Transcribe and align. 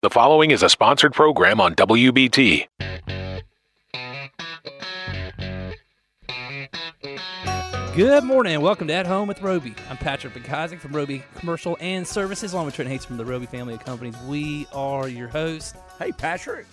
The 0.00 0.10
following 0.10 0.52
is 0.52 0.62
a 0.62 0.68
sponsored 0.68 1.12
program 1.12 1.60
on 1.60 1.74
WBT. 1.74 2.68
Good 7.96 8.22
morning 8.22 8.54
and 8.54 8.62
welcome 8.62 8.86
to 8.86 8.94
At 8.94 9.08
Home 9.08 9.26
with 9.26 9.42
Roby. 9.42 9.74
I'm 9.90 9.96
Patrick 9.96 10.34
McIsaac 10.34 10.78
from 10.78 10.92
Roby 10.92 11.24
Commercial 11.34 11.76
and 11.80 12.06
Services, 12.06 12.52
along 12.52 12.66
with 12.66 12.76
Trent 12.76 12.88
Hates 12.88 13.06
from 13.06 13.16
the 13.16 13.24
Roby 13.24 13.46
family 13.46 13.74
of 13.74 13.84
companies. 13.84 14.14
We 14.28 14.68
are 14.72 15.08
your 15.08 15.26
hosts. 15.26 15.74
Hey, 15.98 16.12
Patrick. 16.12 16.66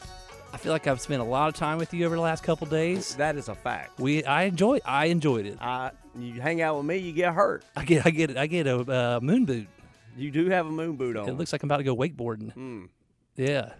I 0.54 0.58
feel 0.58 0.72
like 0.72 0.86
I've 0.86 1.02
spent 1.02 1.20
a 1.20 1.26
lot 1.26 1.50
of 1.50 1.56
time 1.56 1.80
with 1.80 1.96
you 1.96 2.06
over 2.06 2.14
the 2.14 2.22
last 2.22 2.44
couple 2.44 2.68
days. 2.68 3.16
That 3.16 3.38
is 3.38 3.50
a 3.50 3.56
fact. 3.56 4.00
We, 4.00 4.24
I 4.24 4.44
enjoy, 4.44 4.82
I 4.86 5.06
enjoyed 5.08 5.48
it. 5.48 5.58
I, 5.60 5.90
you 6.16 6.40
hang 6.40 6.62
out 6.62 6.78
with 6.78 6.86
me, 6.86 6.98
you 6.98 7.12
get 7.12 7.34
hurt. 7.34 7.66
I 7.76 7.86
get, 7.86 8.06
I 8.06 8.12
get, 8.12 8.38
I 8.38 8.46
get 8.46 8.68
a 8.68 8.78
uh, 8.82 9.20
moon 9.20 9.46
boot. 9.46 9.68
You 10.16 10.30
do 10.30 10.48
have 10.52 10.68
a 10.68 10.72
moon 10.72 10.96
boot 10.96 11.18
on. 11.18 11.28
It 11.28 11.34
looks 11.34 11.52
like 11.52 11.64
I'm 11.64 11.68
about 11.68 11.78
to 11.78 11.84
go 11.84 11.96
wakeboarding. 11.96 12.56
Mm. 12.56 12.90
Yeah, 13.38 13.74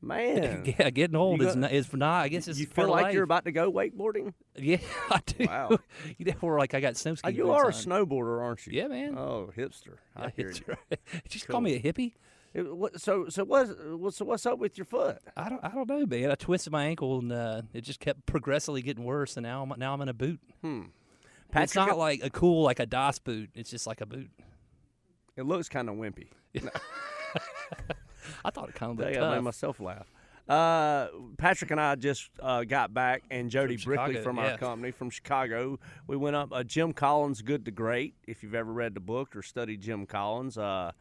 Man. 0.00 0.62
yeah. 0.78 0.90
Getting 0.90 1.16
old 1.16 1.40
You 1.40 1.48
is 1.48 1.56
not, 1.56 1.72
is 1.72 1.92
not. 1.92 2.22
I 2.24 2.28
guess 2.28 2.46
it's 2.46 2.58
you 2.58 2.66
feel 2.66 2.88
like 2.88 3.04
life. 3.04 3.14
you're 3.14 3.22
about 3.24 3.44
to 3.46 3.52
go 3.52 3.72
wakeboarding? 3.72 4.32
Yeah, 4.56 4.78
I 5.10 5.20
do. 5.26 5.46
Wow. 5.46 5.78
you 6.18 6.26
know, 6.26 6.34
we're 6.40 6.58
like 6.58 6.74
I 6.74 6.80
got 6.80 6.96
snow 6.96 7.12
Uh, 7.12 7.16
ski. 7.16 7.30
you 7.32 7.50
are 7.50 7.68
a 7.68 7.72
snowboarder, 7.72 8.40
aren't 8.42 8.66
you? 8.66 8.74
Yeah, 8.80 8.88
man. 8.88 9.16
Oh, 9.18 9.50
hipster. 9.56 9.96
I 10.14 10.24
Yeah, 10.24 10.30
hear 10.36 10.48
it's 10.50 10.60
you. 10.60 10.64
right. 10.68 10.78
Did 10.90 11.00
you 11.24 11.30
just 11.30 11.48
call 11.48 11.60
me 11.60 11.74
a 11.74 11.80
hippie? 11.80 12.12
It- 12.54 12.74
what- 12.76 13.00
so, 13.00 13.28
so 13.28 13.44
what's, 13.44 13.72
so 14.16 14.24
what's 14.24 14.46
up 14.46 14.58
with 14.58 14.78
your 14.78 14.84
foot? 14.84 15.18
I 15.36 15.48
don't, 15.48 15.64
I 15.64 15.68
don't 15.68 15.88
know, 15.88 16.06
man. 16.06 16.30
I 16.30 16.34
twisted 16.34 16.72
my 16.72 16.84
ankle 16.84 17.18
and 17.18 17.32
uh, 17.32 17.62
it 17.72 17.80
just 17.82 17.98
kept 18.00 18.24
progressively 18.26 18.82
getting 18.82 19.04
worse, 19.04 19.36
and 19.36 19.44
now 19.44 19.62
I'm 19.62 19.72
now 19.78 19.94
I'm 19.94 20.00
in 20.02 20.08
a 20.08 20.14
boot. 20.14 20.40
Hmm. 20.62 20.82
it's 21.54 21.74
not 21.74 21.96
like 21.98 22.22
a 22.22 22.30
cool 22.30 22.62
like 22.62 22.78
a 22.78 22.86
DOS 22.86 23.18
boot. 23.20 23.50
It's 23.54 23.70
just 23.70 23.86
like 23.86 24.00
a 24.00 24.06
boot. 24.06 24.30
it 25.36 25.42
looks 25.44 25.68
kind 25.68 25.88
of 25.88 25.96
wimpy. 25.96 26.28
I 28.44 28.50
thought 28.50 28.68
it 28.68 28.74
kind 28.74 28.92
of 28.92 29.00
I 29.00 29.04
looked 29.04 29.14
gotta 29.14 29.26
make 29.30 29.36
tough. 29.36 29.44
myself 29.44 29.80
laugh. 29.80 30.12
Uh, 30.48 31.08
Patrick 31.36 31.70
and 31.70 31.80
I 31.80 31.94
just 31.94 32.30
uh, 32.40 32.64
got 32.64 32.94
back, 32.94 33.24
and 33.30 33.50
Jody 33.50 33.76
From 33.76 33.90
Brickley 33.90 34.14
Chicago, 34.14 34.24
from 34.24 34.36
yeah. 34.38 34.52
our 34.52 34.58
company 34.58 34.90
from 34.92 35.10
Chicago. 35.10 35.78
We 36.06 36.16
went 36.16 36.36
up. 36.36 36.52
Uh, 36.52 36.64
Jim 36.64 36.94
Collins, 36.94 37.42
Good 37.42 37.66
to 37.66 37.70
Great. 37.70 38.14
If 38.26 38.42
you've 38.42 38.54
ever 38.54 38.72
read 38.72 38.94
the 38.94 39.00
book 39.00 39.36
or 39.36 39.42
studied 39.42 39.82
Jim 39.82 40.06
Collins, 40.06 40.56
uh, 40.56 40.92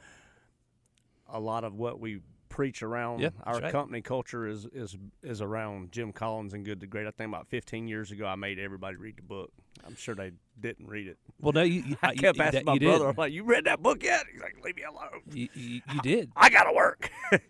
a 1.30 1.40
lot 1.40 1.64
of 1.64 1.76
what 1.76 2.00
we 2.00 2.20
preach 2.58 2.82
around 2.82 3.20
Yeah, 3.20 3.30
our 3.44 3.60
right. 3.60 3.72
company 3.72 4.02
culture 4.02 4.48
is 4.48 4.66
is 4.74 4.98
is 5.22 5.42
around 5.42 5.92
Jim 5.92 6.12
Collins 6.12 6.56
and 6.56 6.66
Good 6.66 6.80
to 6.80 6.88
Great. 6.88 7.06
I 7.06 7.12
think 7.12 7.30
about 7.30 7.48
15 7.50 7.88
years 7.88 8.10
ago, 8.12 8.26
I 8.26 8.34
made 8.34 8.58
everybody 8.58 8.96
read 8.98 9.16
the 9.18 9.22
book. 9.22 9.52
I'm 9.86 9.96
sure 9.96 10.16
they 10.16 10.32
didn't 10.60 10.88
read 10.88 11.06
it. 11.08 11.20
Well, 11.40 11.54
no, 11.54 11.62
you, 11.62 11.84
you, 11.84 11.98
I 12.04 12.16
kept 12.16 12.38
you, 12.38 12.44
asking 12.44 12.66
that- 12.66 12.66
my 12.66 12.80
brother, 12.80 13.10
I'm 13.10 13.16
like, 13.16 13.32
"You 13.32 13.44
read 13.44 13.66
that 13.66 13.84
book 13.84 14.02
yet?" 14.04 14.26
He's 14.32 14.42
like, 14.42 14.56
"Leave 14.64 14.76
me 14.76 14.82
alone." 14.84 15.22
You, 15.32 15.48
you, 15.54 15.82
you 15.94 16.02
did. 16.02 16.32
I 16.36 16.50
gotta 16.50 16.74
work. 16.74 17.10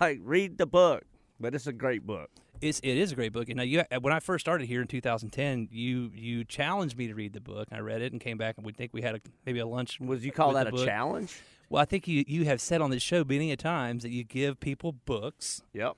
Like, 0.00 0.20
read 0.22 0.58
the 0.58 0.66
book. 0.66 1.02
But 1.40 1.54
it's 1.54 1.66
a 1.66 1.72
great 1.72 2.06
book. 2.06 2.28
It's 2.60 2.78
it 2.84 2.98
is 2.98 3.10
a 3.10 3.14
great 3.14 3.32
book. 3.32 3.48
And 3.48 3.56
now 3.56 3.62
you, 3.62 3.82
when 4.02 4.12
I 4.12 4.20
first 4.20 4.44
started 4.44 4.68
here 4.68 4.82
in 4.82 4.86
2010, 4.86 5.68
you 5.72 6.10
you 6.14 6.44
challenged 6.44 6.96
me 6.98 7.06
to 7.08 7.14
read 7.14 7.32
the 7.32 7.40
book. 7.40 7.68
I 7.72 7.78
read 7.78 8.02
it 8.02 8.12
and 8.12 8.20
came 8.20 8.36
back, 8.36 8.58
and 8.58 8.66
we 8.66 8.72
think 8.72 8.92
we 8.92 9.00
had 9.00 9.14
a, 9.14 9.20
maybe 9.46 9.60
a 9.60 9.66
lunch. 9.66 9.98
Was 9.98 10.24
you 10.26 10.30
call 10.30 10.52
that 10.52 10.66
a 10.66 10.70
book. 10.70 10.84
challenge? 10.86 11.40
Well, 11.72 11.80
I 11.80 11.86
think 11.86 12.06
you 12.06 12.22
you 12.26 12.44
have 12.44 12.60
said 12.60 12.82
on 12.82 12.90
this 12.90 13.02
show 13.02 13.24
many 13.24 13.50
a 13.50 13.56
times 13.56 14.02
that 14.02 14.10
you 14.10 14.24
give 14.24 14.60
people 14.60 14.92
books, 14.92 15.62
Yep. 15.72 15.96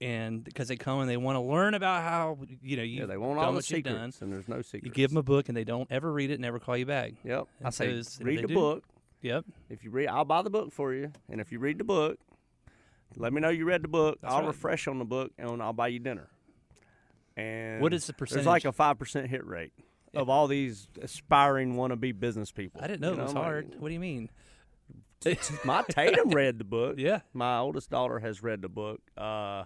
and 0.00 0.44
because 0.44 0.68
they 0.68 0.76
come 0.76 1.00
and 1.00 1.08
they 1.08 1.16
want 1.16 1.36
to 1.36 1.40
learn 1.40 1.72
about 1.72 2.02
how 2.02 2.38
you 2.62 2.76
know 2.76 2.82
you 2.82 3.00
Yeah, 3.00 3.06
they 3.06 3.16
want 3.16 3.38
all 3.38 3.52
the 3.54 3.62
secrets, 3.62 4.20
and 4.20 4.30
there's 4.30 4.48
no 4.48 4.60
secrets. 4.60 4.84
You 4.84 4.90
give 4.92 5.10
them 5.10 5.16
a 5.16 5.22
book 5.22 5.48
and 5.48 5.56
they 5.56 5.64
don't 5.64 5.90
ever 5.90 6.12
read 6.12 6.30
it, 6.30 6.40
never 6.40 6.58
call 6.58 6.76
you 6.76 6.84
back. 6.84 7.12
Yep. 7.24 7.46
I 7.62 7.64
And 7.64 7.74
so 7.74 8.02
say, 8.02 8.22
read 8.24 8.42
the 8.44 8.48
do- 8.48 8.54
book. 8.54 8.84
Yep. 9.22 9.46
If 9.70 9.82
you 9.82 9.90
read, 9.90 10.08
I'll 10.08 10.26
buy 10.26 10.42
the 10.42 10.50
book 10.50 10.70
for 10.70 10.92
you. 10.92 11.10
And 11.30 11.40
if 11.40 11.50
you 11.50 11.58
read 11.58 11.78
the 11.78 11.84
book, 11.84 12.18
let 13.16 13.32
me 13.32 13.40
know 13.40 13.48
you 13.48 13.64
read 13.64 13.80
the 13.82 13.88
book. 13.88 14.18
That's 14.20 14.34
I'll 14.34 14.40
right. 14.40 14.48
refresh 14.48 14.86
on 14.86 14.98
the 14.98 15.06
book, 15.06 15.32
and 15.38 15.62
I'll 15.62 15.72
buy 15.72 15.88
you 15.88 16.00
dinner. 16.00 16.28
And 17.34 17.80
What 17.80 17.94
is 17.94 18.06
the 18.06 18.12
percentage? 18.12 18.44
There's 18.44 18.46
like 18.52 18.66
a 18.66 18.72
five 18.72 18.98
percent 18.98 19.28
hit 19.30 19.46
rate 19.46 19.72
of 20.12 20.28
all 20.28 20.46
these 20.48 20.86
aspiring 21.00 21.76
wannabe 21.76 22.20
business 22.20 22.52
people. 22.52 22.82
I 22.84 22.86
didn't 22.88 23.00
know 23.00 23.14
You 23.14 23.20
it 23.20 23.22
was 23.22 23.30
I'm 23.30 23.36
like, 23.36 23.44
hard. 23.44 23.74
What 23.78 23.88
do 23.88 23.94
you 23.94 24.00
mean? 24.00 24.28
My 25.64 25.82
Tatum 25.88 26.30
read 26.30 26.58
the 26.58 26.64
book. 26.64 26.96
Yeah. 26.98 27.20
My 27.32 27.58
oldest 27.58 27.90
daughter 27.90 28.18
has 28.18 28.42
read 28.42 28.62
the 28.62 28.68
book. 28.68 29.00
Uh, 29.16 29.64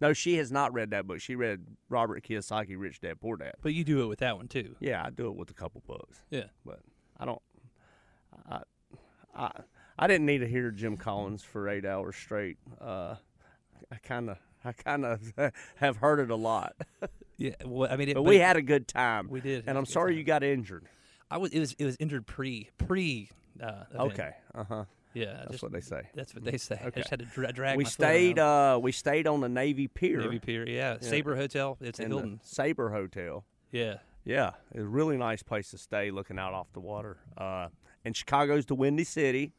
no, 0.00 0.12
she 0.12 0.36
has 0.36 0.52
not 0.52 0.72
read 0.72 0.90
that 0.90 1.06
book. 1.06 1.20
She 1.20 1.34
read 1.34 1.64
Robert 1.88 2.22
Kiyosaki, 2.22 2.76
Rich 2.78 3.00
Dad 3.00 3.20
Poor 3.20 3.36
Dad. 3.36 3.54
But 3.62 3.74
you 3.74 3.82
do 3.84 4.02
it 4.02 4.06
with 4.06 4.20
that 4.20 4.36
one 4.36 4.46
too. 4.48 4.76
Yeah, 4.80 5.02
I 5.04 5.10
do 5.10 5.26
it 5.28 5.36
with 5.36 5.50
a 5.50 5.54
couple 5.54 5.82
books, 5.86 6.20
Yeah. 6.30 6.44
but 6.64 6.80
I 7.18 7.24
don't. 7.24 7.42
I, 8.48 8.62
I, 9.34 9.50
I 9.98 10.06
didn't 10.06 10.26
need 10.26 10.38
to 10.38 10.46
hear 10.46 10.70
Jim 10.70 10.96
Collins 10.96 11.42
for 11.42 11.68
eight 11.68 11.84
hours 11.84 12.14
straight. 12.16 12.58
Uh, 12.80 13.16
I 13.90 13.96
kind 14.02 14.30
of, 14.30 14.38
I 14.64 14.72
kind 14.72 15.04
of 15.04 15.32
have 15.76 15.96
heard 15.96 16.20
it 16.20 16.30
a 16.30 16.36
lot, 16.36 16.74
Yeah. 17.38 17.54
Well, 17.64 17.88
I 17.90 17.96
mean, 17.96 18.08
it, 18.08 18.14
but 18.14 18.22
but 18.24 18.28
we 18.30 18.38
had 18.38 18.56
a 18.56 18.62
good 18.62 18.88
time. 18.88 19.28
We 19.30 19.40
did 19.40 19.64
and 19.68 19.78
I'm 19.78 19.86
sorry 19.86 20.12
time. 20.12 20.18
you 20.18 20.24
got 20.24 20.42
injured. 20.42 20.86
I 21.30 21.38
was. 21.38 21.52
It 21.52 21.60
was. 21.60 21.72
It 21.74 21.84
was 21.84 21.96
injured 22.00 22.26
pre 22.26 22.68
pre. 22.78 23.30
Uh. 23.62 23.84
Okay, 23.94 24.30
uh 24.54 24.64
huh. 24.64 24.84
Yeah. 25.18 25.32
That's 25.38 25.50
just, 25.52 25.62
what 25.62 25.72
they 25.72 25.80
say. 25.80 26.02
That's 26.14 26.34
what 26.34 26.44
they 26.44 26.56
say. 26.58 26.80
I 26.82 26.86
Okay. 26.88 27.00
just 27.00 27.10
had 27.10 27.18
to 27.20 27.24
dra- 27.26 27.52
drag. 27.52 27.76
We 27.76 27.84
stayed. 27.84 28.38
Uh, 28.38 28.78
we 28.82 28.92
stayed 28.92 29.26
on 29.26 29.40
the 29.40 29.48
Navy 29.48 29.88
Pier, 29.88 30.20
Navy 30.20 30.38
Pier. 30.38 30.68
Yeah. 30.68 30.98
Sable 31.00 31.34
Hotel. 31.34 31.76
It's 31.80 31.98
in 31.98 32.08
Hilton. 32.10 32.40
Sable 32.42 32.88
Hotel. 32.90 33.44
Yeah. 33.72 33.98
Yeah, 34.24 34.50
it's 34.72 34.80
a 34.80 34.84
really 34.84 35.16
nice 35.16 35.42
place 35.42 35.70
to 35.70 35.78
stay, 35.78 36.10
looking 36.10 36.38
out 36.38 36.52
off 36.52 36.66
the 36.74 36.80
water. 36.80 37.16
Uh, 37.38 37.68
and 38.04 38.14
Chicago's 38.14 38.66
the 38.66 38.74
windy 38.74 39.04
city, 39.04 39.54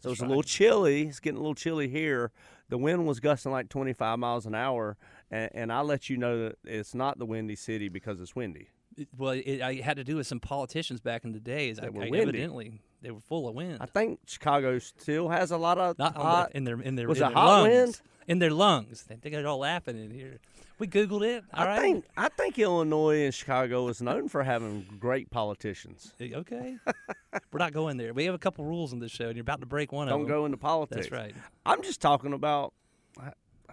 so 0.00 0.12
it's 0.12 0.22
a 0.22 0.26
little 0.26 0.42
chilly. 0.42 1.08
It's 1.08 1.20
getting 1.20 1.36
a 1.36 1.40
little 1.40 1.54
chilly 1.54 1.88
here. 1.88 2.32
The 2.70 2.78
wind 2.78 3.06
was 3.06 3.20
gusting 3.20 3.52
like 3.52 3.68
25 3.68 4.18
miles 4.18 4.46
an 4.46 4.54
hour, 4.54 4.96
and, 5.30 5.50
and 5.54 5.72
I 5.72 5.82
let 5.82 6.08
you 6.08 6.16
know 6.16 6.44
that 6.48 6.56
it's 6.64 6.94
not 6.94 7.18
the 7.18 7.26
windy 7.26 7.54
city 7.54 7.90
because 7.90 8.18
it's 8.18 8.34
windy. 8.34 8.70
It- 8.96 9.08
well, 9.16 9.32
it, 9.32 9.60
I 9.62 9.74
had 9.76 9.96
to 9.96 10.04
do 10.04 10.16
with 10.16 10.26
some 10.26 10.40
politicians 10.40 11.00
back 11.00 11.24
in 11.24 11.32
the 11.32 11.40
days. 11.40 11.78
Is 11.78 11.84
I, 11.84 11.88
were 11.88 12.02
I 12.02 12.10
windy. 12.10 12.20
evidently 12.20 12.72
they 13.02 13.10
were 13.10 13.20
full 13.20 13.48
of 13.48 13.54
wind. 13.54 13.78
I 13.80 13.86
think 13.86 14.20
Chicago 14.26 14.78
still 14.78 15.28
has 15.28 15.50
a 15.50 15.56
lot 15.58 15.78
of 15.78 15.98
Not 15.98 16.16
hot. 16.16 16.52
in 16.54 16.64
their 16.64 16.80
in 16.80 16.94
their 16.96 17.08
was 17.08 17.18
in 17.18 17.24
it 17.24 17.28
their 17.28 17.34
hot 17.36 17.62
lungs. 17.62 17.68
wind? 17.72 18.00
In 18.26 18.38
their 18.38 18.50
lungs. 18.50 19.04
They 19.20 19.28
got 19.30 19.40
it 19.40 19.46
all 19.46 19.58
laughing 19.58 20.02
in 20.02 20.10
here. 20.10 20.38
We 20.78 20.88
googled 20.88 21.22
it. 21.24 21.44
All 21.52 21.62
I 21.64 21.66
right. 21.66 21.80
think 21.80 22.04
I 22.16 22.28
think 22.30 22.58
Illinois 22.58 23.24
and 23.26 23.34
Chicago 23.34 23.86
is 23.88 24.00
known 24.02 24.28
for 24.28 24.42
having 24.42 24.86
great 24.98 25.30
politicians. 25.30 26.12
Eh, 26.20 26.30
Okay. 26.34 26.76
We're 27.52 27.58
not 27.58 27.72
going 27.72 27.96
there. 27.96 28.12
We 28.14 28.24
have 28.24 28.34
a 28.34 28.38
couple 28.38 28.64
rules 28.64 28.92
in 28.92 28.98
this 28.98 29.12
show, 29.12 29.26
and 29.26 29.36
you're 29.36 29.42
about 29.42 29.60
to 29.60 29.66
break 29.66 29.92
one 29.92 30.08
of 30.08 30.12
them. 30.12 30.20
Don't 30.20 30.28
go 30.28 30.44
into 30.46 30.56
politics. 30.56 31.08
That's 31.08 31.12
right. 31.12 31.34
I'm 31.66 31.82
just 31.82 32.00
talking 32.00 32.32
about 32.32 32.72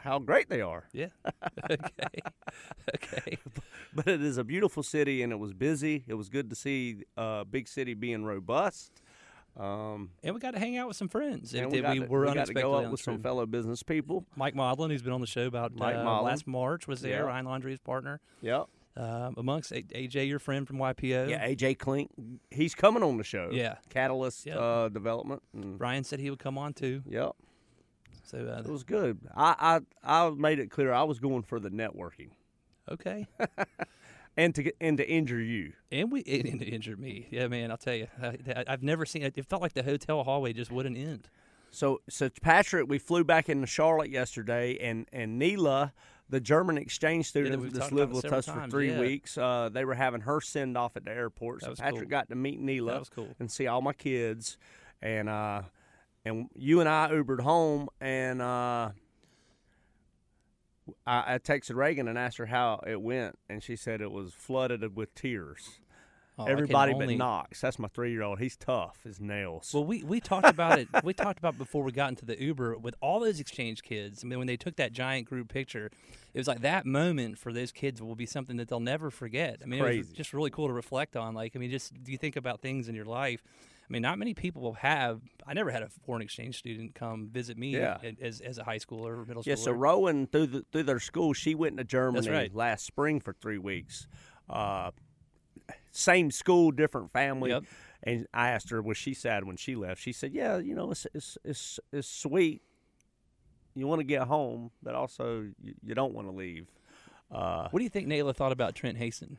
how 0.01 0.19
great 0.19 0.50
they 0.50 0.62
are. 0.62 0.88
Yeah. 0.94 1.07
okay. 1.72 2.22
okay. 2.95 3.38
but 3.94 4.07
it 4.07 4.22
is 4.22 4.38
a 4.38 4.44
beautiful 4.44 4.84
city 4.84 5.22
and 5.23 5.31
it 5.31 5.38
was 5.39 5.53
busy. 5.53 6.03
It 6.07 6.13
was 6.16 6.29
good 6.29 6.50
to 6.50 6.56
see 6.56 7.03
uh, 7.17 7.44
big 7.44 7.67
city 7.67 7.94
being 7.94 8.23
robust. 8.25 8.91
Um, 9.59 10.11
And 10.23 10.34
we 10.34 10.40
got 10.40 10.51
to 10.51 10.59
hang 10.59 10.78
out 10.78 10.88
with 10.88 10.95
some 10.97 11.09
friends 11.09 11.53
and 11.53 11.72
we, 11.72 11.81
we, 11.81 12.00
to, 12.00 12.06
were 12.06 12.25
we 12.25 12.34
got 12.34 12.47
to 12.47 12.53
go 12.53 12.73
on 12.75 12.85
up 12.85 12.91
with 12.91 13.01
some 13.01 13.19
fellow 13.19 13.45
business 13.45 13.84
people. 13.84 14.25
Mike 14.35 14.56
Modlin, 14.56 14.90
who's 14.91 15.01
been 15.01 15.11
on 15.14 15.22
the 15.22 15.28
show 15.28 15.46
about 15.46 15.75
Mike 15.75 15.96
uh, 15.96 16.22
last 16.22 16.47
March, 16.47 16.87
was 16.87 17.02
there. 17.02 17.20
Yeah. 17.20 17.25
Ryan 17.28 17.46
Laundrie's 17.46 17.79
partner. 17.79 18.22
Yep. 18.41 18.67
Um, 18.97 19.35
amongst 19.37 19.72
A- 19.72 19.84
AJ, 19.84 20.28
your 20.28 20.40
friend 20.40 20.67
from 20.67 20.78
YPO. 20.78 21.29
Yeah, 21.29 21.47
AJ 21.47 21.78
Clink. 21.79 22.09
he's 22.49 22.75
coming 22.75 23.03
on 23.03 23.17
the 23.17 23.23
show. 23.23 23.49
Yeah. 23.52 23.75
Catalyst 23.90 24.46
Yep. 24.46 24.58
uh, 24.58 24.90
Development. 24.90 25.41
And, 25.53 25.79
Ryan 25.79 26.03
said 26.03 26.20
he 26.20 26.29
would 26.29 26.40
come 26.40 26.58
on 26.58 26.73
too. 26.73 27.02
yep. 27.08 27.31
So 28.31 28.37
uh, 28.39 28.59
It 28.59 28.72
was 28.72 28.83
good. 28.83 29.19
I, 29.35 29.81
I 30.03 30.25
I 30.25 30.29
made 30.31 30.59
it 30.59 30.72
clear 30.72 30.93
I 30.93 31.03
was 31.03 31.19
going 31.19 31.43
for 31.43 31.59
the 31.59 31.69
networking 31.69 32.29
okay. 32.89 33.28
and 34.37 34.53
to 34.55 34.63
get 34.63 34.75
and 34.79 34.97
to 34.97 35.09
injure 35.09 35.41
you. 35.41 35.73
And 35.91 36.11
we 36.11 36.22
it, 36.22 36.45
it 36.45 36.67
injured 36.67 36.99
me. 36.99 37.28
Yeah, 37.31 37.47
man. 37.47 37.72
I'll 37.72 37.78
tell 37.78 37.95
you, 37.95 38.07
I, 38.22 38.63
I've 38.67 38.83
never 38.83 39.05
seen 39.05 39.23
it. 39.23 39.37
It 39.37 39.45
felt 39.45 39.61
like 39.61 39.73
the 39.73 39.83
hotel 39.83 40.23
hallway 40.23 40.53
just 40.53 40.72
wouldn't 40.72 40.97
end. 40.97 41.29
So, 41.73 42.01
so 42.09 42.29
Patrick, 42.41 42.89
we 42.89 42.97
flew 42.97 43.23
back 43.23 43.47
into 43.47 43.66
Charlotte 43.66 44.09
yesterday, 44.09 44.77
and 44.81 45.07
and 45.13 45.39
Neela, 45.39 45.93
the 46.29 46.41
German 46.41 46.77
exchange 46.77 47.27
student 47.27 47.61
we've 47.61 47.73
that's 47.73 47.91
lived 47.91 48.13
with 48.13 48.25
us 48.25 48.45
several 48.45 48.66
for 48.66 48.72
three 48.72 48.91
yeah. 48.91 48.99
weeks, 48.99 49.37
uh, 49.37 49.69
they 49.72 49.85
were 49.85 49.93
having 49.93 50.22
her 50.22 50.41
send 50.41 50.77
off 50.77 50.97
at 50.97 51.05
the 51.05 51.11
airport. 51.11 51.61
So 51.61 51.73
Patrick 51.75 52.01
cool. 52.01 52.09
got 52.09 52.29
to 52.29 52.35
meet 52.35 52.59
Neela 52.59 52.91
That 52.91 52.99
was 52.99 53.09
cool. 53.09 53.29
and 53.39 53.49
see 53.49 53.67
all 53.67 53.81
my 53.81 53.93
kids, 53.93 54.57
and 55.01 55.29
uh, 55.29 55.61
and 56.26 56.47
you 56.56 56.79
and 56.79 56.90
I 56.90 57.09
Ubered 57.12 57.41
home, 57.41 57.90
and 58.00 58.41
uh, 58.41 58.91
I, 61.06 61.35
I 61.35 61.38
texted 61.40 61.76
Reagan 61.76 62.08
and 62.08 62.18
asked 62.18 62.38
her 62.38 62.46
how 62.47 62.82
it 62.85 63.02
went, 63.02 63.38
and 63.50 63.64
she 63.64 63.76
said 63.76 64.02
it 64.02 64.12
was 64.12 64.34
flooded 64.34 64.96
with 64.96 65.14
tears. 65.16 65.79
Oh, 66.38 66.46
Everybody 66.46 66.94
only- 66.94 67.18
but 67.18 67.18
Knox. 67.18 67.62
That's 67.62 67.78
my 67.78 67.90
three-year-old. 67.90 68.40
He's 68.40 68.56
tough 68.56 69.00
as 69.06 69.20
nails. 69.20 69.72
Well, 69.73 69.84
we, 69.84 70.02
we 70.02 70.20
talked 70.20 70.47
about 70.47 70.79
it. 70.79 70.88
We 71.03 71.14
talked 71.14 71.38
about 71.38 71.58
before 71.58 71.84
we 71.84 71.91
got 71.91 72.09
into 72.09 72.26
the 72.26 72.41
Uber 72.41 72.78
with 72.78 72.96
all 73.02 73.20
those 73.20 73.40
exchange 73.40 73.84
kids. 73.84 74.23
I 74.23 74.28
mean, 74.28 74.40
when 74.40 74.47
they 74.47 74.58
took 74.58 74.78
that 74.78 74.94
giant 74.94 75.28
group 75.28 75.50
picture, 75.50 75.91
it 76.34 76.38
was 76.38 76.47
like 76.47 76.62
that 76.62 76.85
moment 76.85 77.38
for 77.38 77.52
those 77.52 77.72
kids 77.72 78.02
will 78.02 78.16
be 78.16 78.26
something 78.26 78.58
that 78.58 78.70
they'll 78.70 78.79
never 78.79 79.12
forget. 79.12 79.59
I 79.62 79.66
mean, 79.66 79.84
it 79.84 79.97
was 79.97 80.08
just 80.14 80.34
really 80.34 80.50
cool 80.50 80.68
to 80.68 80.73
reflect 80.73 81.16
on. 81.18 81.34
Like, 81.35 81.52
I 81.56 81.59
mean, 81.59 81.70
just 81.70 81.94
do 82.02 82.12
you 82.12 82.18
think 82.18 82.38
about 82.38 82.62
things 82.62 82.88
in 82.88 82.96
your 82.96 83.06
life? 83.06 83.44
I 83.91 83.93
mean, 83.93 84.03
not 84.03 84.17
many 84.17 84.34
people 84.34 84.72
have. 84.76 85.20
I 85.46 85.53
never 85.53 85.70
had 85.70 85.84
a 85.84 85.90
foreign 86.05 86.22
exchange 86.22 86.58
student 86.58 86.96
come 86.96 87.28
visit 87.29 87.58
me 87.58 87.72
Yeah. 87.72 87.97
as, 88.22 88.40
as 88.40 88.58
a 88.58 88.64
high 88.64 88.78
schooler 88.78 89.17
or 89.17 89.26
middle 89.26 89.43
schooler. 89.43 89.47
Yeah, 89.47 89.55
so 89.55 89.72
Rowan 89.73 90.28
through 90.28 90.47
the, 90.47 90.66
through 90.72 90.84
their 90.84 91.02
school, 91.02 91.34
she 91.34 91.55
went 91.55 91.76
to 91.76 91.84
Germany 91.84 92.29
right. 92.29 92.55
last 92.55 92.85
spring 92.85 93.20
for 93.20 93.34
three 93.34 93.58
weeks. 93.58 94.08
Uh, 94.49 94.91
same 95.91 96.32
school, 96.32 96.72
different 96.72 97.11
family. 97.11 97.49
Yep. 97.49 97.64
And 98.03 98.28
I 98.34 98.52
asked 98.52 98.70
her, 98.70 98.82
was 98.82 98.96
she 98.96 99.14
sad 99.14 99.43
when 99.43 99.58
she 99.58 99.76
left? 99.76 100.02
She 100.02 100.14
said, 100.14 100.32
"Yeah, 100.34 100.58
you 100.58 100.73
know, 100.73 100.91
it's 100.91 101.05
it's 101.14 101.37
it's, 101.44 101.79
it's 101.91 102.08
sweet. 102.08 102.61
You 103.76 103.87
want 103.87 103.99
to 103.99 104.05
get 104.05 104.22
home, 104.22 104.72
but 104.82 104.96
also 104.96 105.49
you, 105.61 105.73
you 105.84 105.96
don't 105.96 106.14
want 106.14 106.29
to 106.29 106.34
leave." 106.34 106.67
Uh, 107.29 107.67
what 107.72 107.79
do 107.79 107.84
you 107.84 107.90
think 107.90 108.08
Nayla 108.08 108.34
thought 108.34 108.53
about 108.53 108.73
Trent 108.73 108.97
Haston? 108.97 109.35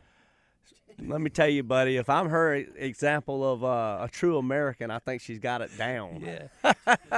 Let 1.04 1.20
me 1.20 1.30
tell 1.30 1.48
you, 1.48 1.62
buddy, 1.62 1.96
if 1.96 2.08
I'm 2.08 2.28
her 2.28 2.54
example 2.54 3.50
of 3.50 3.64
uh, 3.64 3.98
a 4.02 4.08
true 4.10 4.36
American, 4.38 4.90
I 4.90 4.98
think 4.98 5.22
she's 5.22 5.38
got 5.38 5.60
it 5.62 5.70
down. 5.76 6.22
Yeah. 6.24 6.72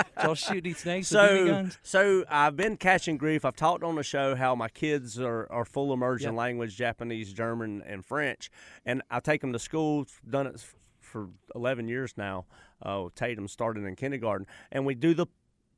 Y'all 0.23 0.35
shoot 0.35 0.63
these 0.65 0.79
snakes 0.79 1.09
So, 1.09 1.47
guns? 1.47 1.79
so 1.83 2.25
I've 2.29 2.57
been 2.57 2.77
catching 2.77 3.17
grief. 3.19 3.45
I've 3.45 3.57
talked 3.57 3.83
on 3.83 3.97
the 3.97 4.03
show 4.03 4.37
how 4.37 4.55
my 4.55 4.69
kids 4.69 5.21
are, 5.21 5.47
are 5.51 5.65
full 5.65 5.93
immersion 5.93 6.33
Yep. 6.33 6.39
language, 6.39 6.77
Japanese, 6.77 7.33
German, 7.33 7.83
and 7.87 8.05
French, 8.05 8.51
and 8.87 9.03
I 9.11 9.21
take 9.21 9.41
them 9.41 9.53
to 9.53 9.59
school. 9.59 10.07
Done 10.29 10.47
it 10.47 10.65
for 11.01 11.29
11 11.55 11.89
years 11.89 12.15
now. 12.17 12.47
Uh, 12.83 13.09
Tatum 13.15 13.49
started 13.49 13.85
in 13.85 13.97
kindergarten, 13.97 14.47
and 14.73 14.87
we 14.87 14.95
do 14.95 15.15
the 15.15 15.27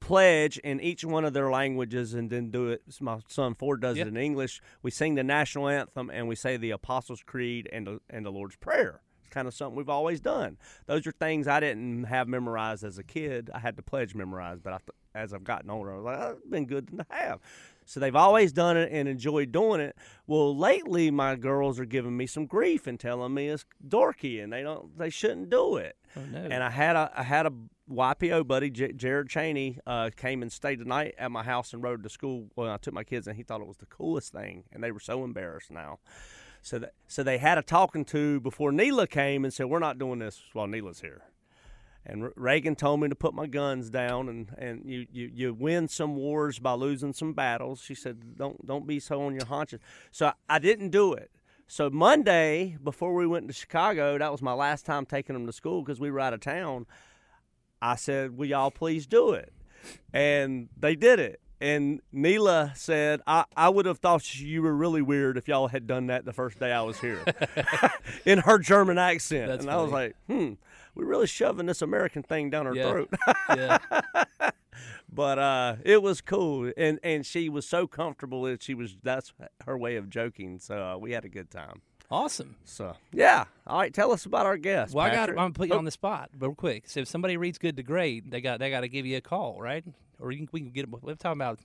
pledge 0.07 0.57
in 0.59 0.81
each 0.81 1.05
one 1.05 1.25
of 1.25 1.33
their 1.33 1.51
languages, 1.51 2.15
and 2.15 2.31
then 2.31 2.51
do 2.51 2.69
it. 2.69 2.83
My 3.01 3.19
son 3.27 3.55
Ford 3.55 3.81
does 3.81 3.97
Yep. 3.97 4.07
it 4.07 4.11
in 4.11 4.17
English. 4.17 4.61
We 4.83 4.91
sing 4.93 5.17
the 5.17 5.25
national 5.25 5.69
anthem, 5.69 6.11
and 6.11 6.29
we 6.29 6.37
say 6.37 6.57
the 6.57 6.71
Apostles' 6.71 7.23
Creed 7.25 7.69
and 7.73 7.87
the, 7.87 8.01
and 8.09 8.25
the 8.25 8.31
Lord's 8.31 8.55
Prayer. 8.57 9.01
It's 9.21 9.29
kind 9.31 9.49
of 9.49 9.55
something 9.55 9.77
we've 9.77 9.89
always 9.89 10.21
done. 10.21 10.59
Those 10.87 11.07
are 11.09 11.13
things 11.13 11.49
I 11.49 11.59
didn't 11.59 12.05
have 12.05 12.29
memorized 12.29 12.85
as 12.85 12.99
a 12.99 13.03
kid. 13.03 13.51
I 13.53 13.59
had 13.59 13.75
the 13.75 13.83
pledge 13.83 14.15
memorized, 14.15 14.63
but 14.63 14.73
I 14.75 14.79
th- 14.79 14.91
as 15.15 15.33
I've 15.35 15.45
gotten 15.45 15.71
older, 15.71 15.93
I 15.93 15.97
was 15.97 16.05
like, 16.05 16.37
it's 16.37 16.47
been 16.47 16.67
good 16.67 16.87
to 16.99 17.07
have. 17.11 17.41
So 17.87 18.01
they've 18.01 18.17
always 18.17 18.53
done 18.53 18.77
it 18.77 18.91
and 18.93 19.09
enjoyed 19.09 19.53
doing 19.53 19.81
it. 19.81 19.97
Well, 20.27 20.57
lately 20.57 21.11
my 21.13 21.37
girls 21.37 21.79
are 21.79 21.85
giving 21.85 22.17
me 22.17 22.27
some 22.27 22.47
grief 22.47 22.87
and 22.89 22.99
telling 22.99 23.33
me 23.33 23.49
it's 23.49 23.65
dorky 23.87 24.43
and 24.43 24.53
they 24.53 24.63
don't, 24.63 24.99
they 24.99 25.09
shouldn't 25.09 25.51
do 25.51 25.77
it. 25.77 25.97
Oh, 26.17 26.23
no. 26.31 26.39
And 26.39 26.65
I 26.65 26.71
had 26.71 26.97
a 26.97 27.13
I 27.15 27.23
had 27.23 27.47
a 27.47 27.53
YPO 27.89 28.47
buddy, 28.47 28.71
J- 28.71 28.93
Jared 28.93 29.29
Cheney, 29.29 29.79
uh, 29.87 30.11
came 30.17 30.43
and 30.43 30.51
stayed 30.51 30.81
the 30.81 30.85
night 30.85 31.15
at 31.19 31.31
my 31.31 31.45
house 31.45 31.73
and 31.73 31.83
rode 31.83 32.03
to 32.03 32.09
school 32.09 32.49
when 32.57 32.69
I 32.69 32.77
took 32.79 32.93
my 32.93 33.05
kids, 33.05 33.29
and 33.29 33.37
he 33.37 33.45
thought 33.45 33.61
it 33.61 33.67
was 33.67 33.77
the 33.77 33.87
coolest 33.87 34.33
thing, 34.33 34.65
and 34.73 34.83
they 34.83 34.91
were 34.91 35.01
so 35.01 35.23
embarrassed 35.23 35.71
now. 35.71 36.01
So 36.63 36.81
that 36.81 36.95
so 37.07 37.23
they 37.23 37.39
had 37.39 37.59
a 37.59 37.63
talking 37.63 38.05
to 38.07 38.41
before 38.41 38.73
Neela 38.73 39.07
came 39.07 39.45
and 39.45 39.55
said, 39.55 39.67
"We're 39.67 39.79
not 39.79 39.99
doing 39.99 40.19
this 40.19 40.43
while 40.53 40.67
Neela's 40.67 41.01
here." 41.01 41.23
And 42.09 42.31
Reagan 42.37 42.77
told 42.77 43.01
me 43.01 43.09
to 43.09 43.17
put 43.17 43.35
my 43.35 43.47
guns 43.47 43.91
down, 43.91 44.29
and, 44.29 44.55
and 44.57 44.83
you, 44.85 45.07
you, 45.13 45.31
you 45.35 45.55
win 45.55 45.89
some 45.89 46.15
wars 46.15 46.61
by 46.61 46.73
losing 46.75 47.13
some 47.13 47.33
battles. 47.33 47.83
She 47.83 47.97
said, 47.97 48.37
"Don't 48.37 48.65
don't 48.65 48.87
be 48.87 49.01
so 49.01 49.23
on 49.23 49.35
your 49.35 49.47
haunches." 49.47 49.81
So 50.13 50.27
I, 50.27 50.33
I 50.49 50.59
didn't 50.61 50.91
do 50.91 51.13
it. 51.15 51.33
So 51.67 51.91
Monday, 51.91 52.77
before 52.83 53.13
we 53.13 53.27
went 53.27 53.49
to 53.49 53.53
Chicago, 53.53 54.19
that 54.19 54.31
was 54.31 54.41
my 54.41 54.53
last 54.53 54.87
time 54.87 55.05
taking 55.05 55.35
them 55.35 55.47
to 55.47 55.53
school 55.53 55.83
because 55.83 55.99
we 55.99 56.13
were 56.13 56.21
out 56.21 56.33
of 56.33 56.39
town. 56.39 56.87
I 57.83 57.97
said, 57.97 58.37
"Will 58.37 58.47
y'all 58.47 58.71
please 58.71 59.09
do 59.09 59.33
it?" 59.33 59.53
And 60.13 60.69
they 60.79 60.95
did 60.95 61.19
it. 61.19 61.41
And 61.61 62.03
Neela 62.13 62.73
said, 62.75 63.23
I, 63.27 63.45
I 63.57 63.71
would 63.71 63.87
have 63.87 63.99
thought 63.99 64.39
you 64.39 64.61
were 64.61 64.75
really 64.75 65.01
weird 65.01 65.39
if 65.39 65.49
y'all 65.49 65.69
had 65.69 65.87
done 65.87 66.09
that 66.09 66.27
the 66.27 66.33
first 66.35 66.59
day 66.59 66.71
I 66.71 66.83
was 66.83 67.01
here. 67.01 67.25
in 68.27 68.41
her 68.41 68.59
German 68.59 68.99
accent. 68.99 69.49
That's 69.49 69.65
and 69.65 69.71
I 69.71 69.81
was 69.81 69.91
like, 69.91 70.17
hmm, 70.27 70.55
we're 70.97 71.05
really 71.07 71.27
shoving 71.29 71.67
this 71.67 71.83
American 71.83 72.23
thing 72.25 72.51
down 72.51 72.67
her 72.67 72.75
Yeah. 72.75 72.91
throat. 72.91 73.15
yeah. 73.51 73.79
but 75.13 75.39
uh, 75.39 75.77
it 75.85 76.03
was 76.03 76.21
cool. 76.21 76.73
And, 76.77 76.99
and 77.03 77.25
she 77.25 77.49
was 77.49 77.67
so 77.67 77.87
comfortable 77.87 78.43
that 78.43 78.63
she 78.63 78.75
was, 78.75 78.97
that's 79.03 79.33
her 79.65 79.79
way 79.79 79.97
of 79.97 80.11
joking. 80.11 80.59
So 80.59 80.83
uh, 80.95 80.97
we 80.99 81.13
had 81.13 81.25
a 81.25 81.29
good 81.29 81.51
time. 81.51 81.83
Awesome. 82.11 82.57
So, 82.65 82.95
yeah. 83.13 83.45
All 83.67 83.79
right. 83.81 83.93
Tell 83.93 84.13
us 84.13 84.27
about 84.27 84.47
our 84.47 84.57
guest. 84.57 84.95
Well, 84.95 85.05
I 85.05 85.09
got. 85.11 85.15
I'm 85.15 85.21
Patrick. 85.21 85.37
gonna 85.37 85.53
put 85.55 85.69
you 85.69 85.75
Oh, 85.75 85.79
on 85.79 85.85
the 85.85 85.91
spot 85.91 86.31
real 86.39 86.55
quick. 86.55 86.89
So 86.89 87.01
if 87.01 87.09
somebody 87.09 87.37
reads 87.37 87.59
good 87.59 87.77
to 87.79 87.83
great, 87.83 88.31
they 88.31 88.41
got 88.41 88.61
they 88.61 88.71
got 88.71 88.83
to 88.83 88.89
give 88.89 89.07
you 89.07 89.17
a 89.17 89.21
call, 89.21 89.61
right? 89.61 89.85
Or 90.21 90.31
you 90.31 90.39
can, 90.39 90.49
we 90.53 90.61
can 90.61 90.71
get. 90.71 90.89
We're 90.89 91.17
talking 91.17 91.41
about. 91.41 91.59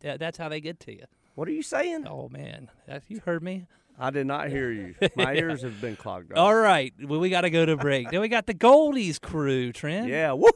That's 0.00 0.38
how 0.38 0.48
they 0.48 0.62
get 0.62 0.80
to 0.80 0.92
you. 0.94 1.04
What 1.34 1.46
are 1.46 1.50
you 1.52 1.62
saying? 1.62 2.06
Oh 2.08 2.30
man, 2.30 2.70
you 3.06 3.20
heard 3.26 3.42
me. 3.42 3.66
I 3.98 4.10
did 4.10 4.26
not 4.26 4.48
hear 4.48 4.70
you. 4.70 4.94
My 5.16 5.34
ears 5.36 5.62
have 5.62 5.80
been 5.80 5.96
clogged 5.96 6.32
up. 6.32 6.38
All 6.38 6.54
right. 6.54 6.92
Well, 7.02 7.20
we 7.20 7.28
got 7.30 7.42
to 7.42 7.50
go 7.50 7.64
to 7.66 7.76
break. 7.76 8.10
then 8.10 8.20
we 8.20 8.28
got 8.28 8.46
the 8.46 8.54
Goldies 8.54 9.20
crew, 9.20 9.72
Trent. 9.72 10.08
Yeah. 10.08 10.30
Woohoo! 10.30 10.50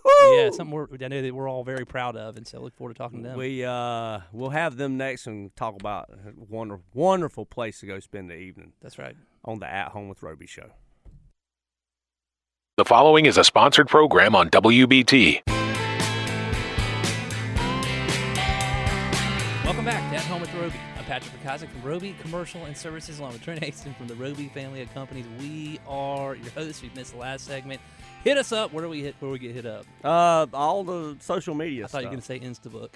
Yeah, 0.45 0.51
something 0.51 0.75
we're, 0.75 0.87
I 1.01 1.09
know 1.09 1.23
that 1.23 1.35
we're 1.35 1.49
all 1.49 1.63
very 1.63 1.85
proud 1.85 2.17
of, 2.17 2.37
and 2.37 2.47
so 2.47 2.61
look 2.61 2.75
forward 2.75 2.95
to 2.95 2.99
talking 2.99 3.23
to 3.23 3.29
them. 3.29 3.39
We 3.39 3.65
uh 3.65 4.21
we'll 4.33 4.51
have 4.51 4.77
them 4.77 4.97
next 4.97 5.27
and 5.27 5.55
talk 5.55 5.75
about 5.79 6.11
a 6.11 6.33
wonder, 6.49 6.81
wonderful 6.95 7.47
place 7.47 7.81
to 7.81 7.87
go 7.87 8.01
spend 8.01 8.31
the 8.31 8.37
evening 8.37 8.73
That's 8.81 8.99
right. 8.99 9.17
on 9.45 9.61
the 9.61 9.67
At 9.71 9.89
Home 9.89 10.09
with 10.09 10.23
Roby 10.23 10.47
show. 10.47 10.71
The 12.77 12.85
following 12.85 13.27
is 13.27 13.39
a 13.39 13.45
sponsored 13.45 13.89
program 13.89 14.35
on 14.35 14.51
WBT. 14.51 15.43
Welcome 19.65 19.85
back 19.85 20.11
to 20.11 20.17
At 20.17 20.25
Home 20.25 20.41
with 20.41 20.53
Roby. 20.55 20.77
Patrick 21.07 21.41
McIsaac 21.41 21.69
from 21.69 21.83
Roby 21.83 22.17
Commercial 22.21 22.65
and 22.65 22.77
Services, 22.77 23.21
along 23.21 23.35
with 23.35 23.43
Trent 23.43 23.61
Haston 23.61 23.97
from 23.97 24.09
the 24.09 24.15
Roby 24.17 24.49
family 24.49 24.83
of 24.83 24.93
companies. 24.93 25.25
We 25.39 25.79
are 25.87 26.35
your 26.35 26.51
hosts. 26.51 26.83
We've 26.83 26.95
missed 26.97 27.13
the 27.13 27.19
last 27.19 27.47
segment. 27.47 27.81
Hit 28.25 28.37
us 28.37 28.51
up. 28.51 28.73
Where 28.73 28.83
do 28.83 28.91
we 28.91 29.03
hit? 29.03 29.15
Where 29.21 29.29
do 29.29 29.33
we 29.33 29.39
get 29.39 29.55
hit 29.55 29.67
up? 29.67 29.87
Uh, 30.03 30.47
all 30.53 30.83
the 30.83 31.17
social 31.21 31.55
media 31.55 31.85
I 31.85 31.87
thought 31.87 32.03
you 32.03 32.09
were 32.09 32.11
going 32.11 32.21
to 32.21 32.27
say 32.27 32.41
Instabook, 32.41 32.91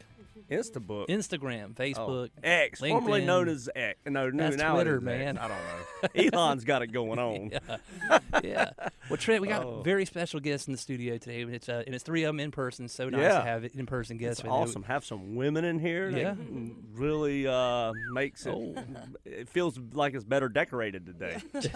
Instabook, 0.51 1.09
Instagram, 1.09 1.71
Oh, 1.79 1.83
Facebook. 1.83 2.31
X, 2.43 2.81
formerly 2.81 3.25
known 3.25 3.49
as 3.49 3.69
X. 3.75 3.99
No, 4.07 4.29
no, 4.31 4.45
That's 4.45 4.57
now 4.57 4.75
Twitter, 4.75 4.97
it 4.97 5.03
is 5.03 5.09
X. 5.09 5.19
man. 5.19 5.39
I 5.39 5.49
don't 5.49 5.59
know. 5.59 6.39
Elon's 6.39 6.65
got 6.65 6.83
it 6.83 6.89
going 6.89 7.19
on. 7.19 7.51
yeah, 8.11 8.19
yeah. 8.43 8.71
Well, 9.09 9.17
Trent, 9.17 9.43
we 9.43 9.49
got 9.49 9.65
Oh. 9.65 9.81
a 9.81 9.83
very 9.83 10.05
special 10.05 10.41
guest 10.41 10.67
in 10.69 10.73
the 10.73 10.79
studio 10.79 11.19
today. 11.19 11.43
and 11.43 11.55
It's 11.55 11.69
uh, 11.69 11.83
and 11.87 11.95
it's 11.95 12.05
three 12.05 12.25
of 12.25 12.29
them 12.29 12.41
in 12.41 12.51
person. 12.51 12.89
So 12.89 13.09
nice 13.09 13.21
Yeah. 13.21 13.39
to 13.39 13.45
have 13.45 13.65
in 13.65 13.87
person 13.87 14.17
guests. 14.17 14.41
It's 14.41 14.45
with 14.45 14.53
you. 14.53 14.59
awesome. 14.59 14.83
Have 14.85 15.05
some 15.05 15.35
women 15.37 15.65
in 15.65 15.79
here. 15.79 16.11
Yeah. 16.11 16.35
really 16.95 17.47
uh, 17.47 17.93
makes 18.13 18.47
it. 18.47 18.51
Oh. 18.55 18.75
It 19.25 19.49
feels 19.49 19.79
like 19.93 20.15
it's 20.15 20.25
better 20.25 20.49
decorated 20.49 21.07
today. 21.07 21.39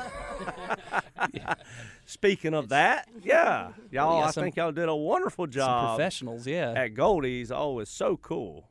Speaking 2.06 2.54
of 2.54 2.68
that, 2.68 3.08
yeah, 3.22 3.70
y'all, 3.90 4.22
I 4.22 4.30
some- 4.30 4.44
think 4.44 4.56
y'all 4.56 4.72
did 4.72 4.88
a 4.88 4.94
wonderful 4.94 5.46
job 5.46 5.96
professionals, 5.96 6.46
yeah. 6.46 6.72
at 6.76 6.94
Goldie's. 6.94 7.50
Oh, 7.50 7.78
it's 7.78 7.90
so 7.90 8.16
cool, 8.18 8.63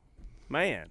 man. 0.48 0.88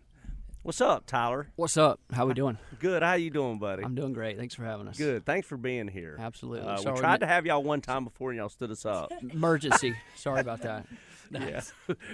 What's 0.62 0.79
up, 0.79 1.05
Tyler? 1.05 1.50
What's 1.57 1.75
up? 1.75 2.00
How 2.13 2.25
we 2.25 2.33
doing? 2.33 2.57
Good. 2.79 3.03
How 3.03 3.15
you 3.15 3.29
doing, 3.29 3.60
buddy? 3.60 3.83
I'm 3.83 3.95
doing 3.95 4.13
great. 4.13 4.38
Thanks 4.38 4.55
for 4.55 4.63
having 4.63 4.88
us. 4.88 4.98
Good. 4.98 5.25
Thanks 5.25 5.45
for 5.45 5.57
being 5.57 5.89
here. 5.89 6.15
Absolutely. 6.17 6.65
Uh, 6.65 6.93
we 6.93 7.00
tried 7.00 7.19
to 7.19 7.27
have 7.27 7.45
y'all 7.45 7.62
one 7.62 7.81
time 7.81 8.05
before, 8.05 8.31
and 8.31 8.38
y'all 8.38 8.48
stood 8.48 8.72
us 8.72 8.86
up. 8.86 9.12
Emergency. 9.29 9.93
Sorry 10.15 10.39
about 10.39 10.62
that. 10.62 10.86
yeah, 11.31 11.62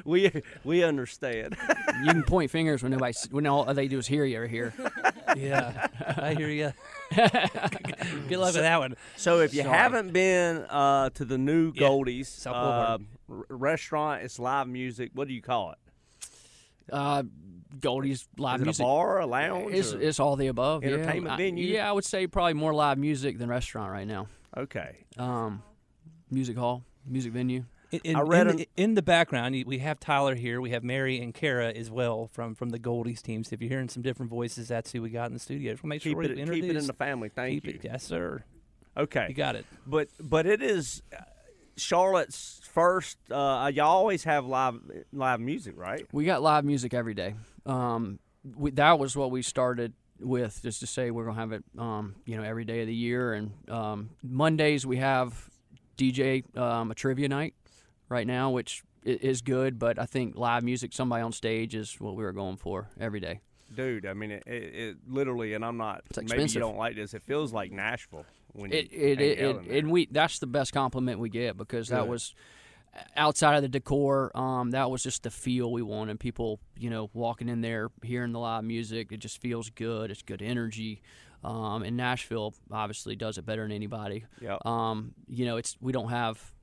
we 0.06 0.32
we 0.64 0.84
understand. 0.84 1.58
You 2.04 2.12
can 2.12 2.24
point 2.24 2.50
fingers 2.52 2.82
when 2.82 2.92
nobody, 2.94 3.14
when 3.32 3.46
all 3.46 3.72
they 3.74 3.88
do 3.88 4.00
is 4.00 4.08
hear 4.08 4.24
you 4.24 4.40
or 4.40 4.48
hear. 4.48 4.74
yeah, 5.36 5.88
I 6.18 6.34
hear 6.34 6.48
you. 6.50 6.72
Good 7.14 8.38
luck 8.38 8.54
with 8.54 8.64
that 8.64 8.80
one. 8.80 8.96
So 9.18 9.42
if 9.42 9.54
you 9.54 9.64
Sorry. 9.64 9.78
haven't 9.78 10.14
been 10.14 10.60
uh, 10.70 11.10
to 11.12 11.26
the 11.26 11.38
new 11.38 11.74
Goldie's 11.74 12.30
South 12.30 12.56
uh, 12.56 12.98
r- 13.30 13.46
restaurant, 13.50 14.24
it's 14.24 14.40
live 14.40 14.68
music. 14.68 15.12
What 15.14 15.28
do 15.28 15.34
you 15.34 15.42
call 15.42 15.72
it? 15.72 15.78
Uh, 16.92 17.24
Goldie's 17.80 18.28
live 18.38 18.56
Is 18.58 18.62
it 18.62 18.66
music. 18.66 18.84
a 18.84 18.88
bar, 18.88 19.20
a 19.20 19.26
lounge? 19.28 19.74
It's, 19.74 19.92
it's 19.92 20.20
all 20.20 20.36
the 20.36 20.48
above. 20.48 20.84
yeah. 20.84 20.90
Entertainment 20.92 21.34
I- 21.34 21.38
venue? 21.38 21.66
Yeah, 21.66 21.88
I 21.88 21.92
would 21.92 22.04
say 22.06 22.26
probably 22.28 22.56
more 22.56 22.74
live 22.74 22.98
music 22.98 23.38
than 23.38 23.48
restaurant 23.50 23.92
right 23.92 24.08
now. 24.08 24.28
okay. 24.58 25.06
Um, 25.18 25.62
music 26.32 26.58
hall, 26.58 26.84
music 27.06 27.32
venue. 27.34 27.66
In, 27.92 28.00
in, 28.04 28.16
I 28.16 28.22
read 28.22 28.42
in, 28.48 28.50
an- 28.52 28.58
the, 28.58 28.70
in 28.76 28.94
the 28.96 29.02
background, 29.02 29.56
we 29.66 29.80
have 29.80 30.00
Tyler 30.00 30.36
here. 30.36 30.62
We 30.62 30.72
have 30.72 30.84
Mary 30.84 31.20
and 31.22 31.34
Kara 31.34 31.70
as 31.72 31.90
well 31.90 32.28
from 32.34 32.54
from 32.54 32.70
the 32.70 32.78
Goldies 32.80 33.22
team. 33.22 33.44
So 33.44 33.54
if 33.56 33.62
you're 33.62 33.70
hearing 33.70 33.90
some 33.90 34.04
different 34.04 34.30
voices, 34.30 34.68
that's 34.68 34.92
who 34.92 35.02
we 35.02 35.10
got 35.10 35.28
in 35.28 35.34
the 35.34 35.40
studio. 35.40 35.72
Just 35.74 35.84
wanna 35.84 35.90
make 35.96 36.02
sure 36.04 36.12
Keep 36.12 36.18
we 36.20 36.26
it, 36.42 36.52
keep 36.52 36.64
it 36.66 36.76
in 36.76 36.86
the 36.88 36.94
family. 36.94 37.30
Thank 37.30 37.54
Keep 37.64 37.66
you. 37.66 37.74
it. 37.80 37.82
Yes, 37.84 38.04
sir. 38.04 38.44
Okay. 38.96 39.26
You 39.30 39.34
got 39.36 39.56
it. 39.56 39.66
But 39.88 40.10
but 40.20 40.46
it 40.46 40.62
is 40.62 41.02
uh, 41.18 41.22
Charlotte's 41.78 42.59
first. 42.70 43.18
Uh, 43.30 43.72
y'all 43.74 43.88
always 43.88 44.24
have 44.24 44.46
live 44.46 44.80
live 45.12 45.40
music, 45.40 45.78
right? 45.78 46.06
We 46.12 46.26
got 46.26 46.42
live 46.42 46.66
music 46.66 46.94
every 46.94 47.14
day. 47.14 47.36
Um, 47.66 48.20
we, 48.56 48.72
that 48.72 49.00
was 49.00 49.16
what 49.16 49.32
we 49.32 49.42
started 49.42 49.94
with, 50.20 50.62
just 50.62 50.80
to 50.82 50.88
say 50.88 51.12
we're 51.12 51.26
gonna 51.26 51.40
have 51.40 51.52
it, 51.52 51.64
um, 51.78 52.16
you 52.26 52.38
know, 52.38 52.44
every 52.44 52.66
day 52.66 52.82
of 52.82 52.88
the 52.88 52.96
year. 52.96 53.34
And 53.34 53.52
um, 53.70 54.10
Mondays 54.24 54.86
we 54.86 54.98
have 54.98 55.50
DJ 55.98 56.44
um, 56.58 56.92
a 56.92 56.96
trivia 56.96 57.28
night 57.28 57.54
right 58.08 58.28
now, 58.28 58.52
which 58.52 58.84
is 59.04 59.42
good. 59.42 59.80
But 59.80 60.00
I 60.00 60.06
think 60.06 60.36
live 60.38 60.64
music, 60.64 60.94
somebody 60.94 61.24
on 61.24 61.32
stage, 61.32 61.76
is 61.76 62.00
what 62.00 62.16
we 62.16 62.24
were 62.24 62.34
going 62.34 62.58
for 62.58 62.90
every 63.00 63.20
day. 63.20 63.42
Dude, 63.76 64.08
I 64.08 64.14
mean, 64.14 64.32
it, 64.32 64.44
it, 64.48 64.76
it 64.76 64.98
literally, 65.08 65.54
and 65.54 65.64
I'm 65.64 65.78
not. 65.78 66.02
Maybe 66.24 66.44
you 66.44 66.60
don't 66.60 66.78
like 66.78 66.96
this. 66.96 67.14
It 67.14 67.22
feels 67.24 67.54
like 67.54 67.72
Nashville 67.72 68.26
when 68.54 68.74
It 68.74 68.92
you 68.92 69.00
it, 69.00 69.22
it, 69.22 69.40
it 69.40 69.78
and 69.78 69.92
we 69.92 70.08
that's 70.10 70.40
the 70.40 70.48
best 70.48 70.74
compliment 70.74 71.20
we 71.20 71.30
get 71.30 71.58
because 71.58 71.90
that 71.90 72.08
was 72.08 72.34
outside 73.16 73.56
of 73.56 73.62
the 73.62 73.70
decor. 73.70 74.32
Um, 74.38 74.72
that 74.72 74.90
was 74.90 75.04
just 75.04 75.24
the 75.24 75.32
feel 75.32 75.72
we 75.72 75.82
wanted. 75.82 76.20
People, 76.20 76.60
you 76.78 76.90
know, 76.90 77.10
walking 77.14 77.50
in 77.50 77.62
there, 77.62 77.90
hearing 78.04 78.32
the 78.32 78.40
live 78.40 78.64
music, 78.64 79.12
it 79.12 79.18
just 79.18 79.42
feels 79.42 79.70
good. 79.70 80.12
It's 80.12 80.22
good 80.22 80.42
energy. 80.42 81.02
Um, 81.44 81.84
and 81.84 81.96
Nashville 81.96 82.54
obviously 82.72 83.16
does 83.16 83.38
it 83.38 83.46
better 83.46 83.62
than 83.64 83.72
anybody. 83.72 84.26
Yep. 84.42 84.66
Um, 84.66 85.14
you 85.28 85.46
know, 85.46 85.58
it's 85.58 85.78
we 85.80 85.92
don't 85.92 86.10
have 86.10 86.54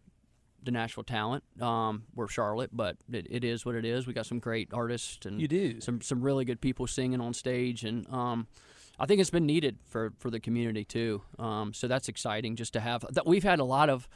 the 0.63 0.71
Nashville 0.71 1.05
talent. 1.05 1.45
Um, 1.63 2.03
we're 2.15 2.29
Charlotte, 2.29 2.71
but 2.73 2.97
it, 3.11 3.27
it 3.31 3.45
is 3.45 3.65
what 3.65 3.75
it 3.75 3.85
is. 3.85 4.07
We 4.07 4.13
got 4.13 4.27
some 4.27 4.39
great 4.41 4.69
artists 4.75 5.25
and 5.25 5.41
You 5.41 5.49
do. 5.49 5.81
some 5.81 6.03
some 6.03 6.21
really 6.21 6.45
good 6.45 6.61
people 6.61 6.87
singing 6.87 7.21
on 7.21 7.33
stage, 7.33 7.85
and 7.85 8.07
um, 8.13 8.49
I 8.99 9.07
think 9.07 9.21
it's 9.21 9.31
been 9.31 9.47
needed 9.47 9.79
for 9.87 10.13
for 10.19 10.31
the 10.31 10.41
community 10.41 10.85
too. 10.85 11.23
Um, 11.39 11.73
so 11.73 11.89
that's 11.89 12.09
exciting 12.09 12.57
just 12.57 12.73
to 12.75 12.81
have 12.81 13.05
that. 13.13 13.27
We've 13.27 13.45
had 13.45 13.61
a 13.61 13.65
lot 13.65 13.89
of 13.89 14.09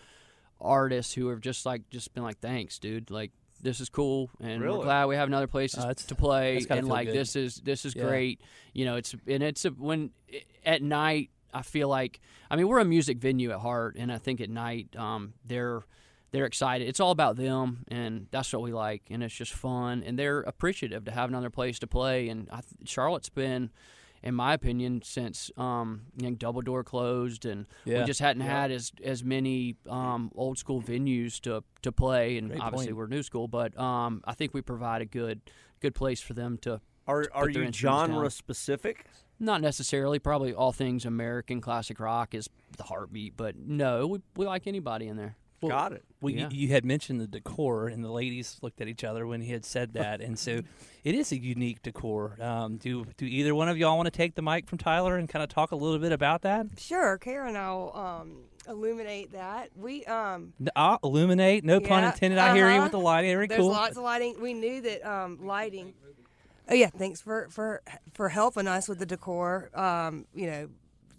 artists 0.60 1.14
who 1.14 1.28
have 1.28 1.40
just 1.40 1.64
like 1.66 1.88
just 1.90 2.12
been 2.14 2.22
like, 2.22 2.38
"Thanks, 2.40 2.78
dude. 2.78 3.10
Like 3.10 3.32
this 3.62 3.80
is 3.80 3.88
cool, 3.88 4.30
and 4.40 4.62
Really? 4.62 4.78
we're 4.78 4.84
glad 4.84 5.06
we 5.06 5.16
have 5.16 5.28
another 5.28 5.46
place 5.46 5.76
Uh, 5.76 5.92
to 5.92 6.14
play, 6.14 6.64
and 6.70 6.88
like 6.88 7.08
good. 7.08 7.16
this 7.16 7.36
is 7.36 7.56
this 7.56 7.84
is 7.84 7.94
Yeah. 7.94 8.04
great. 8.06 8.40
You 8.72 8.84
know, 8.86 8.96
it's 8.96 9.14
and 9.26 9.42
it's 9.42 9.64
a, 9.64 9.70
when 9.70 10.10
at 10.64 10.82
night 10.82 11.30
I 11.52 11.62
feel 11.62 11.88
like 11.88 12.20
I 12.50 12.56
mean 12.56 12.68
we're 12.68 12.78
a 12.80 12.84
music 12.84 13.18
venue 13.18 13.50
at 13.50 13.60
heart, 13.60 13.96
and 13.98 14.10
I 14.12 14.18
think 14.18 14.40
at 14.40 14.48
night 14.50 14.94
um, 14.96 15.34
they're 15.44 15.82
they're 16.32 16.46
excited. 16.46 16.86
It's 16.88 17.00
all 17.00 17.10
about 17.10 17.34
them, 17.36 17.84
and 17.88 18.28
that's 18.30 18.52
what 18.52 18.62
we 18.62 18.72
like, 18.72 19.02
and 19.10 19.22
it's 19.22 19.34
just 19.34 19.52
fun, 19.52 20.02
and 20.04 20.16
they're 20.18 20.40
appreciative 20.42 21.04
to 21.06 21.10
have 21.10 21.28
another 21.28 21.50
place 21.50 21.78
to 21.80 21.88
play. 21.88 22.28
And 22.28 22.48
I, 22.52 22.60
Charlotte's 22.84 23.28
been, 23.28 23.70
in 24.22 24.34
my 24.34 24.52
opinion, 24.54 25.02
since 25.02 25.50
um, 25.56 26.02
you 26.16 26.28
know, 26.30 26.36
Double 26.36 26.60
Door 26.62 26.84
closed, 26.84 27.46
and 27.46 27.66
Yeah. 27.84 28.00
we 28.00 28.04
just 28.06 28.20
hadn't 28.20 28.42
had 28.42 28.70
as 28.70 28.92
as 29.02 29.24
many 29.24 29.76
um, 29.88 30.30
old 30.34 30.58
school 30.58 30.82
venues 30.82 31.40
to 31.42 31.62
to 31.82 31.92
play, 31.92 32.36
and 32.38 32.48
Great 32.50 32.60
obviously 32.60 32.86
point. 32.88 32.96
we're 32.96 33.06
new 33.06 33.22
school, 33.22 33.48
but 33.48 33.78
um, 33.78 34.22
I 34.26 34.34
think 34.34 34.52
we 34.54 34.62
provide 34.62 35.02
a 35.02 35.06
good 35.06 35.40
good 35.80 35.94
place 35.94 36.20
for 36.20 36.34
them 36.34 36.58
to. 36.58 36.80
Are 37.06 37.22
to 37.24 37.32
are 37.34 37.44
put 37.46 37.54
their 37.54 37.62
you 37.64 37.72
genre 37.72 38.22
down. 38.22 38.30
specific? 38.30 39.06
Not 39.42 39.62
necessarily, 39.62 40.18
probably 40.18 40.52
all 40.52 40.70
things 40.70 41.06
American 41.06 41.62
classic 41.62 41.98
rock 41.98 42.34
is 42.34 42.48
the 42.76 42.82
heartbeat, 42.84 43.38
but 43.38 43.56
no, 43.56 44.06
we, 44.06 44.18
we 44.36 44.44
like 44.44 44.66
anybody 44.66 45.06
in 45.08 45.16
there. 45.16 45.34
Well, 45.60 45.70
Got 45.70 45.92
it. 45.92 46.04
Well, 46.22 46.32
Yeah. 46.32 46.48
you, 46.50 46.62
you 46.62 46.68
had 46.68 46.84
mentioned 46.84 47.20
the 47.20 47.26
decor, 47.26 47.88
and 47.88 48.02
the 48.04 48.10
ladies 48.10 48.58
looked 48.62 48.80
at 48.80 48.88
each 48.88 49.04
other 49.04 49.26
when 49.26 49.40
he 49.42 49.52
had 49.52 49.64
said 49.64 49.92
that, 49.92 50.20
and 50.20 50.38
so 50.38 50.60
it 51.04 51.14
is 51.14 51.32
a 51.32 51.38
unique 51.38 51.82
decor. 51.82 52.36
Um, 52.40 52.76
do 52.78 53.04
do 53.16 53.26
either 53.26 53.54
one 53.54 53.68
of 53.68 53.76
y'all 53.76 53.96
want 53.96 54.06
to 54.06 54.10
take 54.10 54.34
the 54.34 54.42
mic 54.42 54.66
from 54.68 54.78
Tyler 54.78 55.16
and 55.16 55.28
kind 55.28 55.42
of 55.42 55.48
talk 55.50 55.72
a 55.72 55.76
little 55.76 55.98
bit 55.98 56.12
about 56.12 56.42
that? 56.42 56.66
Sure, 56.78 57.18
Karen, 57.18 57.56
I'll 57.56 57.92
um, 57.94 58.38
illuminate 58.68 59.32
that. 59.32 59.70
We 59.76 60.04
um, 60.06 60.52
N- 60.60 60.68
Uh, 60.76 60.96
illuminate, 61.04 61.64
no 61.64 61.80
pun 61.80 62.04
intended. 62.04 62.38
I 62.38 62.54
hear 62.54 62.68
you 62.68 62.74
uh-huh. 62.76 62.82
with 62.84 62.92
the 62.92 62.98
lighting. 62.98 63.30
Very 63.32 63.46
there's 63.46 63.60
cool. 63.60 63.68
lots 63.70 63.96
of 63.98 64.02
lighting. 64.02 64.40
We 64.40 64.54
knew 64.54 64.80
that 64.80 65.04
um, 65.10 65.44
lighting. 65.46 65.92
Oh 66.70 66.74
yeah, 66.74 66.88
thanks 66.88 67.20
for 67.20 67.48
for 67.50 67.82
for 68.14 68.28
helping 68.30 68.66
us 68.66 68.88
with 68.88 68.98
the 68.98 69.06
decor. 69.06 69.70
Um, 69.74 70.26
you 70.34 70.46
know, 70.50 70.68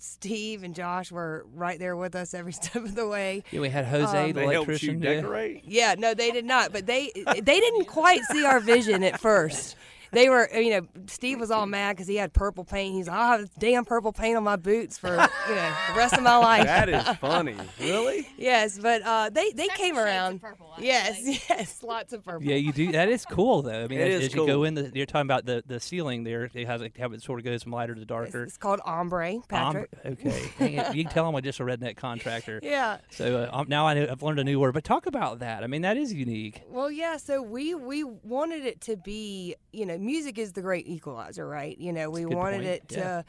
Steve 0.03 0.63
and 0.63 0.74
Josh 0.74 1.12
were 1.12 1.46
right 1.53 1.77
there 1.77 1.96
with 1.96 2.15
us 2.15 2.34
every 2.34 2.53
step 2.62 2.75
of 2.84 2.96
the 2.96 3.08
way. 3.08 3.43
yeah, 3.51 3.60
we 3.60 3.70
had 3.70 3.86
Jose, 3.86 4.17
um, 4.17 4.27
the 4.34 4.34
They 4.34 4.41
helped 4.41 4.53
you 4.53 4.58
electrician. 4.58 5.01
yeah. 5.01 5.13
decorate. 5.15 5.63
Yeah, 5.65 5.96
no, 5.98 6.13
they 6.13 6.31
did 6.31 6.46
not. 6.46 6.72
But 6.74 6.86
they 6.88 7.12
they 7.15 7.60
didn't 7.60 7.86
quite 7.86 8.22
see 8.31 8.43
our 8.46 8.60
vision 8.60 9.03
at 9.03 9.20
first. 9.20 9.75
They 10.12 10.27
were, 10.30 10.50
you 10.53 10.72
know, 10.72 10.88
Steve 11.08 11.39
was 11.39 11.51
all 11.51 11.65
mad 11.65 11.96
because 11.96 12.08
he 12.08 12.15
had 12.18 12.34
purple 12.34 12.63
paint. 12.65 12.96
He's, 12.96 13.08
I'll 13.08 13.38
have 13.39 13.50
damn 13.60 13.86
purple 13.86 14.12
paint 14.12 14.36
on 14.36 14.44
my 14.44 14.58
boots 14.58 14.98
for, 14.98 15.10
you 15.10 15.15
know, 15.56 15.74
the 15.89 15.94
rest 15.96 16.13
of 16.15 16.24
my 16.24 16.36
life. 16.50 16.65
That 16.65 16.89
is 16.89 17.08
funny. 17.20 17.56
really? 17.80 18.27
Yes, 18.38 18.77
but 18.77 19.01
uh, 19.03 19.30
they 19.30 19.51
they 19.51 19.68
came 19.70 19.96
shades 19.96 19.98
of 20.00 20.03
around. 20.06 20.41
purple, 20.41 20.74
I 20.77 20.82
yes, 20.82 21.22
yes, 21.50 21.82
lots 21.84 22.12
of 22.13 22.24
purple. 22.25 22.44
Yeah, 22.44 22.56
you 22.58 22.72
do. 22.74 22.91
That 22.91 23.08
is 23.10 23.25
cool, 23.25 23.62
though. 23.62 23.86
I 23.86 23.88
mean, 23.88 24.00
It 24.00 24.12
as, 24.12 24.22
is 24.24 24.27
as 24.27 24.34
you 24.36 24.46
go 24.46 24.53
cool. 24.56 24.63
in, 24.65 24.74
the, 24.74 24.91
you're 24.94 25.06
talking 25.06 25.27
about 25.27 25.46
the, 25.46 25.63
the 25.65 25.80
ceiling 25.80 26.24
there. 26.25 26.50
It 26.53 26.68
has 26.68 26.82
like, 26.82 26.98
how 26.98 27.10
it 27.12 27.22
sort 27.22 27.39
of 27.39 27.46
goes 27.46 27.63
from 27.63 27.72
lighter 27.72 27.96
to 27.96 28.01
It's, 28.01 28.08
darker. 28.08 28.44
it's 28.44 28.58
called 28.58 28.82
ombre, 28.86 29.36
Um, 29.36 29.44
Patrick. 29.48 29.89
okay, 30.06 30.44
Dang 30.60 30.74
it. 30.74 30.96
you 30.96 31.03
can 31.06 31.13
tell 31.13 31.34
I'm 31.34 31.41
just 31.41 31.60
a 31.60 31.63
redneck 31.63 31.96
contractor. 31.96 32.60
yeah. 32.62 32.98
So 33.12 33.44
uh, 33.51 33.58
um, 33.58 33.68
now 33.70 33.88
I 33.88 33.94
know, 33.94 34.08
I've 34.12 34.22
learned 34.22 34.39
a 34.39 34.44
new 34.44 34.60
word. 34.60 34.74
But 34.74 34.84
talk 34.84 35.06
about 35.06 35.39
that. 35.39 35.63
I 35.63 35.68
mean, 35.68 35.84
that 35.84 35.96
is 35.96 36.12
unique. 36.13 36.63
Well, 36.68 36.91
yeah. 36.91 37.15
So 37.18 37.41
we 37.41 37.74
we 37.75 38.03
wanted 38.03 38.65
it 38.65 38.82
to 38.82 38.98
be, 38.98 39.56
you 39.72 39.86
know, 39.86 39.98
music 40.01 40.38
is 40.38 40.53
the 40.53 40.62
great 40.62 40.88
equalizer, 40.88 41.48
right? 41.48 41.77
You 41.77 41.93
know, 41.93 42.10
we 42.10 42.25
wanted 42.25 42.58
point, 42.58 42.67
it 42.67 42.84
yeah. 42.89 42.98
to 42.98 43.25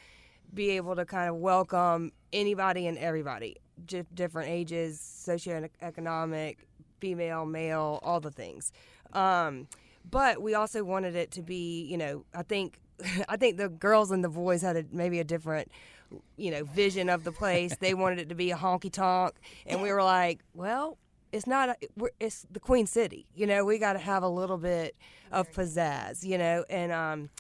be 0.52 0.70
able 0.70 0.96
to 0.96 1.04
kind 1.04 1.28
of 1.28 1.36
welcome 1.36 2.12
anybody 2.32 2.86
and 2.86 2.98
everybody, 2.98 3.56
di- 3.86 4.04
different 4.14 4.48
ages, 4.48 4.98
socioeconomic, 5.26 6.56
female, 7.00 7.46
male, 7.46 8.00
all 8.02 8.20
the 8.20 8.30
things. 8.30 8.72
Um, 9.12 9.68
but 10.10 10.42
we 10.42 10.54
also 10.54 10.84
wanted 10.84 11.14
it 11.14 11.30
to 11.32 11.42
be, 11.42 11.82
you 11.84 11.96
know, 11.96 12.24
I 12.34 12.42
think, 12.42 12.78
I 13.28 13.36
think 13.36 13.56
the 13.56 13.68
girls 13.68 14.10
and 14.10 14.24
the 14.24 14.28
boys 14.28 14.62
had 14.62 14.76
a, 14.76 14.84
maybe 14.90 15.20
a 15.20 15.24
different, 15.24 15.70
you 16.36 16.50
know, 16.50 16.64
vision 16.64 17.08
of 17.08 17.24
the 17.24 17.32
place. 17.32 17.74
they 17.80 17.94
wanted 17.94 18.18
it 18.18 18.28
to 18.30 18.34
be 18.34 18.50
a 18.50 18.56
honky 18.56 18.92
tonk, 18.92 19.34
and 19.66 19.82
we 19.82 19.92
were 19.92 20.02
like, 20.02 20.40
well, 20.54 20.98
it's 21.32 21.46
not. 21.46 21.70
A, 21.70 21.76
we're, 21.96 22.10
it's 22.20 22.46
the 22.50 22.60
Queen 22.60 22.86
City. 22.86 23.26
You 23.34 23.46
know, 23.46 23.64
we 23.64 23.78
got 23.78 23.94
to 23.94 23.98
have 23.98 24.22
a 24.22 24.28
little 24.28 24.58
bit 24.58 24.94
of 25.30 25.50
pizzazz. 25.52 26.24
You 26.24 26.38
know, 26.38 26.64
and 26.70 26.92
um, 26.92 27.30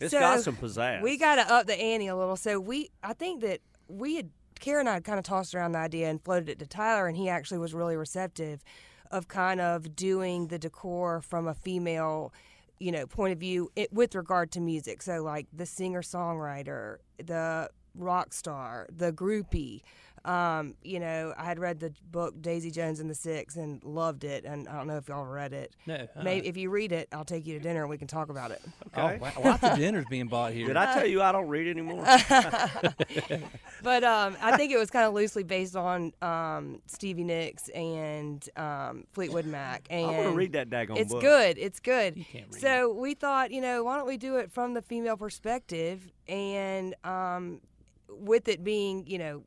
It's 0.00 0.12
So, 0.12 0.20
got 0.20 0.40
some 0.40 0.56
pizzazz. 0.56 1.02
we 1.02 1.16
got 1.18 1.36
to 1.36 1.52
up 1.52 1.66
the 1.66 1.78
ante 1.78 2.06
a 2.08 2.16
little. 2.16 2.36
So 2.36 2.58
we, 2.60 2.90
I 3.02 3.12
think 3.12 3.42
that 3.42 3.60
we 3.88 4.16
had 4.16 4.30
Karen 4.60 4.80
and 4.80 4.88
I 4.90 4.94
had 4.94 5.04
kind 5.04 5.18
of 5.18 5.24
tossed 5.24 5.54
around 5.54 5.72
the 5.72 5.78
idea 5.78 6.08
and 6.08 6.22
floated 6.22 6.48
it 6.48 6.58
to 6.60 6.66
Tyler, 6.66 7.06
and 7.06 7.16
he 7.16 7.28
actually 7.28 7.58
was 7.58 7.74
really 7.74 7.96
receptive 7.96 8.62
of 9.10 9.28
kind 9.28 9.60
of 9.60 9.94
doing 9.94 10.48
the 10.48 10.58
decor 10.58 11.20
from 11.20 11.46
a 11.46 11.54
female, 11.54 12.32
you 12.80 12.90
know, 12.90 13.06
point 13.06 13.32
of 13.32 13.38
view 13.38 13.70
it, 13.76 13.92
with 13.92 14.14
regard 14.14 14.50
to 14.52 14.60
music. 14.60 15.02
So 15.02 15.22
like 15.22 15.46
the 15.52 15.66
singer 15.66 16.02
songwriter, 16.02 16.96
the 17.24 17.68
rock 17.94 18.32
star, 18.32 18.86
the 18.90 19.12
groupie. 19.12 19.82
Um, 20.24 20.74
you 20.82 21.00
know, 21.00 21.34
I 21.36 21.44
had 21.44 21.58
read 21.58 21.80
the 21.80 21.92
book 22.10 22.40
Daisy 22.40 22.70
Jones 22.70 23.00
and 23.00 23.10
the 23.10 23.14
Six 23.14 23.56
and 23.56 23.82
loved 23.84 24.24
it, 24.24 24.44
and 24.44 24.68
I 24.68 24.76
don't 24.76 24.86
know 24.86 24.96
if 24.96 25.08
y'all 25.08 25.26
read 25.26 25.52
it. 25.52 25.74
No, 25.86 25.94
uh-uh. 25.94 26.22
Maybe 26.22 26.48
if 26.48 26.56
you 26.56 26.70
read 26.70 26.92
it, 26.92 27.08
I'll 27.12 27.24
take 27.24 27.46
you 27.46 27.54
to 27.58 27.60
dinner 27.60 27.82
and 27.82 27.90
we 27.90 27.98
can 27.98 28.08
talk 28.08 28.30
about 28.30 28.50
it. 28.50 28.62
Oh, 28.96 29.16
wow. 29.16 29.32
lots 29.44 29.62
of 29.62 29.76
dinners 29.76 30.06
being 30.08 30.28
bought 30.28 30.52
here. 30.52 30.66
Did 30.66 30.76
I 30.76 30.94
tell 30.94 31.06
you 31.06 31.20
I 31.20 31.32
don't 31.32 31.48
read 31.48 31.68
anymore? 31.68 32.04
But 33.82 34.02
um, 34.02 34.36
I 34.40 34.56
think 34.56 34.72
it 34.72 34.78
was 34.78 34.90
kind 34.90 35.04
of 35.04 35.12
loosely 35.12 35.42
based 35.42 35.76
on 35.76 36.12
um, 36.22 36.80
Stevie 36.86 37.24
Nicks 37.24 37.68
and 37.68 38.48
um, 38.56 39.04
Fleetwood 39.12 39.44
Mac. 39.46 39.86
And 39.90 40.06
I 40.06 40.10
want 40.10 40.30
to 40.30 40.34
read 40.34 40.52
that 40.54 40.70
daggone 40.70 40.96
It's 40.96 41.12
book. 41.12 41.20
good. 41.20 41.58
It's 41.58 41.78
good. 41.80 42.16
You 42.16 42.24
can't 42.24 42.46
read 42.50 42.60
so 42.62 42.92
we 42.92 43.12
thought, 43.14 43.50
you 43.50 43.60
know, 43.60 43.84
why 43.84 43.96
don't 43.98 44.06
we 44.06 44.16
do 44.16 44.36
it 44.38 44.50
from 44.50 44.72
the 44.74 44.80
female 44.82 45.16
perspective 45.16 46.10
and 46.26 46.94
um, 47.04 47.60
with 48.08 48.48
it 48.48 48.62
being, 48.62 49.06
you 49.06 49.18
know, 49.18 49.42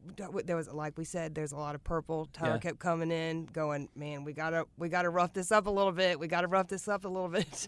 there 0.46 0.56
was 0.56 0.68
like 0.68 0.98
we 0.98 1.04
said, 1.06 1.36
there's 1.36 1.52
a 1.52 1.58
lot 1.58 1.76
of 1.76 1.84
purple. 1.84 2.28
Tyler 2.34 2.54
Yeah. 2.56 2.60
kept 2.60 2.80
coming 2.80 3.12
in, 3.12 3.46
going, 3.46 3.90
man, 3.96 4.24
we 4.24 4.34
gotta 4.34 4.66
we 4.78 4.90
gotta 4.90 5.10
rough 5.10 5.34
this 5.34 5.52
up 5.52 5.68
a 5.68 5.70
little 5.70 5.92
bit. 5.92 6.20
We 6.20 6.28
gotta 6.28 6.48
rough 6.48 6.68
this 6.68 6.88
up 6.88 7.06
a 7.06 7.08
little 7.08 7.30
bit. 7.30 7.68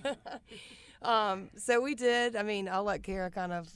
um, 1.02 1.50
so 1.58 1.82
we 1.82 1.96
did. 1.96 2.36
I 2.36 2.44
mean, 2.44 2.68
I'll 2.68 2.84
let 2.84 3.04
Kara 3.04 3.30
kind 3.32 3.54
of, 3.54 3.70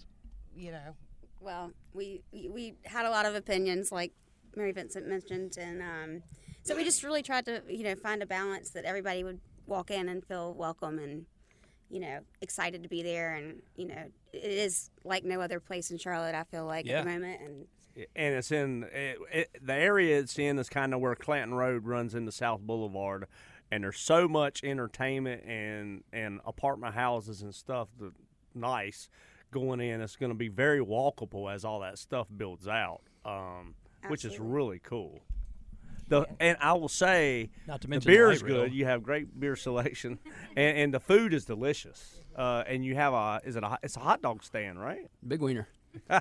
you 0.56 0.72
know, 0.72 0.96
Well, 1.40 1.72
we 1.94 2.22
we- 2.32 2.50
we 2.50 2.74
had 2.86 3.06
a 3.06 3.10
lot 3.10 3.26
of 3.26 3.36
opinions, 3.36 3.92
like 3.92 4.14
Mary 4.56 4.72
Vincent 4.72 5.08
mentioned, 5.08 5.58
and 5.58 5.82
um, 5.82 6.24
so 6.64 6.76
we 6.76 6.84
just 6.84 7.04
really 7.04 7.22
tried 7.24 7.46
to 7.46 7.62
you 7.70 7.84
know 7.84 7.96
find 7.96 8.22
a 8.24 8.26
balance 8.26 8.70
that 8.72 8.86
everybody 8.86 9.24
would 9.24 9.40
walk 9.66 9.92
in 9.92 10.10
and 10.10 10.24
feel 10.26 10.54
welcome 10.54 11.00
and 11.00 11.26
you 11.94 12.00
know 12.00 12.20
excited 12.42 12.82
to 12.84 12.90
be 12.90 13.04
there, 13.04 13.36
and 13.36 13.62
you 13.76 13.86
know 13.88 14.04
it 14.34 14.44
is 14.44 14.90
like 15.04 15.24
no 15.24 15.40
other 15.42 15.60
place 15.60 15.92
in 15.92 15.98
Charlotte. 16.00 16.34
I 16.36 16.44
feel 16.44 16.66
like 16.66 16.86
Yeah. 16.88 17.00
at 17.00 17.06
the 17.06 17.12
moment, 17.12 17.42
and 17.42 17.66
and 18.16 18.34
it's 18.36 18.52
in 18.52 18.84
it, 18.92 19.18
it, 19.32 19.50
the 19.62 19.74
area 19.76 20.18
it's 20.20 20.40
in 20.40 20.58
is 20.58 20.70
kind 20.70 20.94
of 20.96 21.00
where 21.00 21.16
Clanton 21.16 21.54
Road 21.54 21.86
runs 21.86 22.16
into 22.16 22.32
South 22.32 22.62
Boulevard, 22.62 23.28
and 23.72 23.84
there's 23.84 24.00
so 24.00 24.28
much 24.28 24.64
entertainment 24.64 25.44
and 25.46 26.04
and 26.12 26.42
apartment 26.46 26.96
houses 26.96 27.44
and 27.44 27.54
stuff 27.54 27.90
that 28.00 28.14
nice 28.56 29.08
going 29.52 29.80
in. 29.80 30.02
It's 30.02 30.16
going 30.16 30.32
to 30.32 30.38
be 30.38 30.48
very 30.50 30.80
walkable 30.80 31.54
as 31.54 31.64
all 31.64 31.80
that 31.82 32.00
stuff 32.00 32.26
builds 32.36 32.68
out, 32.68 33.02
um, 33.24 33.76
which 34.08 34.26
is 34.26 34.40
really 34.40 34.80
cool. 34.80 35.22
The 36.08 36.26
and 36.40 36.58
I 36.60 36.74
will 36.74 36.90
say 36.90 37.50
Not 37.68 37.82
to 37.82 37.88
the 37.88 37.92
mention 37.92 38.12
the 38.12 38.16
beer 38.16 38.28
light 38.28 38.36
is 38.36 38.44
good. 38.44 38.74
You 38.74 38.86
have 38.86 39.04
great 39.04 39.40
beer 39.40 39.56
selection, 39.56 40.20
and, 40.56 40.78
and 40.78 40.94
the 40.94 41.00
food 41.00 41.34
is 41.34 41.46
delicious. 41.46 42.20
Uh, 42.36 42.64
and 42.68 42.84
you 42.84 42.96
have 42.96 43.14
a 43.14 43.42
is 43.46 43.56
it 43.56 43.64
a 43.64 43.78
it's 43.84 43.96
a 43.96 44.00
hot 44.00 44.22
dog 44.22 44.44
stand, 44.44 44.80
right? 44.80 45.10
Big 45.28 45.42
wiener. 45.42 45.68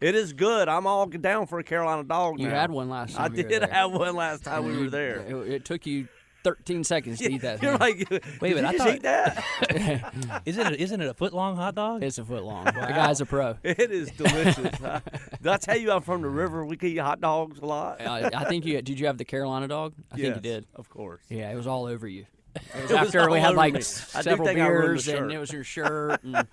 It 0.00 0.14
is 0.14 0.32
good. 0.32 0.68
I'm 0.68 0.86
all 0.86 1.06
down 1.06 1.46
for 1.46 1.58
a 1.58 1.64
Carolina 1.64 2.04
dog. 2.04 2.38
You 2.38 2.48
now. 2.48 2.60
had 2.60 2.70
one 2.70 2.88
last 2.88 3.18
I 3.18 3.28
time. 3.28 3.36
were 3.36 3.42
did 3.42 3.62
have 3.62 3.92
one 3.92 4.14
last 4.14 4.44
time 4.44 4.64
we 4.66 4.76
were 4.78 4.90
there. 4.90 5.18
It, 5.20 5.34
it 5.52 5.64
took 5.64 5.86
you 5.86 6.08
13 6.44 6.84
seconds 6.84 7.18
to 7.18 7.32
eat 7.32 7.40
that. 7.40 7.60
You're 7.62 7.76
thing. 7.78 8.06
like, 8.10 8.10
wait 8.10 8.40
Wait 8.40 8.52
a 8.52 8.54
minute, 8.62 8.68
I 8.68 8.72
you 8.72 8.78
thought- 8.78 8.94
eat 8.94 9.02
that? 9.02 10.42
Isn't 10.46 10.66
it? 10.74 10.80
Isn't 10.80 11.00
it 11.00 11.08
a 11.08 11.14
foot 11.14 11.32
long 11.32 11.56
hot 11.56 11.74
dog? 11.74 12.02
it's 12.04 12.18
a 12.18 12.24
foot 12.24 12.44
long. 12.44 12.66
The 12.66 12.70
guy's 12.72 13.20
a 13.20 13.26
pro. 13.26 13.56
it 13.64 13.90
is 13.90 14.10
delicious. 14.12 14.80
I, 14.82 15.00
did 15.42 15.46
I 15.52 15.56
tell 15.56 15.76
you 15.76 15.90
I'm 15.90 16.02
from 16.02 16.22
the 16.22 16.28
river? 16.28 16.64
We 16.64 16.76
can 16.76 16.90
eat 16.90 16.98
hot 16.98 17.20
dogs 17.20 17.58
a 17.58 17.66
lot. 17.66 18.00
Uh, 18.00 18.30
I 18.34 18.44
think 18.44 18.64
you 18.66 18.80
did. 18.82 19.00
You 19.00 19.06
have 19.06 19.18
the 19.18 19.24
Carolina 19.24 19.66
dog? 19.68 19.94
I 20.12 20.16
think 20.16 20.34
you 20.36 20.40
did. 20.40 20.66
of 20.76 20.88
course. 20.88 21.22
Yeah, 21.28 21.50
it 21.50 21.56
was 21.56 21.66
all 21.66 21.86
over 21.86 22.06
you. 22.06 22.26
It 22.54 22.62
was 22.82 22.90
It 22.90 22.94
was 23.00 23.06
after 23.08 23.30
we 23.30 23.38
all 23.38 23.42
had 23.42 23.48
over 23.50 23.56
like 23.56 23.72
me. 23.74 23.80
s- 23.80 24.14
I 24.14 24.20
several 24.22 24.46
think 24.46 24.60
I 24.60 24.66
ruined 24.68 25.00
the 25.00 25.04
beers 25.04 25.08
and 25.08 25.32
it 25.32 25.38
was 25.38 25.52
your 25.52 25.64
shirt, 25.64 26.22
and, 26.22 26.46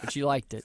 but 0.00 0.16
you 0.16 0.26
liked 0.26 0.52
it. 0.54 0.64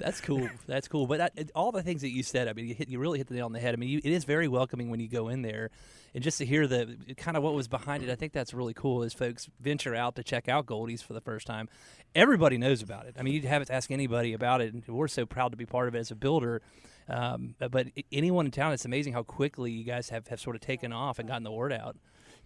That's 0.00 0.20
cool. 0.20 0.48
That's 0.66 0.88
cool. 0.88 1.06
But 1.06 1.50
all 1.54 1.72
the 1.72 1.82
things 1.82 2.00
that 2.00 2.10
you 2.10 2.22
said, 2.22 2.48
I 2.48 2.54
mean, 2.54 2.66
you, 2.66 2.74
hit, 2.74 2.88
you 2.88 2.98
really 2.98 3.18
hit 3.18 3.28
the 3.28 3.34
nail 3.34 3.46
on 3.46 3.52
the 3.52 3.60
head. 3.60 3.74
I 3.74 3.76
mean, 3.76 3.90
you, 3.90 4.00
it 4.02 4.10
is 4.10 4.24
very 4.24 4.48
welcoming 4.48 4.90
when 4.90 4.98
you 4.98 5.08
go 5.08 5.28
in 5.28 5.42
there, 5.42 5.70
and 6.14 6.24
just 6.24 6.38
to 6.38 6.46
hear 6.46 6.66
the 6.66 6.96
kind 7.16 7.36
of 7.36 7.42
what 7.42 7.54
was 7.54 7.68
behind 7.68 8.02
it, 8.02 8.10
I 8.10 8.14
think 8.14 8.32
that's 8.32 8.54
really 8.54 8.74
cool. 8.74 9.02
As 9.02 9.12
folks 9.12 9.48
venture 9.60 9.94
out 9.94 10.16
to 10.16 10.24
check 10.24 10.48
out 10.48 10.66
Goldie's 10.66 11.02
for 11.02 11.12
the 11.12 11.20
first 11.20 11.46
time, 11.46 11.68
everybody 12.14 12.58
knows 12.58 12.82
about 12.82 13.06
it. 13.06 13.16
I 13.18 13.22
mean, 13.22 13.34
you 13.34 13.42
haven't 13.42 13.66
to 13.66 13.74
ask 13.74 13.90
anybody 13.90 14.32
about 14.32 14.60
it, 14.60 14.72
and 14.72 14.86
we're 14.88 15.08
so 15.08 15.26
proud 15.26 15.50
to 15.50 15.56
be 15.56 15.66
part 15.66 15.86
of 15.86 15.94
it 15.94 15.98
as 15.98 16.10
a 16.10 16.16
builder. 16.16 16.62
Um, 17.08 17.54
but 17.58 17.88
anyone 18.12 18.46
in 18.46 18.52
town, 18.52 18.72
it's 18.72 18.84
amazing 18.84 19.12
how 19.12 19.22
quickly 19.22 19.70
you 19.70 19.84
guys 19.84 20.10
have, 20.10 20.28
have 20.28 20.40
sort 20.40 20.56
of 20.56 20.62
taken 20.62 20.92
off 20.92 21.18
and 21.18 21.28
gotten 21.28 21.42
the 21.42 21.50
word 21.50 21.72
out. 21.72 21.96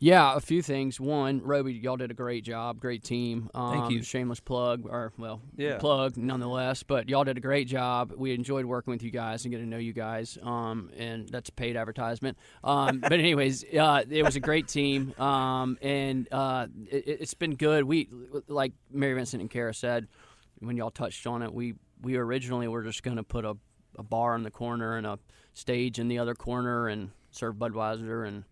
Yeah, 0.01 0.37
a 0.37 0.41
few 0.41 0.61
things. 0.61 1.01
One, 1.01 1.41
Roby, 1.43 1.73
y'all 1.73 1.97
did 1.97 2.11
a 2.11 2.15
great 2.15 2.45
job, 2.45 2.79
great 2.81 3.03
team. 3.03 3.49
Um, 3.55 3.73
Thank 3.73 3.91
you. 3.93 4.03
Shameless 4.03 4.41
plug, 4.41 4.85
or 4.87 5.13
well, 5.17 5.41
Yeah. 5.57 5.79
plug 5.79 6.17
nonetheless. 6.17 6.83
But 6.83 7.09
y'all 7.09 7.25
did 7.25 7.39
a 7.39 7.41
great 7.41 7.69
job. 7.69 8.13
We 8.17 8.35
enjoyed 8.35 8.65
working 8.67 8.91
with 8.91 9.03
you 9.03 9.11
guys 9.11 9.45
and 9.45 9.53
getting 9.53 9.67
to 9.67 9.71
know 9.71 9.79
you 9.79 9.93
guys. 9.93 10.37
Um, 10.43 10.91
and 10.97 11.29
that's 11.29 11.49
a 11.49 11.53
paid 11.53 11.77
advertisement. 11.77 12.37
Um, 12.63 13.01
but 13.01 13.13
anyways, 13.15 13.65
uh, 13.79 14.05
it 14.11 14.25
was 14.25 14.37
a 14.37 14.41
great 14.41 14.69
team. 14.69 15.15
Um, 15.19 15.79
and 15.81 16.29
uh, 16.31 16.67
it, 16.91 17.05
it's 17.21 17.35
been 17.35 17.55
good. 17.55 17.85
We 17.85 18.09
like 18.49 18.73
Mary 18.91 19.15
Vincent 19.15 19.41
and 19.41 19.51
Kara 19.51 19.73
said 19.73 20.09
when 20.59 20.77
y'all 20.77 20.91
touched 20.91 21.27
on 21.27 21.43
it. 21.43 21.53
We 21.55 21.75
we 22.03 22.17
originally 22.17 22.69
were 22.69 22.83
just 22.83 23.03
going 23.03 23.17
to 23.17 23.23
put 23.23 23.47
a, 23.47 23.57
a 23.99 24.03
bar 24.03 24.35
in 24.35 24.43
the 24.43 24.51
corner 24.51 24.97
and 24.99 25.07
a 25.07 25.19
stage 25.55 25.99
in 25.99 26.09
the 26.09 26.19
other 26.19 26.35
corner 26.35 26.89
and 26.89 27.11
serve 27.31 27.55
Budweiser 27.55 28.27
and 28.29 28.45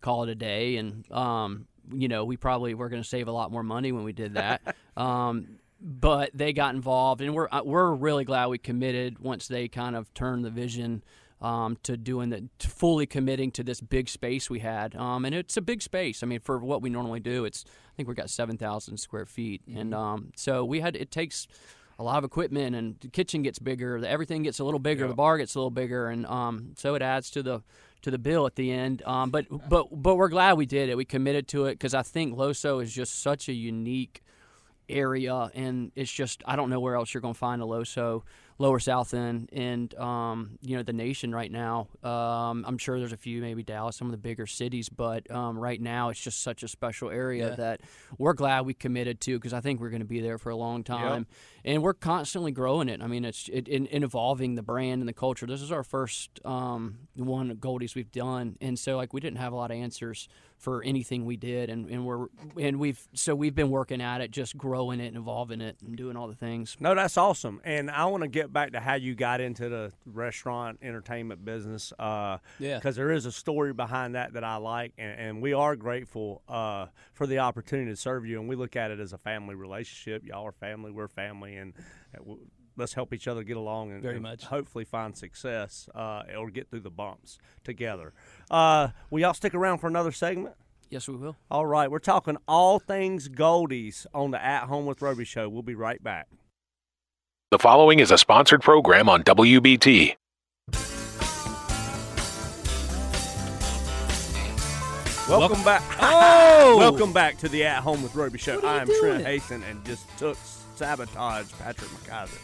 call 0.00 0.24
it 0.24 0.28
a 0.28 0.34
day. 0.34 0.76
And 0.76 1.10
um, 1.12 1.66
you 1.92 2.08
know, 2.08 2.24
we 2.24 2.36
probably 2.36 2.74
were 2.74 2.88
going 2.88 3.02
to 3.02 3.08
save 3.08 3.28
a 3.28 3.32
lot 3.32 3.50
more 3.50 3.62
money 3.62 3.92
when 3.92 4.04
we 4.04 4.12
did 4.12 4.34
that. 4.34 4.76
um, 4.96 5.58
but 5.80 6.30
they 6.34 6.52
got 6.52 6.74
involved, 6.74 7.20
and 7.20 7.34
we're 7.34 7.48
uh, 7.50 7.62
we're 7.64 7.92
really 7.92 8.24
glad 8.24 8.46
we 8.46 8.58
committed 8.58 9.18
once 9.18 9.46
they 9.48 9.68
kind 9.68 9.96
of 9.96 10.12
turned 10.14 10.44
the 10.44 10.50
vision. 10.50 11.02
Um, 11.38 11.76
to 11.82 11.98
doing 11.98 12.30
the 12.30 12.48
to 12.60 12.68
fully 12.68 13.04
committing 13.04 13.50
to 13.52 13.62
this 13.62 13.82
big 13.82 14.08
space 14.08 14.48
we 14.48 14.60
had, 14.60 14.96
um, 14.96 15.26
and 15.26 15.34
it's 15.34 15.58
a 15.58 15.60
big 15.60 15.82
space. 15.82 16.22
I 16.22 16.26
mean, 16.26 16.40
for 16.40 16.58
what 16.58 16.80
we 16.80 16.88
normally 16.88 17.20
do, 17.20 17.44
it's 17.44 17.66
I 17.68 17.92
think 17.94 18.08
we've 18.08 18.16
got 18.16 18.30
seven 18.30 18.56
thousand 18.56 18.96
square 18.96 19.26
feet, 19.26 19.60
and 19.70 19.92
um, 19.92 20.32
so 20.34 20.64
we 20.64 20.80
had 20.80 20.96
it 20.96 21.10
takes 21.10 21.46
a 21.98 22.02
lot 22.02 22.18
of 22.18 22.24
equipment, 22.24 22.74
and 22.74 22.96
the 23.00 23.08
kitchen 23.08 23.42
gets 23.42 23.58
bigger, 23.58 24.00
the, 24.00 24.08
everything 24.08 24.42
gets 24.42 24.58
a 24.60 24.64
little 24.64 24.80
bigger, 24.80 25.08
the 25.08 25.14
bar 25.14 25.38
gets 25.38 25.54
a 25.54 25.58
little 25.58 25.70
bigger, 25.70 26.08
and 26.08 26.26
um, 26.26 26.72
so 26.76 26.94
it 26.94 27.02
adds 27.02 27.30
to 27.30 27.42
the 27.42 27.62
to 28.06 28.10
the 28.12 28.18
bill 28.18 28.46
at 28.46 28.54
the 28.54 28.70
end. 28.70 29.02
Um, 29.04 29.30
but 29.30 29.46
but 29.68 29.88
but 29.90 30.14
we're 30.14 30.28
glad 30.28 30.56
we 30.56 30.64
did 30.64 30.88
it. 30.88 30.96
We 30.96 31.04
committed 31.04 31.48
to 31.48 31.66
it 31.66 31.72
because 31.72 31.92
I 31.92 32.02
think 32.02 32.36
Loso 32.36 32.80
is 32.80 32.92
just 32.92 33.20
such 33.20 33.48
a 33.48 33.52
unique 33.52 34.22
area, 34.88 35.50
and 35.54 35.92
it's 35.94 36.10
just 36.10 36.42
I 36.46 36.56
don't 36.56 36.70
know 36.70 36.80
where 36.80 36.94
else 36.96 37.12
you're 37.14 37.20
going 37.20 37.34
to 37.34 37.38
find 37.38 37.60
a 37.62 37.64
Loso, 37.64 38.22
Lower 38.58 38.78
South 38.78 39.12
End, 39.14 39.50
and 39.52 39.94
um, 39.96 40.58
you 40.62 40.76
know 40.76 40.82
the 40.82 40.92
nation 40.92 41.34
right 41.34 41.50
now. 41.50 41.88
Um, 42.02 42.64
I'm 42.66 42.78
sure 42.78 42.98
there's 42.98 43.12
a 43.12 43.16
few, 43.16 43.40
maybe 43.40 43.62
Dallas, 43.62 43.96
some 43.96 44.06
of 44.08 44.12
the 44.12 44.18
bigger 44.18 44.46
cities, 44.46 44.88
but 44.88 45.30
um, 45.30 45.58
right 45.58 45.80
now 45.80 46.08
it's 46.10 46.20
just 46.20 46.42
such 46.42 46.62
a 46.62 46.68
special 46.68 47.10
area 47.10 47.50
Yeah. 47.50 47.54
that 47.56 47.80
we're 48.18 48.32
glad 48.34 48.66
we 48.66 48.74
committed 48.74 49.20
to 49.22 49.36
because 49.38 49.52
I 49.52 49.60
think 49.60 49.80
we're 49.80 49.90
going 49.90 50.00
to 50.00 50.06
be 50.06 50.20
there 50.20 50.38
for 50.38 50.50
a 50.50 50.56
long 50.56 50.84
time, 50.84 51.26
and 51.64 51.82
we're 51.82 51.94
constantly 51.94 52.52
growing 52.52 52.88
it. 52.88 53.02
I 53.02 53.06
mean, 53.06 53.24
it's 53.24 53.48
it, 53.52 53.68
in, 53.68 53.86
in 53.86 54.02
evolving 54.02 54.54
the 54.54 54.62
brand 54.62 55.00
and 55.02 55.08
the 55.08 55.12
culture. 55.12 55.46
This 55.46 55.62
is 55.62 55.72
our 55.72 55.82
first 55.84 56.40
um, 56.44 56.98
one 57.14 57.54
Goldies 57.56 57.94
we've 57.94 58.12
done, 58.12 58.56
and 58.60 58.78
so 58.78 58.96
like 58.96 59.12
we 59.12 59.20
didn't 59.20 59.38
have 59.38 59.52
a 59.52 59.56
lot 59.56 59.70
of 59.70 59.76
answers 59.76 60.28
for 60.58 60.82
anything 60.82 61.24
we 61.24 61.36
did, 61.36 61.68
and, 61.70 61.88
and 61.90 62.06
we're 62.06 62.26
and 62.58 62.78
we've 62.78 63.06
so 63.12 63.34
we've 63.34 63.54
been 63.54 63.70
working 63.70 64.00
at 64.00 64.20
it, 64.20 64.30
just 64.30 64.56
growing 64.56 65.00
it 65.00 65.08
and 65.08 65.16
evolving 65.16 65.60
it 65.60 65.76
and 65.84 65.96
doing 65.96 66.16
all 66.16 66.28
the 66.28 66.34
things. 66.34 66.76
No, 66.80 66.94
that's 66.94 67.16
awesome. 67.16 67.60
And 67.64 67.90
I 67.90 68.06
want 68.06 68.22
to 68.22 68.28
get 68.28 68.52
back 68.52 68.72
to 68.72 68.80
how 68.80 68.94
you 68.94 69.14
got 69.14 69.40
into 69.40 69.68
the 69.68 69.92
restaurant 70.06 70.78
entertainment 70.82 71.44
business. 71.44 71.92
Uh, 71.98 72.38
Yeah. 72.58 72.76
Because 72.76 72.96
there 72.96 73.10
is 73.10 73.26
a 73.26 73.32
story 73.32 73.72
behind 73.72 74.14
that 74.14 74.32
that 74.32 74.44
I 74.44 74.56
like, 74.56 74.92
and, 74.98 75.20
and 75.20 75.42
we 75.42 75.52
are 75.52 75.76
grateful 75.76 76.42
uh, 76.48 76.86
for 77.12 77.26
the 77.26 77.38
opportunity 77.38 77.90
to 77.90 77.96
serve 77.96 78.26
you. 78.26 78.40
And 78.40 78.48
we 78.48 78.56
look 78.56 78.76
at 78.76 78.90
it 78.90 79.00
as 79.00 79.12
a 79.12 79.18
family 79.18 79.54
relationship. 79.54 80.24
Y'all 80.24 80.46
are 80.46 80.52
family, 80.52 80.90
we're 80.90 81.08
family, 81.08 81.56
and 81.56 81.74
uh, 82.16 82.34
let's 82.76 82.94
help 82.94 83.12
each 83.12 83.26
other 83.28 83.42
get 83.42 83.56
along 83.56 83.92
and, 83.92 84.02
Very 84.02 84.14
and 84.14 84.22
much. 84.22 84.44
hopefully 84.44 84.84
find 84.84 85.16
success 85.16 85.88
uh, 85.94 86.22
or 86.36 86.50
get 86.50 86.70
through 86.70 86.80
the 86.80 86.90
bumps 86.90 87.38
together. 87.64 88.12
Uh, 88.50 88.88
will 89.10 89.20
y'all 89.20 89.34
stick 89.34 89.54
around 89.54 89.78
for 89.78 89.86
another 89.86 90.12
segment? 90.12 90.54
Yes, 90.88 91.08
we 91.08 91.16
will. 91.16 91.36
All 91.50 91.66
right, 91.66 91.90
we're 91.90 91.98
talking 91.98 92.36
all 92.46 92.78
things 92.78 93.28
Goldies 93.28 94.06
on 94.14 94.30
the 94.30 94.42
At 94.42 94.64
Home 94.64 94.86
with 94.86 95.02
Roby 95.02 95.24
show. 95.24 95.48
We'll 95.48 95.62
be 95.62 95.74
right 95.74 96.02
back. 96.02 96.28
The 97.50 97.58
following 97.58 97.98
is 97.98 98.10
a 98.10 98.18
sponsored 98.18 98.62
program 98.62 99.08
on 99.08 99.22
WBT. 99.24 100.14
Welcome 105.28 105.62
back. 105.64 105.82
Oh! 106.58 106.78
Welcome 106.78 107.12
back 107.12 107.36
to 107.38 107.48
the 107.48 107.64
At 107.64 107.82
Home 107.82 108.02
with 108.02 108.14
Roby 108.14 108.38
show. 108.38 108.56
What 108.56 108.64
are 108.64 108.74
you 108.74 108.78
I 108.78 108.82
am 108.82 108.86
Trent 109.00 109.24
doing? 109.24 109.40
Haston 109.40 109.70
and 109.70 109.84
just 109.84 110.06
took 110.18 110.36
sabotage 110.76 111.50
Patrick 111.58 111.90
McIsaac. 111.90 112.38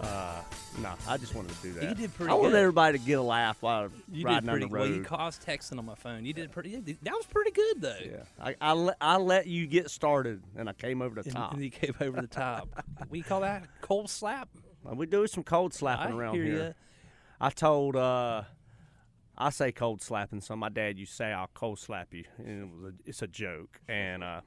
Uh, 0.00 0.40
no, 0.80 0.92
I 1.08 1.16
just 1.16 1.34
wanted 1.34 1.56
to 1.56 1.62
do 1.62 1.72
that. 1.74 1.82
You 1.88 1.94
did 1.94 2.14
pretty 2.14 2.30
I 2.30 2.34
wanted 2.34 2.50
good. 2.52 2.58
everybody 2.60 2.98
to 2.98 3.04
get 3.04 3.18
a 3.18 3.22
laugh 3.22 3.60
while 3.62 3.88
You 4.12 4.24
riding 4.24 4.42
did 4.42 4.50
pretty 4.50 4.66
the 4.66 4.72
well. 4.72 4.86
You 4.86 5.02
caused 5.02 5.44
texting 5.44 5.78
on 5.78 5.84
my 5.86 5.94
phone. 5.94 6.24
You 6.24 6.32
did 6.32 6.52
pretty. 6.52 6.76
That 6.76 7.12
was 7.12 7.26
pretty 7.26 7.50
good 7.50 7.80
though. 7.80 7.96
yeah, 8.04 8.22
I, 8.40 8.54
I, 8.60 8.72
let, 8.74 8.96
I 9.00 9.16
let 9.16 9.46
you 9.46 9.66
get 9.66 9.90
started, 9.90 10.42
and 10.56 10.68
I 10.68 10.72
came 10.72 11.02
over 11.02 11.20
the 11.20 11.28
top. 11.30 11.54
and 11.54 11.62
you 11.62 11.70
came 11.70 11.94
over 12.00 12.20
the 12.20 12.26
top. 12.28 12.68
we 13.10 13.22
call 13.22 13.40
that 13.40 13.64
cold 13.80 14.08
slap. 14.08 14.48
we 14.84 15.06
do 15.06 15.26
some 15.26 15.42
cold 15.42 15.74
slapping 15.74 16.14
I 16.14 16.16
around 16.16 16.34
here. 16.34 16.74
I 17.40 17.50
told, 17.50 17.96
uh, 17.96 18.42
I 19.36 19.50
say 19.50 19.72
cold 19.72 20.02
slapping. 20.02 20.40
So 20.40 20.56
my 20.56 20.68
dad 20.68 20.98
used 20.98 21.12
to 21.12 21.16
say 21.16 21.32
I'll 21.32 21.50
cold 21.54 21.78
slap 21.78 22.12
you, 22.12 22.24
and 22.38 22.62
it 22.62 22.68
was 22.74 22.92
a, 22.92 22.96
it's 23.04 23.22
a 23.22 23.26
joke. 23.28 23.80
And 23.88 24.22
uh, 24.22 24.40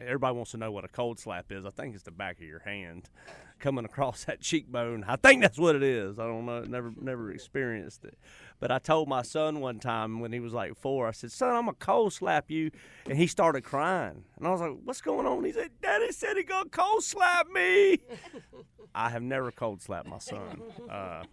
everybody 0.00 0.34
wants 0.34 0.52
to 0.52 0.56
know 0.56 0.70
what 0.70 0.84
a 0.84 0.88
cold 0.88 1.18
slap 1.18 1.50
is. 1.50 1.64
I 1.64 1.70
think 1.70 1.94
it's 1.94 2.04
the 2.04 2.10
back 2.10 2.38
of 2.38 2.44
your 2.44 2.60
hand 2.60 3.08
coming 3.58 3.84
across 3.84 4.24
that 4.24 4.40
cheekbone. 4.40 5.04
I 5.06 5.16
think 5.16 5.42
that's 5.42 5.58
what 5.58 5.76
it 5.76 5.82
is. 5.82 6.18
I 6.18 6.26
don't 6.26 6.46
know. 6.46 6.62
Never 6.62 6.92
never 7.00 7.30
experienced 7.30 8.04
it. 8.04 8.18
But 8.60 8.70
I 8.70 8.78
told 8.78 9.08
my 9.08 9.22
son 9.22 9.60
one 9.60 9.78
time 9.78 10.20
when 10.20 10.32
he 10.32 10.40
was 10.40 10.52
like 10.52 10.76
four, 10.76 11.08
I 11.08 11.12
said, 11.12 11.32
"Son, 11.32 11.54
I'm 11.54 11.64
gonna 11.64 11.76
cold 11.78 12.12
slap 12.12 12.50
you," 12.50 12.70
and 13.08 13.18
he 13.18 13.26
started 13.26 13.62
crying. 13.62 14.24
And 14.36 14.46
I 14.46 14.50
was 14.50 14.60
like, 14.60 14.72
"What's 14.84 15.00
going 15.00 15.26
on?" 15.26 15.44
He 15.44 15.52
said, 15.52 15.70
"Daddy 15.82 16.12
said 16.12 16.36
he 16.36 16.44
gonna 16.44 16.68
cold 16.68 17.02
slap 17.02 17.48
me." 17.48 17.98
I 18.94 19.10
have 19.10 19.22
never 19.22 19.50
cold 19.50 19.82
slapped 19.82 20.08
my 20.08 20.18
son. 20.18 20.62
Uh, 20.88 21.24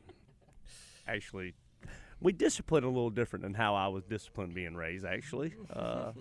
actually, 1.08 1.54
we 2.20 2.32
discipline 2.32 2.84
a 2.84 2.88
little 2.88 3.10
different 3.12 3.44
than 3.44 3.54
how 3.54 3.76
I 3.76 3.88
was 3.88 4.04
disciplined 4.04 4.54
being 4.54 4.76
raised. 4.76 5.06
Actually, 5.06 5.54
uh, 5.72 6.12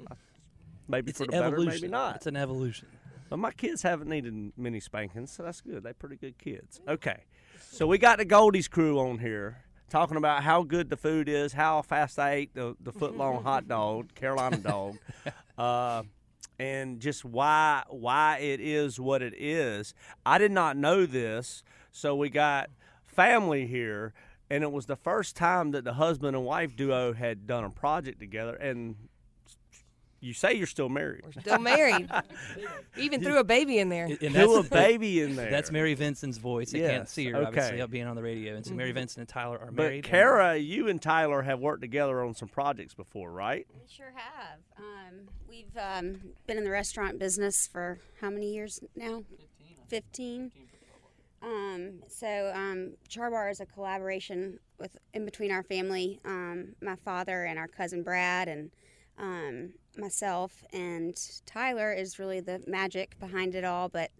maybe 0.90 1.10
It's 1.10 1.18
for 1.18 1.26
the 1.26 1.32
better, 1.32 1.58
maybe 1.58 1.88
not. 1.88 2.16
It's 2.16 2.26
an 2.26 2.36
evolution. 2.36 2.88
But 3.28 3.38
my 3.38 3.52
kids 3.52 3.82
haven't 3.82 4.08
needed 4.08 4.52
many 4.56 4.80
spankings, 4.80 5.30
so 5.30 5.44
that's 5.44 5.60
good. 5.60 5.84
They're 5.84 5.94
pretty 5.94 6.16
good 6.16 6.36
kids. 6.36 6.80
Okay, 6.88 7.24
so 7.60 7.86
we 7.86 7.96
got 7.96 8.18
the 8.18 8.26
Goldies 8.26 8.68
crew 8.68 8.98
on 8.98 9.18
here 9.18 9.64
talking 9.88 10.16
about 10.16 10.42
how 10.42 10.62
good 10.62 10.88
the 10.88 10.96
food 10.96 11.28
is, 11.28 11.52
how 11.52 11.82
fast 11.82 12.18
I 12.18 12.32
ate 12.32 12.54
the, 12.54 12.76
the 12.80 12.92
foot 12.92 13.16
long 13.16 13.42
hot 13.44 13.68
dog, 13.68 14.14
Carolina 14.14 14.56
dog, 14.56 14.98
uh, 15.58 16.02
and 16.58 17.00
just 17.00 17.24
why 17.24 17.84
why 17.88 18.38
it 18.38 18.60
is 18.60 18.98
what 18.98 19.22
it 19.22 19.34
is. 19.36 19.94
I 20.24 20.38
did 20.38 20.52
not 20.52 20.76
know 20.76 21.06
this, 21.06 21.62
so 21.92 22.16
we 22.16 22.30
got 22.30 22.70
family 23.04 23.66
here, 23.66 24.14
and 24.48 24.62
it 24.64 24.72
was 24.72 24.86
the 24.86 24.96
first 24.96 25.36
time 25.36 25.72
that 25.72 25.84
the 25.84 25.94
husband 25.94 26.34
and 26.34 26.44
wife 26.44 26.74
duo 26.74 27.12
had 27.12 27.46
done 27.46 27.64
a 27.64 27.70
project 27.70 28.20
together, 28.20 28.54
and 28.54 28.96
you 30.20 30.34
say 30.34 30.52
you're 30.52 30.66
still 30.66 30.88
married. 30.90 31.24
Still 31.40 31.58
married. 31.58 32.10
Even 32.98 33.22
threw 33.22 33.38
a 33.38 33.44
baby 33.44 33.78
in 33.78 33.88
there. 33.88 34.04
And 34.04 34.34
Threw 34.34 34.58
a 34.58 34.62
baby 34.62 35.22
in 35.22 35.34
there. 35.36 35.50
That's 35.50 35.70
Mary 35.70 35.94
Vincent's 35.94 36.36
voice. 36.36 36.74
I 36.74 36.80
can't 36.80 37.08
see 37.08 37.30
her 37.30 37.46
obviously 37.46 37.74
okay. 37.74 37.80
up 37.80 37.90
being 37.90 38.06
on 38.06 38.16
the 38.16 38.22
radio. 38.22 38.54
And 38.54 38.64
so 38.64 38.74
Mary 38.74 38.92
Vincent 38.92 39.18
and 39.18 39.28
Tyler 39.28 39.58
are 39.58 39.70
But 39.70 39.82
married. 39.82 39.94
and- 39.96 40.04
Kara, 40.04 40.56
you 40.56 40.88
and 40.88 41.00
Tyler 41.00 41.42
have 41.42 41.60
worked 41.60 41.80
together 41.80 42.22
on 42.22 42.34
some 42.34 42.48
projects 42.48 42.92
before, 42.92 43.30
right? 43.30 43.66
We 43.72 43.80
sure 43.88 44.12
have. 44.14 44.58
Um, 44.78 45.28
we've 45.48 45.76
um, 45.78 46.20
been 46.46 46.58
in 46.58 46.64
the 46.64 46.70
restaurant 46.70 47.18
business 47.18 47.66
for 47.66 47.98
how 48.20 48.28
many 48.28 48.52
years 48.52 48.80
now? 48.94 49.24
15. 49.88 50.52
Um, 51.42 52.02
so 52.08 52.52
um, 52.54 52.92
Char 53.08 53.30
Bar 53.30 53.48
is 53.48 53.60
a 53.60 53.66
collaboration 53.66 54.58
with 54.78 54.96
in 55.14 55.24
between 55.24 55.50
our 55.50 55.62
family, 55.62 56.20
um, 56.26 56.74
my 56.82 56.96
father 56.96 57.44
and 57.44 57.58
our 57.58 57.68
cousin 57.68 58.02
Brad 58.02 58.48
and 58.48 58.70
um, 59.20 59.74
myself 59.96 60.64
and 60.72 61.14
Tyler 61.46 61.92
is 61.92 62.18
really 62.18 62.40
the 62.40 62.62
magic 62.66 63.18
behind 63.20 63.54
it 63.54 63.64
all. 63.64 63.88
But 63.88 64.10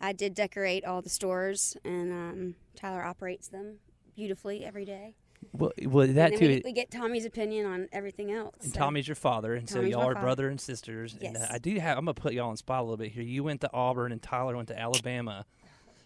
I 0.00 0.12
did 0.12 0.34
decorate 0.34 0.84
all 0.84 1.02
the 1.02 1.08
stores 1.10 1.76
and 1.84 2.12
um, 2.12 2.54
Tyler 2.76 3.02
operates 3.04 3.48
them 3.48 3.76
beautifully 4.14 4.64
every 4.64 4.84
day. 4.84 5.14
well, 5.52 5.72
well, 5.86 6.06
that 6.06 6.36
too. 6.36 6.46
we, 6.48 6.62
we 6.64 6.72
get 6.72 6.90
Tommy's 6.90 7.24
opinion 7.24 7.66
on 7.66 7.88
everything 7.92 8.30
else. 8.32 8.54
And 8.62 8.72
so- 8.72 8.78
Tommy's 8.78 9.08
your 9.08 9.14
father, 9.16 9.54
and 9.54 9.68
so 9.68 9.80
y'all 9.80 10.02
are 10.02 10.14
father. 10.14 10.20
brother 10.24 10.48
and 10.48 10.60
sisters. 10.60 11.16
And 11.20 11.36
uh, 11.36 11.40
Yes. 11.40 11.50
I 11.50 11.58
do 11.58 11.78
have. 11.78 11.98
I'm 11.98 12.04
gonna 12.04 12.14
put 12.14 12.32
y'all 12.32 12.48
on 12.50 12.56
spot 12.56 12.80
a 12.80 12.82
little 12.84 12.96
bit 12.96 13.12
here. 13.12 13.22
You 13.22 13.44
went 13.44 13.60
to 13.62 13.70
Auburn, 13.72 14.12
and 14.12 14.22
Tyler 14.22 14.56
went 14.56 14.68
to 14.68 14.78
Alabama. 14.78 15.44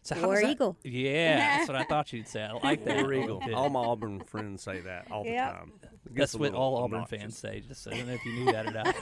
So 0.08 0.14
how 0.14 0.26
War 0.26 0.40
Eagle. 0.40 0.76
Yeah, 0.84 1.36
that's 1.58 1.68
what 1.68 1.76
I 1.76 1.84
thought 1.88 2.12
you'd 2.12 2.28
say. 2.28 2.42
I 2.42 2.52
like 2.52 2.84
that. 2.86 3.02
War 3.02 3.12
Eagle. 3.12 3.42
All 3.54 3.68
my 3.68 3.80
Auburn 3.80 4.20
friends 4.20 4.62
say 4.62 4.80
that 4.80 5.10
all 5.10 5.22
the 5.24 5.30
Yep. 5.30 5.52
time. 5.52 5.72
That's 6.10 6.34
what 6.34 6.54
all 6.54 6.76
Auburn 6.78 7.00
obnoxious. 7.00 7.20
fans 7.20 7.38
say. 7.38 7.60
Just 7.60 7.82
so 7.82 7.90
I 7.90 7.98
don't 7.98 8.06
know 8.08 8.14
if 8.14 8.24
you 8.24 8.32
knew 8.32 8.52
that 8.52 8.66
or 8.66 8.70
not. 8.70 8.96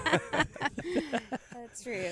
That's 1.52 1.82
true. 1.82 2.10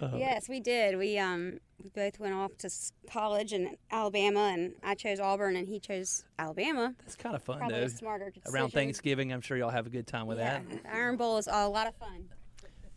yes, 0.18 0.48
we 0.48 0.60
did. 0.60 0.96
We 0.96 1.18
um 1.18 1.58
we 1.82 1.90
both 1.90 2.18
went 2.18 2.34
off 2.34 2.56
to 2.58 2.70
college 3.10 3.52
in 3.52 3.76
Alabama, 3.90 4.52
and 4.54 4.72
I 4.82 4.94
chose 4.94 5.20
Auburn, 5.20 5.56
and 5.56 5.68
he 5.68 5.78
chose 5.78 6.24
Alabama. 6.38 6.94
That's 7.00 7.16
kind 7.16 7.34
of 7.34 7.42
fun 7.42 7.58
Probably 7.58 7.80
though. 7.80 7.86
a 7.86 7.90
smarter 7.90 8.30
decision. 8.30 8.54
Around 8.54 8.70
Thanksgiving, 8.70 9.32
I'm 9.32 9.40
sure 9.40 9.56
y'all 9.56 9.70
have 9.70 9.86
a 9.86 9.90
good 9.90 10.06
time 10.06 10.26
with 10.26 10.38
Yeah, 10.38 10.60
that. 10.60 10.82
the 10.84 10.94
Iron 10.94 11.16
Bowl 11.16 11.38
is 11.38 11.46
a 11.50 11.68
lot 11.68 11.86
of 11.86 11.94
fun. 11.96 12.28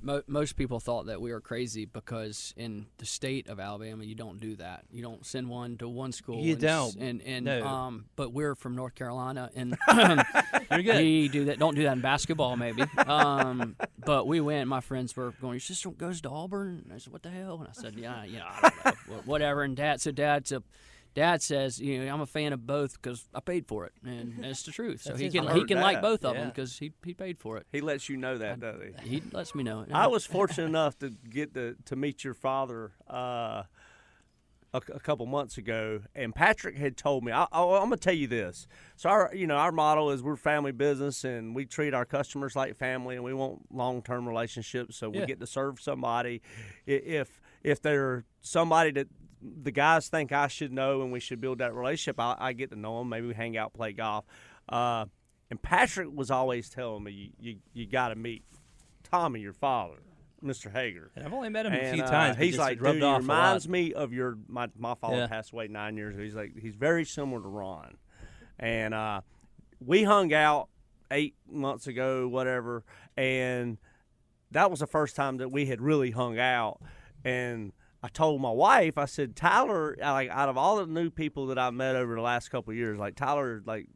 Mo- 0.05 0.21
most 0.27 0.57
people 0.57 0.79
thought 0.81 1.05
that 1.05 1.21
we 1.21 1.31
were 1.31 1.39
crazy 1.39 1.85
because 1.85 2.53
in 2.57 2.87
the 2.97 3.05
state 3.05 3.47
of 3.47 3.59
Alabama, 3.59 4.03
you 4.03 4.15
don't 4.15 4.39
do 4.39 4.55
that. 4.57 4.83
You 4.91 5.01
don't 5.01 5.25
send 5.25 5.49
one 5.49 5.77
to 5.77 5.87
one 5.87 6.11
school. 6.11 6.41
You 6.43 6.53
and 6.53 6.61
don't. 6.61 6.95
And 6.97 7.21
and 7.21 7.45
No. 7.45 7.65
um, 7.65 8.05
but 8.17 8.33
we're 8.33 8.53
from 8.55 8.75
North 8.75 8.95
Carolina, 8.95 9.49
and 9.55 9.77
You're 10.71 10.83
good. 10.83 10.97
we 10.97 11.29
do 11.29 11.45
that. 11.45 11.57
Don't 11.57 11.75
do 11.75 11.83
that 11.83 11.93
in 11.93 12.01
basketball, 12.01 12.57
maybe. 12.57 12.83
Um, 13.07 13.75
but 14.05 14.27
we 14.27 14.41
went. 14.41 14.67
My 14.67 14.81
friends 14.81 15.15
were 15.15 15.31
going. 15.39 15.53
Your 15.53 15.59
sister 15.61 15.89
goes 15.91 16.19
to 16.21 16.29
Auburn. 16.29 16.81
And 16.85 16.93
I 16.93 16.97
said, 16.97 17.13
"What 17.13 17.23
the 17.23 17.29
hell?" 17.29 17.59
And 17.59 17.67
I 17.69 17.71
said, 17.71 17.95
"Yeah, 17.95 18.23
you 18.25 18.39
know, 18.39 18.45
I 18.47 18.59
don't 18.61 18.85
know, 18.85 19.15
Wha- 19.15 19.21
whatever." 19.25 19.63
And 19.63 19.75
Dad, 19.77 20.01
so 20.01 20.11
Dad, 20.11 20.47
so 20.47 20.63
Dad 21.15 21.41
says, 21.41 21.79
"You 21.79 22.03
know, 22.03 22.13
I'm 22.13 22.21
a 22.21 22.25
fan 22.25 22.53
of 22.53 22.65
both 22.65 23.01
because 23.01 23.27
I 23.33 23.39
paid 23.39 23.67
for 23.67 23.85
it, 23.85 23.93
and 24.03 24.33
it's 24.45 24.63
the 24.63 24.71
truth. 24.71 25.01
So 25.03 25.15
he 25.15 25.29
can 25.29 25.47
he 25.55 25.63
can 25.63 25.79
like 25.79 26.01
both 26.01 26.25
of 26.25 26.35
them 26.35 26.49
because 26.49 26.77
he 26.79 26.91
he 27.05 27.13
paid 27.13 27.39
for 27.39 27.57
it. 27.57 27.67
He 27.71 27.81
lets 27.81 28.09
you 28.09 28.17
know 28.17 28.37
that, 28.37 28.59
doesn't 28.59 28.99
he? 29.01 29.09
He 29.19 29.23
lets 29.31 29.53
me 29.53 29.63
know. 29.63 29.85
I 29.91 30.07
was 30.07 30.25
fortunate 30.25 30.65
enough 30.65 30.97
to 30.99 31.09
get 31.29 31.53
to, 31.53 31.75
to 31.85 31.95
meet 31.95 32.23
your 32.23 32.33
father 32.33 32.93
uh, 33.09 33.63
a, 34.73 34.81
a 34.91 34.99
couple 34.99 35.25
months 35.27 35.57
ago, 35.59 36.01
and 36.15 36.33
Patrick 36.33 36.77
had 36.77 36.97
told 36.97 37.23
me. 37.23 37.31
I, 37.31 37.43
I, 37.51 37.61
I'm 37.61 37.83
gonna 37.85 37.97
tell 37.97 38.13
you 38.15 38.25
this. 38.27 38.67
So 38.95 39.09
our, 39.09 39.31
you 39.35 39.45
know, 39.45 39.57
our 39.57 39.71
motto 39.71 40.09
is 40.09 40.23
we're 40.23 40.35
family 40.35 40.71
business, 40.71 41.23
and 41.23 41.53
we 41.55 41.65
treat 41.65 41.93
our 41.93 42.05
customers 42.05 42.55
like 42.55 42.75
family, 42.75 43.15
and 43.15 43.23
we 43.23 43.33
want 43.35 43.71
long-term 43.71 44.27
relationships. 44.27 44.97
So 44.97 45.09
we 45.09 45.19
Yeah. 45.19 45.25
get 45.25 45.39
to 45.41 45.47
serve 45.47 45.79
somebody. 45.79 46.41
If 46.87 47.39
if 47.61 47.81
they're 47.81 48.25
somebody 48.41 48.91
that 48.91 49.07
the 49.63 49.71
guys 49.71 50.07
think 50.07 50.31
I 50.31 50.47
should 50.47 50.71
know, 50.71 51.01
and 51.01 51.11
we 51.11 51.19
should 51.19 51.41
build 51.41 51.57
that 51.59 51.73
relationship, 51.73 52.19
I, 52.19 52.35
I 52.39 52.53
get 52.53 52.69
to 52.71 52.75
know 52.75 52.99
them. 52.99 53.09
Maybe 53.09 53.27
we 53.27 53.33
hang 53.33 53.57
out, 53.57 53.73
play 53.73 53.91
golf. 53.93 54.25
Uh, 54.69 55.05
and 55.49 55.61
Patrick 55.61 56.07
was 56.13 56.31
always 56.31 56.69
telling 56.69 57.03
me, 57.03 57.11
you, 57.11 57.29
you, 57.39 57.57
you 57.73 57.85
got 57.87 58.09
to 58.09 58.15
meet 58.15 58.43
Tommy, 59.03 59.41
your 59.41 59.53
father, 59.53 59.97
Mr. 60.43 60.71
Hager. 60.71 61.11
And 61.15 61.25
I've 61.25 61.33
only 61.33 61.49
met 61.49 61.65
him 61.65 61.73
a 61.73 61.75
And, 61.77 61.95
few 61.95 62.03
uh, 62.03 62.09
times. 62.09 62.37
he's 62.37 62.57
like, 62.57 62.79
dude, 62.81 63.01
he 63.03 63.13
reminds 63.13 63.67
me 63.67 63.93
of 63.93 64.13
your 64.13 64.37
my 64.47 64.69
my 64.77 64.95
father 64.95 65.17
Yeah. 65.17 65.27
passed 65.27 65.51
away 65.51 65.67
nine 65.67 65.95
years 65.97 66.15
ago. 66.15 66.23
He's 66.23 66.35
like 66.35 66.57
he's 66.59 66.75
very 66.75 67.05
similar 67.05 67.41
to 67.41 67.47
Ron, 67.47 67.97
and 68.59 68.93
uh, 68.93 69.21
we 69.79 70.03
hung 70.03 70.33
out 70.33 70.69
eight 71.11 71.35
months 71.51 71.85
ago, 71.87 72.27
whatever, 72.27 72.83
and 73.15 73.77
that 74.51 74.71
was 74.71 74.79
the 74.79 74.87
first 74.87 75.15
time 75.15 75.37
that 75.37 75.49
we 75.49 75.65
had 75.65 75.81
really 75.81 76.11
hung 76.11 76.39
out, 76.39 76.79
and. 77.25 77.73
I 78.03 78.09
told 78.09 78.41
my 78.41 78.51
wife, 78.51 78.97
I 78.97 79.05
said, 79.05 79.33
Tyler, 79.35 79.95
like 80.01 80.29
out 80.29 80.49
of 80.49 80.57
all 80.57 80.75
the 80.77 80.85
new 80.85 81.09
people 81.09 81.47
that 81.47 81.57
I've 81.57 81.73
met 81.73 81.95
over 81.95 82.15
the 82.15 82.21
last 82.21 82.49
couple 82.49 82.71
of 82.71 82.77
years, 82.77 82.99
like 82.99 83.15
Tyler, 83.15 83.63
like 83.65 83.87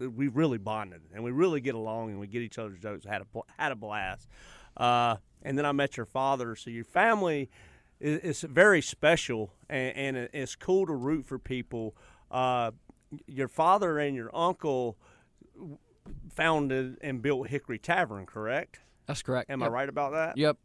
we 0.00 0.26
really 0.28 0.58
bonded 0.58 1.02
and 1.14 1.22
we 1.22 1.30
really 1.30 1.60
get 1.60 1.74
along 1.76 2.10
and 2.10 2.18
we 2.18 2.26
get 2.26 2.42
each 2.42 2.58
other's 2.58 2.80
jokes. 2.80 3.06
Had 3.06 3.22
a 3.22 3.26
had 3.58 3.70
a 3.70 3.76
blast. 3.76 4.28
Uh, 4.76 5.16
and 5.42 5.56
then 5.56 5.64
I 5.66 5.72
met 5.72 5.96
your 5.96 6.06
father. 6.06 6.56
So 6.56 6.70
your 6.70 6.84
family 6.84 7.48
is, 8.00 8.18
is 8.20 8.40
very 8.50 8.82
special 8.82 9.52
and, 9.68 10.16
and 10.16 10.28
it's 10.32 10.56
cool 10.56 10.86
to 10.86 10.94
root 10.94 11.26
for 11.26 11.38
people. 11.38 11.94
Uh, 12.30 12.72
your 13.26 13.48
father 13.48 13.98
and 13.98 14.16
your 14.16 14.34
uncle 14.34 14.96
founded 16.32 16.96
and 17.02 17.22
built 17.22 17.48
Hickory 17.48 17.78
Tavern, 17.78 18.26
correct? 18.26 18.80
That's 19.06 19.22
correct. 19.22 19.50
Am 19.50 19.60
Yep. 19.60 19.68
I 19.68 19.72
right 19.72 19.88
about 19.88 20.12
that? 20.12 20.36
Yep. 20.36 20.56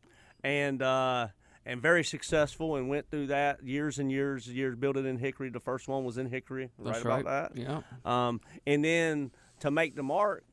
and 0.44 0.82
uh, 0.82 1.28
and 1.66 1.82
very 1.82 2.04
successful 2.04 2.76
and 2.76 2.88
went 2.88 3.10
through 3.10 3.28
that 3.28 3.64
years 3.64 3.98
and 3.98 4.12
years 4.12 4.48
and 4.48 4.56
years 4.56 4.76
built 4.76 4.98
it 4.98 5.06
in 5.06 5.18
Hickory. 5.18 5.50
The 5.50 5.60
first 5.60 5.88
one 5.88 6.04
was 6.04 6.18
in 6.18 6.30
Hickory, 6.30 6.70
That's 6.78 7.04
right 7.04 7.22
about 7.22 7.54
that. 7.56 7.60
Yeah. 7.60 7.82
Um, 8.06 8.42
and 8.68 8.84
then 8.86 9.32
to 9.62 9.72
make 9.72 9.96
the 9.96 10.04
mark, 10.04 10.44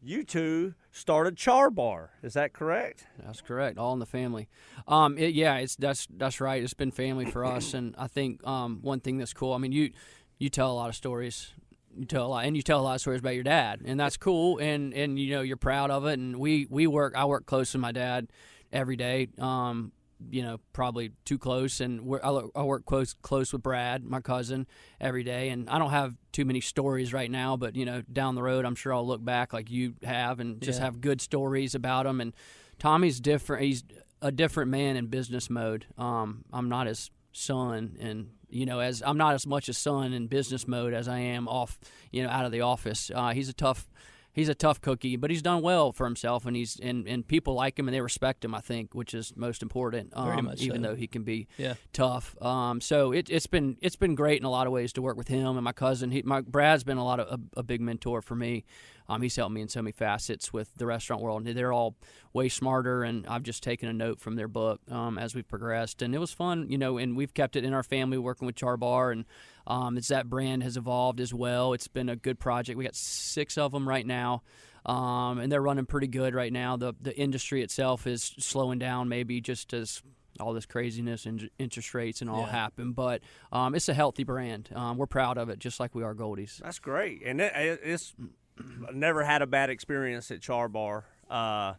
you 0.00 0.24
two 0.24 0.74
started 0.90 1.36
Char 1.36 1.70
Bar. 1.70 2.10
Is 2.22 2.34
that 2.34 2.52
correct? 2.52 3.06
That's 3.24 3.40
correct. 3.40 3.78
All 3.78 3.92
in 3.92 3.98
the 3.98 4.06
family. 4.06 4.48
Um, 4.88 5.16
it, 5.16 5.34
yeah, 5.34 5.56
it's 5.56 5.76
that's 5.76 6.08
that's 6.16 6.40
right. 6.40 6.62
It's 6.62 6.74
been 6.74 6.90
family 6.90 7.24
for 7.26 7.44
us, 7.44 7.72
and 7.74 7.94
I 7.96 8.08
think 8.08 8.44
um, 8.46 8.80
one 8.82 9.00
thing 9.00 9.18
that's 9.18 9.32
cool. 9.32 9.52
I 9.52 9.58
mean, 9.58 9.72
you 9.72 9.92
you 10.38 10.48
tell 10.48 10.72
a 10.72 10.74
lot 10.74 10.88
of 10.88 10.96
stories. 10.96 11.52
You 11.96 12.04
tell 12.04 12.26
a 12.26 12.28
lot, 12.28 12.44
and 12.46 12.56
you 12.56 12.62
tell 12.62 12.80
a 12.80 12.82
lot 12.82 12.94
of 12.96 13.00
stories 13.00 13.20
about 13.20 13.34
your 13.34 13.44
dad, 13.44 13.82
and 13.84 13.98
that's 14.00 14.16
cool. 14.16 14.58
And 14.58 14.92
and 14.92 15.18
you 15.18 15.30
know 15.36 15.42
you're 15.42 15.56
proud 15.56 15.90
of 15.90 16.04
it. 16.06 16.18
And 16.18 16.36
we 16.36 16.66
we 16.68 16.88
work. 16.88 17.14
I 17.16 17.24
work 17.24 17.46
close 17.46 17.72
with 17.72 17.80
my 17.80 17.92
dad 17.92 18.28
every 18.72 18.96
day. 18.96 19.28
Um, 19.38 19.92
you 20.30 20.42
know, 20.42 20.58
probably 20.72 21.12
too 21.24 21.38
close, 21.38 21.80
and 21.80 22.00
I 22.22 22.62
work 22.62 22.84
close 22.86 23.12
close 23.14 23.52
with 23.52 23.62
Brad, 23.62 24.04
my 24.04 24.20
cousin, 24.20 24.66
every 25.00 25.24
day. 25.24 25.48
And 25.50 25.68
I 25.70 25.78
don't 25.78 25.90
have 25.90 26.14
too 26.32 26.44
many 26.44 26.60
stories 26.60 27.12
right 27.12 27.30
now, 27.30 27.56
but 27.56 27.76
you 27.76 27.84
know, 27.84 28.02
down 28.12 28.34
the 28.34 28.42
road, 28.42 28.64
I'm 28.64 28.74
sure 28.74 28.92
I'll 28.94 29.06
look 29.06 29.24
back 29.24 29.52
like 29.52 29.70
you 29.70 29.94
have, 30.04 30.40
and 30.40 30.60
just 30.60 30.78
Yeah. 30.78 30.86
have 30.86 31.00
good 31.00 31.20
stories 31.20 31.74
about 31.74 32.06
him. 32.06 32.20
And 32.20 32.32
Tommy's 32.78 33.20
different. 33.20 33.64
He's 33.64 33.84
a 34.20 34.30
different 34.32 34.70
man 34.70 34.96
in 34.96 35.06
business 35.06 35.50
mode. 35.50 35.86
Um, 35.98 36.44
I'm 36.52 36.68
not 36.68 36.86
his 36.86 37.10
son, 37.32 37.96
and 38.00 38.30
you 38.50 38.66
know, 38.66 38.80
as 38.80 39.02
I'm 39.04 39.16
not 39.16 39.34
as 39.34 39.46
much 39.46 39.68
a 39.68 39.72
son 39.74 40.12
in 40.12 40.26
business 40.26 40.68
mode 40.68 40.92
as 40.94 41.08
I 41.08 41.18
am 41.18 41.48
off, 41.48 41.78
you 42.10 42.22
know, 42.22 42.28
out 42.28 42.44
of 42.44 42.52
the 42.52 42.60
office. 42.60 43.10
Uh, 43.14 43.30
he's 43.32 43.48
a 43.48 43.54
tough. 43.54 43.88
He's 44.34 44.48
a 44.48 44.54
tough 44.54 44.80
cookie, 44.80 45.16
but 45.16 45.30
he's 45.30 45.42
done 45.42 45.60
well 45.60 45.92
for 45.92 46.04
himself, 46.06 46.46
and 46.46 46.56
he's 46.56 46.80
and, 46.80 47.06
and 47.06 47.26
people 47.28 47.52
like 47.52 47.78
him 47.78 47.86
and 47.86 47.94
they 47.94 48.00
respect 48.00 48.44
him. 48.44 48.54
I 48.54 48.60
think, 48.60 48.94
which 48.94 49.12
is 49.12 49.34
most 49.36 49.62
important. 49.62 50.10
Um, 50.14 50.26
Very 50.28 50.42
much 50.42 50.62
even 50.62 50.82
so. 50.82 50.88
though 50.88 50.94
he 50.96 51.06
can 51.06 51.22
be 51.22 51.48
Yeah. 51.58 51.74
tough. 51.92 52.34
Um, 52.42 52.80
so 52.80 53.12
it, 53.12 53.28
it's 53.28 53.46
been 53.46 53.76
it's 53.82 53.96
been 53.96 54.14
great 54.14 54.38
in 54.40 54.44
a 54.46 54.50
lot 54.50 54.66
of 54.66 54.72
ways 54.72 54.92
to 54.94 55.02
work 55.02 55.16
with 55.18 55.28
him 55.28 55.56
and 55.58 55.62
my 55.64 55.72
cousin. 55.72 56.10
He, 56.12 56.22
my 56.22 56.40
Brad's 56.40 56.82
been 56.82 56.96
a 56.98 57.04
lot 57.04 57.20
of 57.20 57.40
a, 57.56 57.60
a 57.60 57.62
big 57.62 57.80
mentor 57.82 58.22
for 58.22 58.34
me. 58.34 58.64
Um, 59.08 59.20
he's 59.20 59.36
helped 59.36 59.52
me 59.52 59.60
in 59.60 59.68
so 59.68 59.82
many 59.82 59.92
facets 59.92 60.52
with 60.52 60.70
the 60.76 60.86
restaurant 60.86 61.20
world. 61.22 61.46
And 61.46 61.54
they're 61.58 61.72
all 61.72 61.96
way 62.32 62.48
smarter, 62.48 63.02
and 63.02 63.26
I've 63.26 63.42
just 63.42 63.62
taken 63.62 63.88
a 63.88 63.92
note 63.92 64.20
from 64.20 64.36
their 64.36 64.48
book 64.48 64.80
um, 64.90 65.18
as 65.18 65.34
we've 65.34 65.46
progressed. 65.46 66.00
And 66.00 66.14
it 66.14 66.18
was 66.18 66.32
fun, 66.32 66.70
you 66.70 66.78
know. 66.78 66.96
And 66.96 67.16
we've 67.16 67.34
kept 67.34 67.54
it 67.56 67.64
in 67.64 67.74
our 67.74 67.82
family 67.82 68.16
working 68.16 68.46
with 68.46 68.54
Char 68.56 68.78
Bar, 68.78 69.10
and 69.10 69.26
um, 69.66 69.96
it's 69.96 70.08
that 70.08 70.28
brand 70.28 70.62
has 70.62 70.76
evolved 70.76 71.20
as 71.20 71.32
well. 71.34 71.72
It's 71.72 71.88
been 71.88 72.08
a 72.08 72.16
good 72.16 72.38
project. 72.38 72.76
We 72.78 72.84
got 72.84 72.96
six 72.96 73.56
of 73.58 73.72
them 73.72 73.88
right 73.88 74.06
now. 74.06 74.42
Um, 74.84 75.38
and 75.38 75.50
they're 75.52 75.62
running 75.62 75.86
pretty 75.86 76.08
good 76.08 76.34
right 76.34 76.52
now. 76.52 76.76
The 76.76 76.92
the 77.00 77.16
industry 77.16 77.62
itself 77.62 78.06
is 78.06 78.34
slowing 78.40 78.80
down, 78.80 79.08
maybe 79.08 79.40
just 79.40 79.72
as 79.72 80.02
all 80.40 80.52
this 80.54 80.66
craziness 80.66 81.24
and 81.26 81.48
interest 81.58 81.94
rates 81.94 82.20
and 82.20 82.28
all 82.28 82.40
Yeah. 82.40 82.50
happen. 82.50 82.92
But 82.92 83.20
um, 83.52 83.74
it's 83.76 83.88
a 83.88 83.94
healthy 83.94 84.24
brand. 84.24 84.70
Um, 84.74 84.96
we're 84.96 85.06
proud 85.06 85.38
of 85.38 85.50
it, 85.50 85.58
just 85.60 85.78
like 85.78 85.94
we 85.94 86.02
are 86.02 86.14
Goldies. 86.14 86.56
That's 86.58 86.78
great. 86.80 87.22
And 87.24 87.40
it, 87.40 87.52
it, 87.54 87.80
it's 87.84 88.14
never 88.92 89.22
had 89.24 89.40
a 89.42 89.46
bad 89.46 89.70
experience 89.70 90.30
at 90.32 90.40
Char 90.40 90.68
Bar. 90.68 91.04
Uh, 91.30 91.74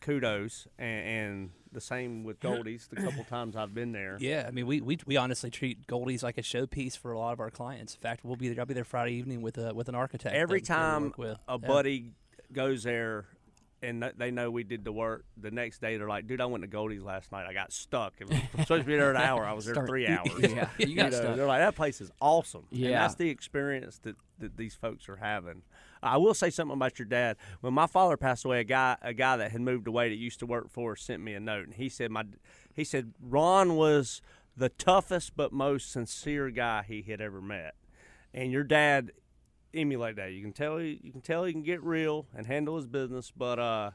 kudos. 0.00 0.68
And, 0.78 1.06
and 1.08 1.50
the 1.72 1.80
same 1.80 2.24
with 2.24 2.40
Goldie's. 2.40 2.88
The 2.88 2.96
couple 2.96 3.24
times 3.28 3.56
I've 3.56 3.74
been 3.74 3.92
there. 3.92 4.16
Yeah, 4.20 4.44
I 4.46 4.50
mean, 4.50 4.66
we, 4.66 4.80
we, 4.80 4.98
we 5.06 5.16
honestly 5.16 5.50
treat 5.50 5.86
Goldie's 5.86 6.22
like 6.22 6.38
a 6.38 6.42
showpiece 6.42 6.96
for 6.96 7.12
a 7.12 7.18
lot 7.18 7.32
of 7.32 7.40
our 7.40 7.50
clients. 7.50 7.94
In 7.94 8.00
fact, 8.00 8.24
we'll 8.24 8.36
be 8.36 8.48
there. 8.48 8.60
I'll 8.60 8.66
be 8.66 8.74
there 8.74 8.84
Friday 8.84 9.12
evening 9.14 9.42
with 9.42 9.58
a 9.58 9.74
with 9.74 9.88
an 9.88 9.94
architect. 9.94 10.34
Every 10.34 10.60
that- 10.60 10.66
that 10.68 10.74
time 10.74 11.02
work 11.04 11.18
with. 11.18 11.38
a 11.48 11.52
Yeah. 11.60 11.66
buddy 11.68 12.12
goes 12.52 12.82
there, 12.84 13.26
and 13.82 14.02
they 14.16 14.30
know 14.30 14.50
we 14.50 14.64
did 14.64 14.84
the 14.84 14.90
work. 14.92 15.24
The 15.36 15.50
next 15.50 15.80
day, 15.80 15.96
they're 15.98 16.08
like, 16.08 16.26
"Dude, 16.26 16.40
I 16.40 16.46
went 16.46 16.62
to 16.62 16.68
Goldie's 16.68 17.02
last 17.02 17.30
night. 17.30 17.46
I 17.46 17.52
got 17.52 17.72
stuck. 17.72 18.14
It 18.18 18.28
was 18.28 18.38
supposed 18.62 18.82
to 18.82 18.84
be 18.84 18.96
there 18.96 19.10
an 19.10 19.16
hour. 19.16 19.44
I 19.44 19.52
was 19.52 19.66
there 19.66 19.74
Start- 19.74 19.88
three 19.88 20.06
hours. 20.08 20.30
Yeah, 20.40 20.68
you 20.78 20.96
got 20.96 21.12
know, 21.12 21.18
stuck. 21.18 21.36
They're 21.36 21.46
like, 21.46 21.60
that 21.60 21.76
place 21.76 22.00
is 22.00 22.10
awesome. 22.20 22.64
and 22.70 22.80
Yeah. 22.80 23.00
that's 23.02 23.14
the 23.14 23.28
experience 23.28 23.98
that, 23.98 24.16
that 24.40 24.56
these 24.56 24.74
folks 24.74 25.08
are 25.08 25.16
having. 25.16 25.62
I 26.02 26.16
will 26.16 26.34
say 26.34 26.50
something 26.50 26.74
about 26.74 26.98
your 26.98 27.06
dad. 27.06 27.36
When 27.60 27.74
my 27.74 27.86
father 27.86 28.16
passed 28.16 28.44
away, 28.44 28.60
a 28.60 28.64
guy 28.64 28.96
a 29.02 29.12
guy 29.14 29.36
that 29.36 29.50
had 29.52 29.60
moved 29.60 29.86
away 29.88 30.08
that 30.08 30.16
used 30.16 30.38
to 30.40 30.46
work 30.46 30.70
for 30.70 30.92
us 30.92 31.02
sent 31.02 31.22
me 31.22 31.34
a 31.34 31.40
note, 31.40 31.64
and 31.66 31.74
he 31.74 31.88
said 31.88 32.10
my 32.10 32.24
he 32.74 32.84
said 32.84 33.12
Ron 33.20 33.74
was 33.76 34.20
the 34.56 34.68
toughest 34.68 35.36
but 35.36 35.52
most 35.52 35.90
sincere 35.92 36.50
guy 36.50 36.84
he 36.86 37.02
had 37.02 37.20
ever 37.20 37.40
met, 37.40 37.74
and 38.32 38.50
your 38.52 38.64
dad 38.64 39.12
emulate 39.74 40.16
that. 40.16 40.32
You 40.32 40.42
can 40.42 40.52
tell 40.52 40.78
he 40.78 41.00
you 41.02 41.12
can 41.12 41.20
tell 41.20 41.44
he 41.44 41.52
can 41.52 41.62
get 41.62 41.82
real 41.82 42.26
and 42.34 42.46
handle 42.46 42.76
his 42.76 42.86
business, 42.86 43.32
but 43.36 43.58
uh, 43.58 43.90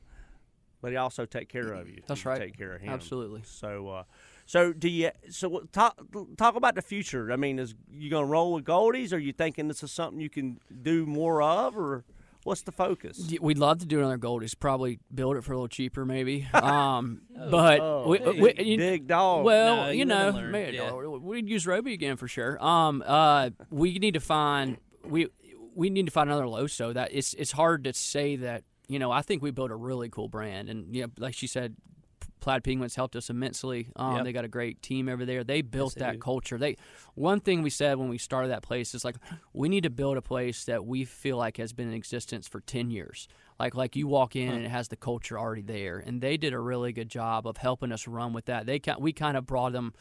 but 0.81 0.91
he 0.91 0.97
also 0.97 1.25
take 1.25 1.49
care 1.49 1.73
of 1.73 1.87
you. 1.87 2.01
That's 2.07 2.23
You 2.23 2.31
right. 2.31 2.39
Take 2.39 2.57
care 2.57 2.73
of 2.73 2.81
him. 2.81 2.89
Absolutely. 2.89 3.41
So, 3.45 3.87
uh, 3.87 4.03
so 4.45 4.73
do 4.73 4.89
you? 4.89 5.11
So 5.29 5.61
talk 5.71 5.97
talk 6.37 6.55
about 6.55 6.75
the 6.75 6.81
future. 6.81 7.31
I 7.31 7.35
mean, 7.35 7.59
is 7.59 7.75
you 7.91 8.09
gonna 8.09 8.25
roll 8.27 8.53
with 8.53 8.65
Goldies? 8.65 9.11
Or 9.13 9.15
are 9.15 9.19
you 9.19 9.33
thinking 9.33 9.67
this 9.67 9.83
is 9.83 9.91
something 9.91 10.19
you 10.19 10.29
can 10.29 10.59
do 10.81 11.05
more 11.05 11.41
of, 11.41 11.77
or 11.77 12.03
what's 12.43 12.61
the 12.61 12.71
focus? 12.73 13.31
We'd 13.41 13.57
love 13.57 13.79
to 13.79 13.85
do 13.85 13.99
another 13.99 14.17
Goldies. 14.17 14.53
Probably 14.59 14.99
build 15.13 15.37
it 15.37 15.43
for 15.43 15.53
a 15.53 15.55
little 15.55 15.67
cheaper, 15.69 16.05
maybe. 16.05 16.47
Um, 16.53 17.21
but 17.49 17.79
Oh, 17.79 18.05
we, 18.07 18.19
big, 18.19 18.41
we- 18.41 18.53
you- 18.65 18.77
big 18.77 19.07
dog. 19.07 19.45
Well, 19.45 19.75
No, 19.85 19.89
you 19.91 19.99
you 19.99 20.05
know, 20.05 20.15
live 20.15 20.27
and 20.35 20.43
learn, 20.43 20.51
may- 20.51 20.73
yeah. 20.73 20.91
we'd 20.93 21.47
use 21.49 21.65
Roby 21.65 21.93
again 21.93 22.17
for 22.17 22.27
sure. 22.27 22.63
Um, 22.63 23.03
uh, 23.05 23.51
we 23.69 23.97
need 23.99 24.13
to 24.15 24.19
find 24.19 24.77
we 25.05 25.27
we 25.75 25.89
need 25.89 26.05
to 26.05 26.11
find 26.11 26.29
another 26.29 26.45
Loso. 26.45 26.93
That 26.93 27.09
it's 27.13 27.33
it's 27.35 27.51
hard 27.53 27.83
to 27.85 27.93
say 27.93 28.35
that. 28.37 28.63
You 28.89 28.99
know, 28.99 29.11
I 29.11 29.21
think 29.21 29.41
we 29.41 29.49
built 29.51 29.71
a 29.71 29.75
really 29.75 30.09
cool 30.09 30.27
brand, 30.27 30.67
and 30.69 30.93
you 30.93 31.03
know, 31.03 31.07
like 31.17 31.33
she 31.33 31.47
said, 31.47 31.75
Plaid 32.43 32.65
Penguins 32.65 32.95
helped 32.95 33.15
us 33.15 33.29
immensely. 33.29 33.87
Um, 33.95 34.17
Yep. 34.17 34.23
They 34.25 34.33
got 34.33 34.43
a 34.43 34.49
great 34.49 34.81
team 34.81 35.07
over 35.07 35.23
there. 35.25 35.45
They 35.45 35.61
built 35.61 35.95
they 35.95 36.01
that 36.01 36.13
do. 36.13 36.19
culture. 36.19 36.57
They 36.57 36.75
one 37.15 37.39
thing 37.39 37.61
we 37.61 37.69
said 37.69 37.97
when 37.97 38.09
we 38.09 38.17
started 38.17 38.49
that 38.49 38.63
place 38.63 38.93
is 38.93 39.05
like 39.05 39.15
we 39.53 39.69
need 39.69 39.83
to 39.83 39.89
build 39.89 40.17
a 40.17 40.21
place 40.21 40.65
that 40.65 40.85
we 40.85 41.05
feel 41.05 41.37
like 41.37 41.55
has 41.55 41.71
been 41.71 41.87
in 41.87 41.93
existence 41.93 42.45
for 42.45 42.59
ten 42.59 42.91
years. 42.91 43.29
Like 43.61 43.75
like 43.75 43.95
you 43.95 44.07
walk 44.07 44.35
in 44.35 44.51
and 44.51 44.65
it 44.65 44.69
has 44.69 44.89
the 44.89 44.97
culture 44.97 45.39
already 45.39 45.61
there, 45.61 45.99
and 45.99 46.19
they 46.19 46.35
did 46.35 46.51
a 46.51 46.59
really 46.59 46.91
good 46.91 47.07
job 47.07 47.47
of 47.47 47.55
helping 47.55 47.93
us 47.93 48.09
run 48.09 48.33
with 48.33 48.45
that. 48.45 48.65
They 48.65 48.81
we 48.99 49.13
kind 49.13 49.37
of 49.37 49.45
brought 49.45 49.71
them 49.71 49.93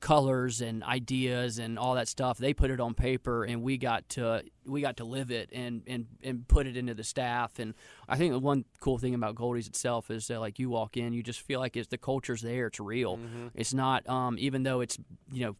colors 0.00 0.60
and 0.60 0.82
ideas 0.84 1.58
and 1.58 1.78
all 1.78 1.94
that 1.94 2.08
stuff. 2.08 2.38
They 2.38 2.54
put 2.54 2.70
it 2.70 2.80
on 2.80 2.94
paper, 2.94 3.44
and 3.44 3.62
we 3.62 3.78
got 3.78 4.08
to 4.10 4.42
we 4.64 4.80
got 4.80 4.98
to 4.98 5.04
live 5.04 5.30
it 5.30 5.50
and 5.52 5.82
and 5.86 6.06
and 6.22 6.46
put 6.48 6.66
it 6.66 6.76
into 6.76 6.94
the 6.94 7.04
staff. 7.04 7.58
And 7.58 7.74
I 8.08 8.16
think 8.16 8.32
the 8.32 8.38
one 8.38 8.64
cool 8.80 8.98
thing 8.98 9.14
about 9.14 9.34
Goldie's 9.34 9.66
itself 9.66 10.10
is 10.10 10.26
that 10.28 10.40
like 10.40 10.58
you 10.58 10.70
walk 10.70 10.96
in, 10.96 11.12
you 11.12 11.22
just 11.22 11.40
feel 11.40 11.60
like 11.60 11.76
it's 11.76 11.88
the 11.88 11.98
culture's 11.98 12.42
there. 12.42 12.66
It's 12.66 12.80
real. 12.80 13.18
It's 13.54 13.74
not 13.74 14.08
um, 14.08 14.36
even 14.38 14.62
though 14.62 14.80
it's 14.80 14.98
you 15.32 15.46
know 15.46 15.56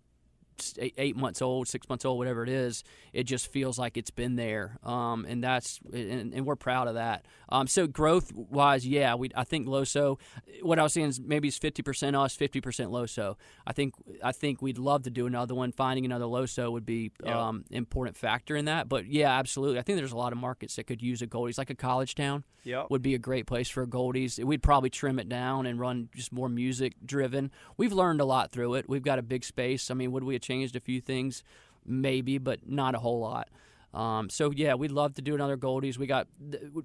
eight, 0.78 1.16
months 1.16 1.40
old, 1.42 1.68
six 1.68 1.88
months 1.88 2.04
old, 2.04 2.18
whatever 2.18 2.42
it 2.42 2.48
is, 2.48 2.84
it 3.12 3.24
just 3.24 3.50
feels 3.52 3.78
like 3.78 3.96
it's 3.96 4.10
been 4.10 4.36
there, 4.36 4.78
um, 4.82 5.24
and 5.28 5.42
that's 5.42 5.80
and, 5.92 6.32
and 6.34 6.46
we're 6.46 6.56
proud 6.56 6.88
of 6.88 6.94
that. 6.94 7.24
Um, 7.48 7.66
so 7.66 7.86
growth 7.86 8.32
wise, 8.34 8.86
yeah, 8.86 9.14
we 9.14 9.30
I 9.34 9.44
think 9.44 9.66
Loso. 9.66 10.18
What 10.62 10.78
I 10.78 10.82
was 10.82 10.92
saying 10.92 11.08
is 11.08 11.20
maybe 11.20 11.48
it's 11.48 11.58
fifty 11.58 11.82
percent 11.82 12.16
us, 12.16 12.34
fifty 12.34 12.60
percent 12.60 12.90
Loso. 12.90 13.36
I 13.66 13.72
think 13.72 13.94
I 14.22 14.32
think 14.32 14.62
we'd 14.62 14.78
love 14.78 15.02
to 15.04 15.10
do 15.10 15.26
another 15.26 15.54
one. 15.54 15.72
Finding 15.72 16.04
another 16.04 16.24
Loso 16.26 16.70
would 16.72 16.86
be 16.86 17.10
Yeah. 17.24 17.48
um, 17.48 17.64
important 17.70 18.16
factor 18.16 18.56
in 18.56 18.64
that. 18.66 18.88
But 18.88 19.06
yeah, 19.06 19.30
absolutely. 19.38 19.78
I 19.78 19.82
think 19.82 19.98
there's 19.98 20.12
a 20.12 20.16
lot 20.16 20.32
of 20.32 20.38
markets 20.38 20.76
that 20.76 20.84
could 20.86 21.02
use 21.02 21.22
a 21.22 21.26
Goldie's, 21.26 21.58
like 21.58 21.70
a 21.70 21.74
college 21.74 22.14
town 22.14 22.44
Yep. 22.64 22.86
would 22.90 23.02
be 23.02 23.14
a 23.14 23.18
great 23.18 23.46
place 23.46 23.68
for 23.68 23.82
a 23.82 23.86
Goldies. 23.86 24.42
We'd 24.42 24.62
probably 24.62 24.90
trim 24.90 25.18
it 25.20 25.28
down 25.28 25.66
and 25.66 25.78
run 25.78 26.08
just 26.14 26.32
more 26.32 26.48
music 26.48 26.94
driven. 27.04 27.52
We've 27.76 27.92
learned 27.92 28.20
a 28.20 28.24
lot 28.24 28.50
through 28.50 28.74
it. 28.74 28.88
We've 28.88 29.02
got 29.04 29.18
a 29.20 29.22
big 29.22 29.44
space. 29.44 29.90
I 29.90 29.94
mean, 29.94 30.10
would 30.12 30.24
we 30.24 30.34
changed 30.46 30.76
a 30.76 30.80
few 30.80 31.00
things? 31.00 31.42
Maybe, 31.84 32.38
but 32.38 32.68
not 32.68 32.94
a 32.94 32.98
whole 32.98 33.20
lot. 33.20 33.48
Um, 33.94 34.28
so 34.28 34.50
yeah, 34.50 34.74
we'd 34.74 34.90
love 34.92 35.14
to 35.14 35.22
do 35.22 35.34
another 35.34 35.56
Goldies. 35.56 35.96
We 35.96 36.06
got 36.06 36.28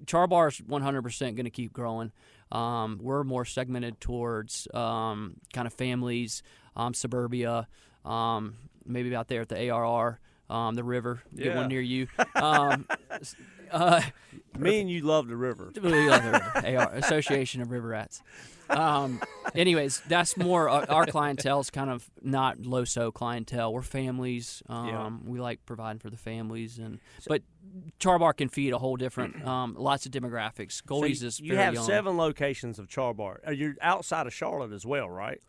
Char 0.06 0.26
is 0.26 0.62
100% 0.62 1.20
going 1.20 1.44
to 1.44 1.50
keep 1.50 1.74
growing. 1.74 2.12
Um, 2.52 3.00
we're 3.02 3.24
more 3.24 3.46
segmented 3.46 4.00
towards 4.00 4.68
um, 4.74 5.36
kind 5.54 5.68
of 5.68 5.74
families, 5.74 6.42
um, 6.76 6.94
suburbia, 6.94 7.68
um, 8.06 8.56
maybe 8.86 9.16
out 9.16 9.28
there 9.28 9.42
at 9.42 9.50
the 9.50 9.70
ARR, 9.70 10.20
um, 10.52 10.76
the 10.76 10.84
river. 10.84 11.22
Get 11.36 11.56
one 11.56 11.68
near 11.70 11.82
you. 11.82 12.08
Um, 12.36 12.88
uh, 13.72 14.02
Me 14.58 14.82
and 14.82 14.90
you 14.90 15.02
love 15.04 15.28
the 15.28 15.36
river. 15.36 15.72
Really 15.80 16.08
love 16.08 16.24
the 16.24 16.32
river. 16.32 16.78
AR, 16.78 16.94
Association 16.96 17.62
of 17.62 17.72
River 17.72 17.90
Rats. 17.90 18.22
Um, 18.70 19.22
anyways, 19.54 20.02
that's 20.08 20.36
more 20.38 20.70
uh, 20.70 20.86
our 20.88 21.06
clientele's 21.06 21.70
kind 21.70 21.90
of 21.90 22.10
not 22.22 22.60
low-so 22.60 23.12
clientele. 23.12 23.74
We're 23.74 23.82
families. 23.82 24.64
Um, 24.68 24.88
Yeah. 24.88 25.12
We 25.26 25.40
like 25.40 25.66
providing 25.66 26.00
for 26.00 26.10
the 26.10 26.18
families, 26.18 26.80
and 26.80 27.00
but 27.28 27.44
Charbar 28.00 28.36
can 28.36 28.50
feed 28.50 28.74
a 28.74 28.78
whole 28.78 28.96
different, 28.98 29.46
um, 29.48 29.76
lots 29.78 30.06
of 30.06 30.12
demographics. 30.12 30.82
So 30.88 31.04
you, 31.06 31.28
is 31.28 31.40
you 31.40 31.56
have 31.58 31.74
young. 31.76 31.86
seven 31.86 32.18
locations 32.18 32.80
of 32.80 32.88
Charbar. 32.88 33.38
You're 33.56 33.76
outside 33.82 34.26
of 34.28 34.34
Charlotte 34.34 34.72
as 34.74 34.86
well, 34.86 35.10
right? 35.10 35.42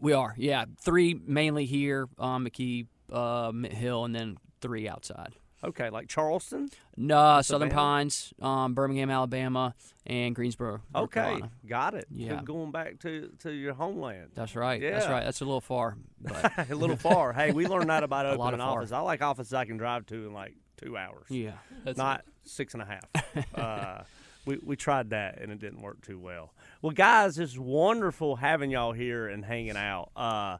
We 0.00 0.12
are, 0.12 0.34
yeah, 0.36 0.64
three 0.80 1.20
mainly 1.26 1.66
here, 1.66 2.08
um, 2.18 2.46
McKee, 2.46 2.86
uh, 3.12 3.50
Hill, 3.70 4.04
and 4.04 4.14
then 4.14 4.36
three 4.60 4.88
outside. 4.88 5.34
Okay, 5.64 5.90
like 5.90 6.06
Charleston. 6.08 6.70
No, 6.96 7.40
Southern 7.42 7.70
Pines, 7.70 8.32
um, 8.40 8.74
Birmingham, 8.74 9.10
Alabama, 9.10 9.74
and 10.06 10.32
Greensboro. 10.32 10.82
Okay, 10.94 11.20
Carolina. 11.20 11.50
got 11.66 11.94
it. 11.94 12.06
Yeah. 12.12 12.40
Going 12.44 12.70
back 12.70 13.00
to 13.00 13.32
to 13.40 13.50
your 13.50 13.74
homeland. 13.74 14.30
That's 14.34 14.54
right. 14.54 14.80
Yeah. 14.80 14.92
That's 14.92 15.08
right. 15.08 15.24
That's 15.24 15.40
a 15.40 15.44
little 15.44 15.60
far, 15.60 15.96
a 16.70 16.74
little 16.74 16.96
far. 16.96 17.32
Hey, 17.32 17.50
we 17.50 17.66
learned 17.66 17.90
that 17.90 18.04
about 18.04 18.26
opening 18.26 18.54
an 18.54 18.60
office. 18.60 18.92
I 18.92 19.00
like 19.00 19.20
offices 19.20 19.52
I 19.52 19.64
can 19.64 19.78
drive 19.78 20.06
to 20.06 20.26
in 20.26 20.32
like 20.32 20.54
two 20.76 20.96
hours. 20.96 21.26
yeah. 21.28 21.52
That's 21.84 21.98
not 21.98 22.24
six 22.44 22.74
and 22.74 22.82
a 22.82 22.86
half. 22.86 23.54
uh, 23.56 24.04
we 24.46 24.58
we 24.62 24.76
tried 24.76 25.10
that 25.10 25.40
and 25.40 25.50
it 25.50 25.58
didn't 25.58 25.82
work 25.82 26.00
too 26.02 26.20
well. 26.20 26.52
Well, 26.82 26.92
guys, 26.92 27.36
it's 27.36 27.58
wonderful 27.58 28.36
having 28.36 28.70
y'all 28.70 28.92
here 28.92 29.26
and 29.26 29.44
hanging 29.44 29.76
out. 29.76 30.10
Uh, 30.14 30.58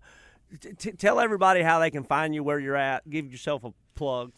t- 0.61 0.73
t- 0.73 0.93
tell 0.93 1.21
everybody 1.21 1.63
how 1.63 1.79
they 1.79 1.91
can 1.91 2.05
find 2.05 2.35
you, 2.35 2.43
where 2.43 2.59
you're 2.59 2.77
at. 2.77 3.09
Give 3.09 3.31
yourself 3.31 3.65
a 3.65 3.73
plug. 3.95 4.33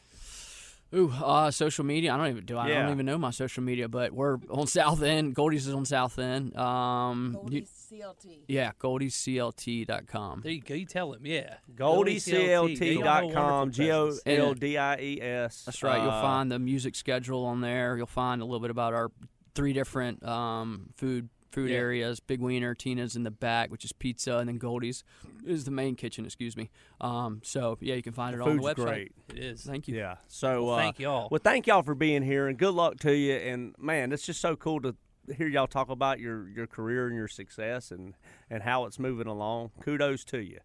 Ooh, 0.93 1.13
uh, 1.23 1.53
social 1.53 1.85
media. 1.85 2.13
I 2.13 2.17
don't 2.17 2.27
even 2.27 2.45
do. 2.45 2.57
I 2.57 2.69
Yeah. 2.69 2.83
don't 2.83 2.91
even 2.93 3.07
know 3.07 3.17
my 3.17 3.31
social 3.31 3.63
media, 3.63 3.89
but 3.89 4.11
we're 4.13 4.39
on 4.51 4.67
South 4.67 5.01
End. 5.03 5.37
Goldie's 5.37 5.69
is 5.69 5.75
on 5.75 5.85
South 5.85 6.19
End. 6.19 6.57
Um, 6.57 7.39
you- 7.49 7.63
CLT. 7.63 8.45
yeah, 8.49 8.73
goldiesclt.com. 8.81 10.41
There 10.43 10.51
you 10.53 10.61
go. 10.61 10.75
You 10.75 10.87
tell 10.87 11.13
him. 11.13 11.25
Yeah. 11.25 11.59
GoldieCLT.com. 11.77 13.71
G 13.71 13.91
O 13.93 14.07
Goldie 14.11 14.21
L 14.37 14.55
D 14.55 14.79
I 14.79 14.97
E 15.01 15.21
S. 15.21 15.65
That's 15.65 15.83
right. 15.83 16.01
You'll 16.03 16.11
Uh, 16.11 16.23
find 16.23 16.51
the 16.51 16.59
music 16.59 16.95
schedule 16.95 17.45
on 17.45 17.61
there. 17.61 17.97
You'll 17.97 18.07
find 18.07 18.41
a 18.43 18.45
little 18.45 18.61
bit 18.61 18.71
about 18.71 18.95
our 18.95 19.11
three 19.55 19.73
different 19.73 20.25
um, 20.25 20.91
food 20.97 21.29
food 21.51 21.71
Yeah. 21.71 21.79
areas. 21.79 22.21
Big 22.21 22.41
Wiener, 22.41 22.75
Tina's 22.75 23.17
in 23.17 23.23
the 23.23 23.31
back, 23.31 23.71
which 23.71 23.85
is 23.85 23.93
pizza, 23.93 24.39
and 24.39 24.49
then 24.49 24.59
Goldie's 24.59 25.05
is 25.45 25.65
the 25.65 25.71
main 25.71 25.97
kitchen. 25.97 26.25
Excuse 26.25 26.57
me. 26.57 26.71
Um, 27.01 27.41
so 27.45 27.77
yeah, 27.81 27.95
you 27.95 28.03
can 28.03 28.13
find 28.13 28.35
it 28.35 28.41
all 28.41 28.49
on 28.51 28.57
the 28.57 28.63
website. 28.63 28.75
great. 28.77 29.13
It 29.31 29.39
is. 29.39 29.63
Thank 29.65 29.89
you. 29.89 29.97
Yeah. 29.97 30.17
So 30.29 30.65
Well, 30.65 30.75
uh, 30.75 30.79
thank 30.79 30.99
y'all. 30.99 31.29
Well, 31.31 31.41
thank 31.43 31.67
y'all 31.67 31.83
for 31.83 31.95
being 31.95 32.23
here, 32.23 32.47
and 32.49 32.59
good 32.59 32.75
luck 32.75 32.99
to 33.01 33.15
you. 33.15 33.35
And 33.35 33.75
man, 33.79 34.13
it's 34.13 34.25
just 34.27 34.41
so 34.41 34.57
cool 34.57 34.81
to 34.83 34.95
hear 35.37 35.47
y'all 35.49 35.67
talk 35.67 35.91
about 35.91 36.19
your 36.19 36.49
your 36.49 36.67
career 36.67 37.07
and 37.07 37.15
your 37.17 37.29
success 37.29 37.91
and 37.91 38.15
and 38.49 38.63
how 38.63 38.85
it's 38.87 38.99
moving 38.99 39.27
along. 39.27 39.71
Kudos 39.81 40.25
to 40.25 40.39
you. 40.39 40.59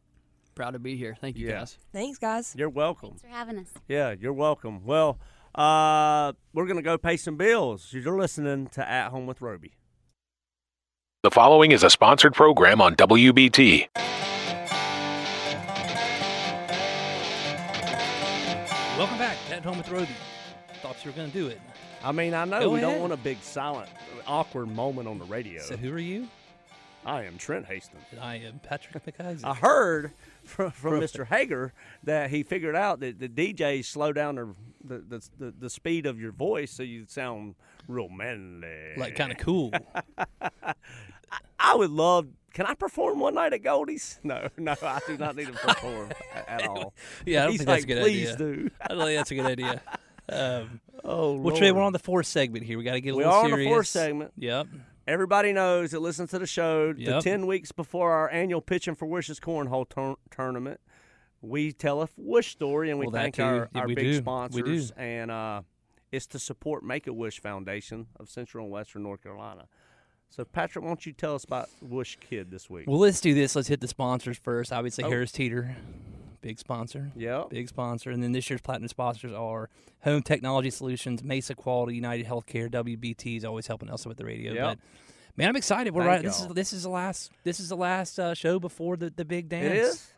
Proud 0.56 0.71
to 0.71 0.80
be 0.80 0.95
here. 0.95 1.15
Thank 1.19 1.38
you 1.38 1.48
Yeah. 1.48 1.60
guys. 1.60 1.78
Thanks, 1.91 2.17
guys. 2.17 2.56
You're 2.58 2.69
welcome. 2.69 3.10
Thanks 3.10 3.21
for 3.24 3.28
having 3.28 3.58
us. 3.60 3.74
Yeah, 3.89 4.15
you're 4.17 4.32
welcome. 4.34 4.86
Well, 4.86 5.19
uh, 5.54 6.32
we're 6.54 6.65
gonna 6.65 6.82
go 6.82 6.98
pay 6.98 7.17
some 7.17 7.36
bills. 7.38 7.91
You're 7.93 8.17
listening 8.17 8.67
to 8.67 8.89
At 8.89 9.10
Home 9.10 9.26
with 9.28 9.41
Roby. 9.41 9.74
The 11.26 11.32
following 11.32 11.72
is 11.72 11.82
a 11.82 11.90
sponsored 11.90 12.36
program 12.36 12.80
on 12.80 12.96
WBT. 12.98 13.88
Welcome 18.96 19.18
back. 19.18 19.36
At 19.50 19.64
home 19.64 19.80
with 19.80 19.90
Roby. 19.90 20.08
Thought 20.84 21.04
you 21.04 21.10
were 21.10 21.18
going 21.18 21.32
to 21.32 21.36
do 21.36 21.48
it. 21.48 21.60
I 22.04 22.12
mean, 22.12 22.36
I 22.36 22.46
know 22.46 22.60
Go 22.60 22.70
we 22.70 22.80
don't 22.80 23.02
want 23.02 23.12
a 23.12 23.18
big 23.18 23.42
silent, 23.42 23.90
awkward 24.28 24.68
moment 24.68 25.08
on 25.08 25.18
the 25.18 25.26
radio. 25.26 25.64
So 25.64 25.76
who 25.76 25.92
are 25.94 25.98
you? 25.98 26.28
I 27.08 27.24
am 27.24 27.40
Trent 27.40 27.66
Hastings. 27.66 28.04
And 28.12 28.20
I 28.20 28.36
am 28.36 28.60
Patrick 28.60 29.04
McIsaac. 29.04 29.46
I 29.46 29.56
heard 29.56 30.12
from, 30.44 30.70
from 30.70 31.00
Mr. 31.00 31.26
Hager 31.26 31.74
that 32.04 32.30
he 32.30 32.44
figured 32.44 32.76
out 32.76 33.00
that 33.00 33.20
the 33.20 33.28
DJs 33.28 33.86
slow 33.86 34.14
down 34.14 34.36
their, 34.36 34.50
the, 34.88 34.98
the, 35.00 35.30
the, 35.45 35.54
the 35.60 35.69
speed 35.69 36.06
of 36.06 36.19
your 36.19 36.32
voice 36.32 36.71
so 36.71 36.84
you 36.84 37.06
sound 37.08 37.56
real 37.88 38.10
manly. 38.10 38.93
like 38.98 39.15
kind 39.15 39.32
of 39.32 39.38
cool. 39.38 39.71
I 41.60 41.76
would 41.76 41.91
love. 41.91 42.28
Can 42.54 42.65
I 42.65 42.74
perform 42.74 43.19
one 43.19 43.34
night 43.36 43.54
at 43.54 43.63
Goldie's? 43.63 44.19
No, 44.24 44.48
no, 44.58 44.76
I 44.82 45.00
do 45.08 45.17
not 45.17 45.36
need 45.36 45.48
to 45.48 45.54
perform 45.54 46.12
at 46.48 46.65
all. 46.67 46.93
Yeah, 47.26 47.41
I 47.41 47.43
don't 47.43 47.52
He's 47.52 47.60
think 47.62 47.67
that's 47.67 47.82
like, 47.82 47.84
a 47.84 47.88
good 47.88 48.02
please 48.04 48.32
idea. 48.34 48.38
do. 48.38 48.69
I 48.82 48.88
don't 48.93 49.06
think 49.06 49.17
that's 49.17 49.32
a 49.32 49.36
good 49.36 49.45
idea. 49.45 49.82
Um, 50.30 50.82
Oh, 51.04 51.34
well, 51.36 51.56
Trey, 51.56 51.67
Lord. 51.67 51.76
we're 51.82 51.84
on 51.84 51.93
the 51.93 52.00
fourth 52.00 52.26
segment 52.26 52.65
here. 52.65 52.80
We 52.80 52.84
got 52.84 52.93
to 52.93 53.02
get 53.02 53.12
a 53.12 53.15
We 53.15 53.24
little 53.26 53.41
serious. 53.41 53.45
We 53.45 53.52
are 53.52 53.54
on 53.54 53.60
the 53.60 53.69
fourth 53.76 53.88
segment. 53.88 54.32
Yep. 54.38 54.67
Everybody 55.08 55.54
knows 55.54 55.91
that 55.91 56.00
listens 56.00 56.32
to 56.32 56.39
the 56.39 56.48
show. 56.48 56.93
The 56.93 57.19
10 57.21 57.45
weeks 57.45 57.71
before 57.71 58.12
our 58.12 58.32
annual 58.32 58.60
Pitching 58.62 58.95
for 58.95 59.06
Wishes 59.06 59.39
Cornhole 59.39 59.88
tour- 59.88 60.17
tournament, 60.32 60.80
we 61.48 61.72
tell 61.72 62.02
a 62.02 62.10
wish 62.18 62.52
story 62.52 62.90
and 62.90 63.00
we 63.00 63.08
Well, 63.08 63.14
thank 63.14 63.40
our, 63.40 63.70
our 63.76 63.88
we 63.88 63.96
big 63.96 64.06
do. 64.06 64.18
Sponsors. 64.18 64.92
And 64.92 65.32
uh, 65.32 65.62
it's 66.12 66.28
to 66.28 66.40
support 66.40 66.84
Make 66.84 67.08
a 67.08 67.14
Wish 67.14 67.40
Foundation 67.42 68.08
of 68.20 68.30
Central 68.30 68.66
and 68.66 68.72
Western 68.72 69.04
North 69.04 69.24
Carolina. 69.24 69.68
So, 70.30 70.44
Patrick, 70.44 70.84
why 70.84 70.90
don't 70.90 71.06
you 71.06 71.14
tell 71.14 71.36
us 71.36 71.44
about 71.44 71.70
Wish 71.82 72.18
Kid 72.20 72.52
this 72.52 72.70
week? 72.70 72.88
Well, 72.88 73.00
let's 73.00 73.22
do 73.22 73.34
this. 73.34 73.56
Let's 73.56 73.68
hit 73.68 73.80
the 73.80 73.88
sponsors 73.88 74.38
first. 74.38 74.74
Obviously, 74.74 75.04
Oh. 75.04 75.10
Harris 75.10 75.32
Teeter, 75.32 75.76
big 76.42 76.60
sponsor. 76.60 77.12
Yeah. 77.16 77.44
Big 77.50 77.70
sponsor. 77.70 78.10
And 78.12 78.22
then 78.22 78.32
this 78.32 78.50
year's 78.50 78.62
platinum 78.62 78.90
sponsors 78.90 79.32
are 79.32 79.70
Home 80.02 80.22
Technology 80.24 80.72
Solutions, 80.72 81.24
Mesa 81.24 81.56
Quality, 81.56 81.96
United 81.96 82.26
Healthcare, 82.26 82.70
WBT 82.70 83.38
is 83.38 83.46
always 83.46 83.68
helping 83.68 83.90
us 83.90 84.06
with 84.06 84.18
the 84.18 84.26
radio. 84.26 84.54
Yep. 84.54 84.64
But 84.66 84.80
man, 85.38 85.50
I'm 85.50 85.56
excited. 85.56 85.94
We're 85.94 86.02
Thank 86.04 86.12
right. 86.12 86.24
This 86.24 86.42
is 86.42 86.48
this 86.48 86.74
is 86.74 86.84
the 86.84 86.90
last 86.90 87.32
this 87.44 87.60
is 87.60 87.70
the 87.70 87.78
last 87.78 88.20
uh, 88.20 88.34
show 88.34 88.60
before 88.60 88.98
the, 88.98 89.10
the 89.10 89.26
big 89.26 89.48
dance. 89.50 89.66
It 89.66 89.78
is? 89.78 90.12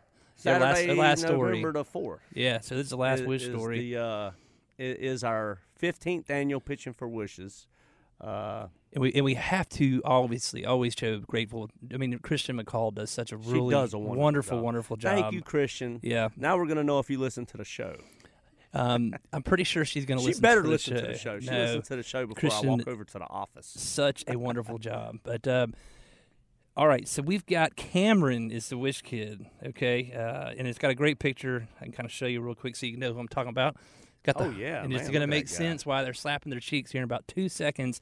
Last- 0.45 0.77
Saturday, 0.77 0.93
last 0.93 1.21
story. 1.21 1.61
November 1.61 1.71
the 1.73 1.85
4th. 1.85 2.19
Yeah, 2.33 2.59
so 2.61 2.75
this 2.75 2.85
is 2.85 2.89
the 2.91 2.97
last 2.97 3.21
is- 3.21 3.27
wish 3.27 3.43
is 3.43 3.53
story. 3.55 3.91
The, 3.93 4.01
uh, 4.03 4.31
is 4.77 5.23
our 5.23 5.59
15th 5.81 6.29
annual 6.29 6.59
Pitching 6.59 6.93
for 6.93 7.07
Wishes. 7.07 7.67
Uh, 8.21 8.67
and 8.93 9.01
we 9.03 9.13
and 9.13 9.23
we 9.25 9.35
have 9.35 9.69
to 9.69 10.01
obviously 10.03 10.65
always 10.65 10.95
show 10.97 11.19
grateful. 11.19 11.69
I 11.93 11.97
mean, 11.97 12.17
Christian 12.19 12.57
McCall 12.59 12.91
does 12.93 13.11
such 13.11 13.31
a 13.31 13.37
really 13.37 13.71
does 13.71 13.93
a 13.93 13.97
wonderful 13.99 14.23
wonderful, 14.23 14.57
job. 14.57 14.63
wonderful 14.63 14.97
job. 14.97 15.19
Thank 15.21 15.33
you, 15.35 15.41
Christian. 15.43 15.99
Yeah. 16.01 16.29
Now 16.35 16.57
we're 16.57 16.65
gonna 16.65 16.83
know 16.83 16.97
if 16.97 17.09
you 17.11 17.19
listen 17.19 17.45
to 17.47 17.57
the 17.57 17.65
show. 17.65 17.97
Um, 18.73 19.13
I'm 19.33 19.43
pretty 19.43 19.63
sure 19.63 19.85
she's 19.85 20.05
going 20.05 20.17
to 20.17 20.21
She 20.23 20.27
listen. 20.29 20.41
better 20.41 20.61
to 20.61 20.67
the 20.67 20.71
listen 20.71 20.95
show. 20.95 21.01
to 21.01 21.07
the 21.07 21.17
show. 21.17 21.39
She 21.39 21.49
no, 21.49 21.57
listens 21.59 21.87
to 21.87 21.95
the 21.95 22.03
show 22.03 22.25
before 22.25 22.39
Christian- 22.39 22.69
I 22.69 22.71
walk 22.73 22.87
over 22.87 23.03
to 23.05 23.13
the 23.19 23.25
office. 23.29 23.65
such 23.67 24.23
a 24.27 24.37
wonderful 24.37 24.77
job. 24.79 25.19
But 25.23 25.47
um, 25.47 25.73
all 26.77 26.87
right, 26.87 27.07
so 27.07 27.23
we've 27.23 27.45
got 27.45 27.75
Cameron 27.75 28.51
is 28.51 28.69
the 28.69 28.77
wish 28.77 29.01
kid, 29.01 29.47
okay, 29.65 30.13
uh, 30.13 30.53
and 30.57 30.67
it's 30.67 30.77
got 30.77 30.91
a 30.91 30.95
great 30.95 31.17
picture. 31.17 31.67
I 31.81 31.85
can 31.85 31.91
kind 31.91 32.05
of 32.05 32.11
show 32.11 32.27
you 32.27 32.39
real 32.39 32.53
quick 32.53 32.75
so 32.75 32.85
you 32.85 32.97
know 32.97 33.13
who 33.13 33.19
I'm 33.19 33.27
talking 33.27 33.49
about. 33.49 33.75
Got 34.23 34.37
the, 34.37 34.45
Oh, 34.45 34.49
yeah, 34.51 34.83
and 34.83 34.93
it's 34.93 35.09
going 35.09 35.21
to 35.21 35.27
make 35.27 35.47
sense 35.47 35.85
why 35.85 36.03
they're 36.03 36.13
slapping 36.13 36.51
their 36.51 36.59
cheeks 36.59 36.91
here 36.91 36.99
in 36.99 37.03
about 37.03 37.27
two 37.27 37.49
seconds. 37.49 37.99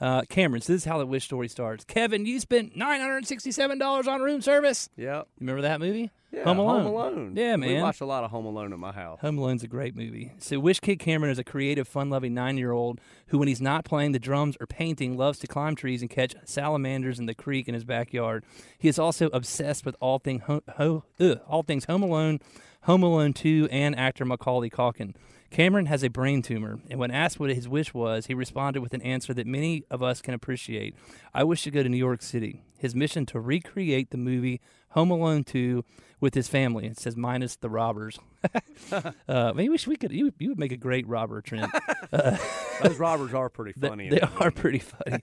Uh, 0.00 0.22
Cameron, 0.28 0.60
so 0.60 0.72
this 0.72 0.82
is 0.82 0.86
how 0.86 0.98
the 0.98 1.06
wish 1.06 1.24
story 1.24 1.48
starts. 1.48 1.84
Kevin, 1.84 2.26
you 2.26 2.40
spent 2.40 2.76
nine 2.76 3.00
hundred 3.00 3.26
sixty-seven 3.26 3.78
dollars 3.78 4.08
on 4.08 4.20
room 4.20 4.40
service. 4.40 4.90
You 5.38 5.40
remember 5.40 5.62
that 5.62 5.80
movie? 5.80 6.10
Yeah, 6.36 6.44
Home 6.44 6.58
Alone. 6.58 6.82
Home 6.82 6.92
Alone. 6.92 7.32
Yeah, 7.34 7.54
We 7.54 7.60
man. 7.68 7.80
watch 7.82 8.02
a 8.02 8.04
lot 8.04 8.22
of 8.22 8.30
Home 8.30 8.44
Alone 8.44 8.72
at 8.74 8.78
my 8.78 8.92
house. 8.92 9.20
Home 9.22 9.38
Alone's 9.38 9.62
a 9.62 9.66
great 9.66 9.96
movie. 9.96 10.32
So, 10.38 10.60
Wish 10.60 10.80
Kid 10.80 10.98
Cameron 10.98 11.30
is 11.32 11.38
a 11.38 11.44
creative, 11.44 11.88
fun 11.88 12.10
loving 12.10 12.34
nine 12.34 12.58
year 12.58 12.72
old 12.72 13.00
who, 13.28 13.38
when 13.38 13.48
he's 13.48 13.62
not 13.62 13.86
playing 13.86 14.12
the 14.12 14.18
drums 14.18 14.54
or 14.60 14.66
painting, 14.66 15.16
loves 15.16 15.38
to 15.38 15.46
climb 15.46 15.74
trees 15.76 16.02
and 16.02 16.10
catch 16.10 16.34
salamanders 16.44 17.18
in 17.18 17.24
the 17.24 17.34
creek 17.34 17.68
in 17.68 17.74
his 17.74 17.84
backyard. 17.84 18.44
He 18.78 18.88
is 18.88 18.98
also 18.98 19.28
obsessed 19.28 19.86
with 19.86 19.96
all, 19.98 20.18
thing 20.18 20.40
ho- 20.40 20.62
ho- 20.76 21.04
ugh, 21.18 21.40
all 21.48 21.62
things 21.62 21.86
Home 21.86 22.02
Alone, 22.02 22.40
Home 22.82 23.02
Alone 23.02 23.32
2, 23.32 23.68
and 23.72 23.98
actor 23.98 24.26
Macaulay 24.26 24.68
Culkin. 24.68 25.14
Cameron 25.48 25.86
has 25.86 26.02
a 26.04 26.08
brain 26.10 26.42
tumor, 26.42 26.80
and 26.90 26.98
when 26.98 27.10
asked 27.12 27.38
what 27.40 27.48
his 27.50 27.68
wish 27.68 27.94
was, 27.94 28.26
he 28.26 28.34
responded 28.34 28.80
with 28.82 28.92
an 28.92 29.00
answer 29.02 29.32
that 29.32 29.46
many 29.46 29.84
of 29.90 30.02
us 30.02 30.20
can 30.20 30.34
appreciate. 30.34 30.94
I 31.32 31.44
wish 31.44 31.62
to 31.62 31.70
go 31.70 31.82
to 31.84 31.88
New 31.88 31.96
York 31.96 32.20
City. 32.20 32.62
His 32.76 32.94
mission 32.94 33.24
to 33.26 33.40
recreate 33.40 34.10
the 34.10 34.18
movie 34.18 34.60
Home 34.96 35.10
Alone 35.10 35.44
2 35.44 35.84
with 36.20 36.32
his 36.32 36.48
family. 36.48 36.86
It 36.86 36.98
says 36.98 37.16
minus 37.16 37.56
the 37.56 37.68
robbers. 37.68 38.18
uh, 39.28 39.52
maybe 39.54 39.68
we, 39.68 39.76
should, 39.76 39.88
we 39.90 39.96
could. 39.96 40.10
You, 40.10 40.32
you 40.38 40.48
would 40.48 40.58
make 40.58 40.72
a 40.72 40.76
great 40.78 41.06
robber, 41.06 41.42
Trent. 41.42 41.70
Those 42.10 42.98
robbers 42.98 43.34
are 43.34 43.50
pretty 43.50 43.72
funny. 43.80 44.06
in 44.06 44.14
They 44.14 44.20
are 44.20 44.50
pretty 44.50 44.78
funny. 44.78 45.22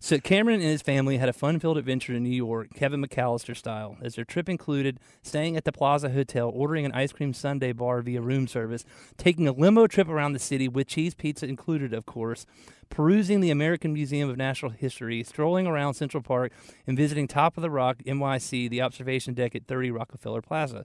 so 0.00 0.18
Cameron 0.18 0.56
and 0.60 0.68
his 0.68 0.82
family 0.82 1.18
had 1.18 1.28
a 1.28 1.32
fun-filled 1.32 1.78
adventure 1.78 2.14
in 2.14 2.24
New 2.24 2.30
York, 2.30 2.70
Kevin 2.74 3.00
McAllister 3.04 3.56
style, 3.56 3.96
as 4.02 4.16
their 4.16 4.24
trip 4.24 4.48
included 4.48 4.98
staying 5.22 5.56
at 5.56 5.64
the 5.64 5.72
Plaza 5.72 6.10
Hotel, 6.10 6.50
ordering 6.52 6.84
an 6.84 6.90
ice 6.90 7.12
cream 7.12 7.32
sundae 7.32 7.70
bar 7.72 8.02
via 8.02 8.20
room 8.20 8.48
service, 8.48 8.84
taking 9.16 9.46
a 9.46 9.52
limo 9.52 9.86
trip 9.86 10.08
around 10.08 10.32
the 10.32 10.40
city 10.40 10.66
with 10.66 10.88
cheese 10.88 11.14
pizza 11.14 11.46
included, 11.46 11.94
of 11.94 12.04
course, 12.04 12.46
perusing 12.88 13.40
the 13.40 13.50
American 13.50 13.92
Museum 13.92 14.30
of 14.30 14.36
Natural 14.36 14.70
History, 14.70 15.22
strolling 15.22 15.66
around 15.66 15.94
Central 15.94 16.22
Park, 16.22 16.52
and 16.86 16.96
visiting 16.96 17.26
Top 17.26 17.56
of 17.56 17.62
the 17.62 17.70
Rock, 17.70 17.98
NYC, 18.04 18.68
the 18.68 18.82
observation 18.82 19.34
deck 19.34 19.54
at 19.54 19.66
30 19.66 19.90
Rockefeller 19.90 20.42
Plaza. 20.42 20.84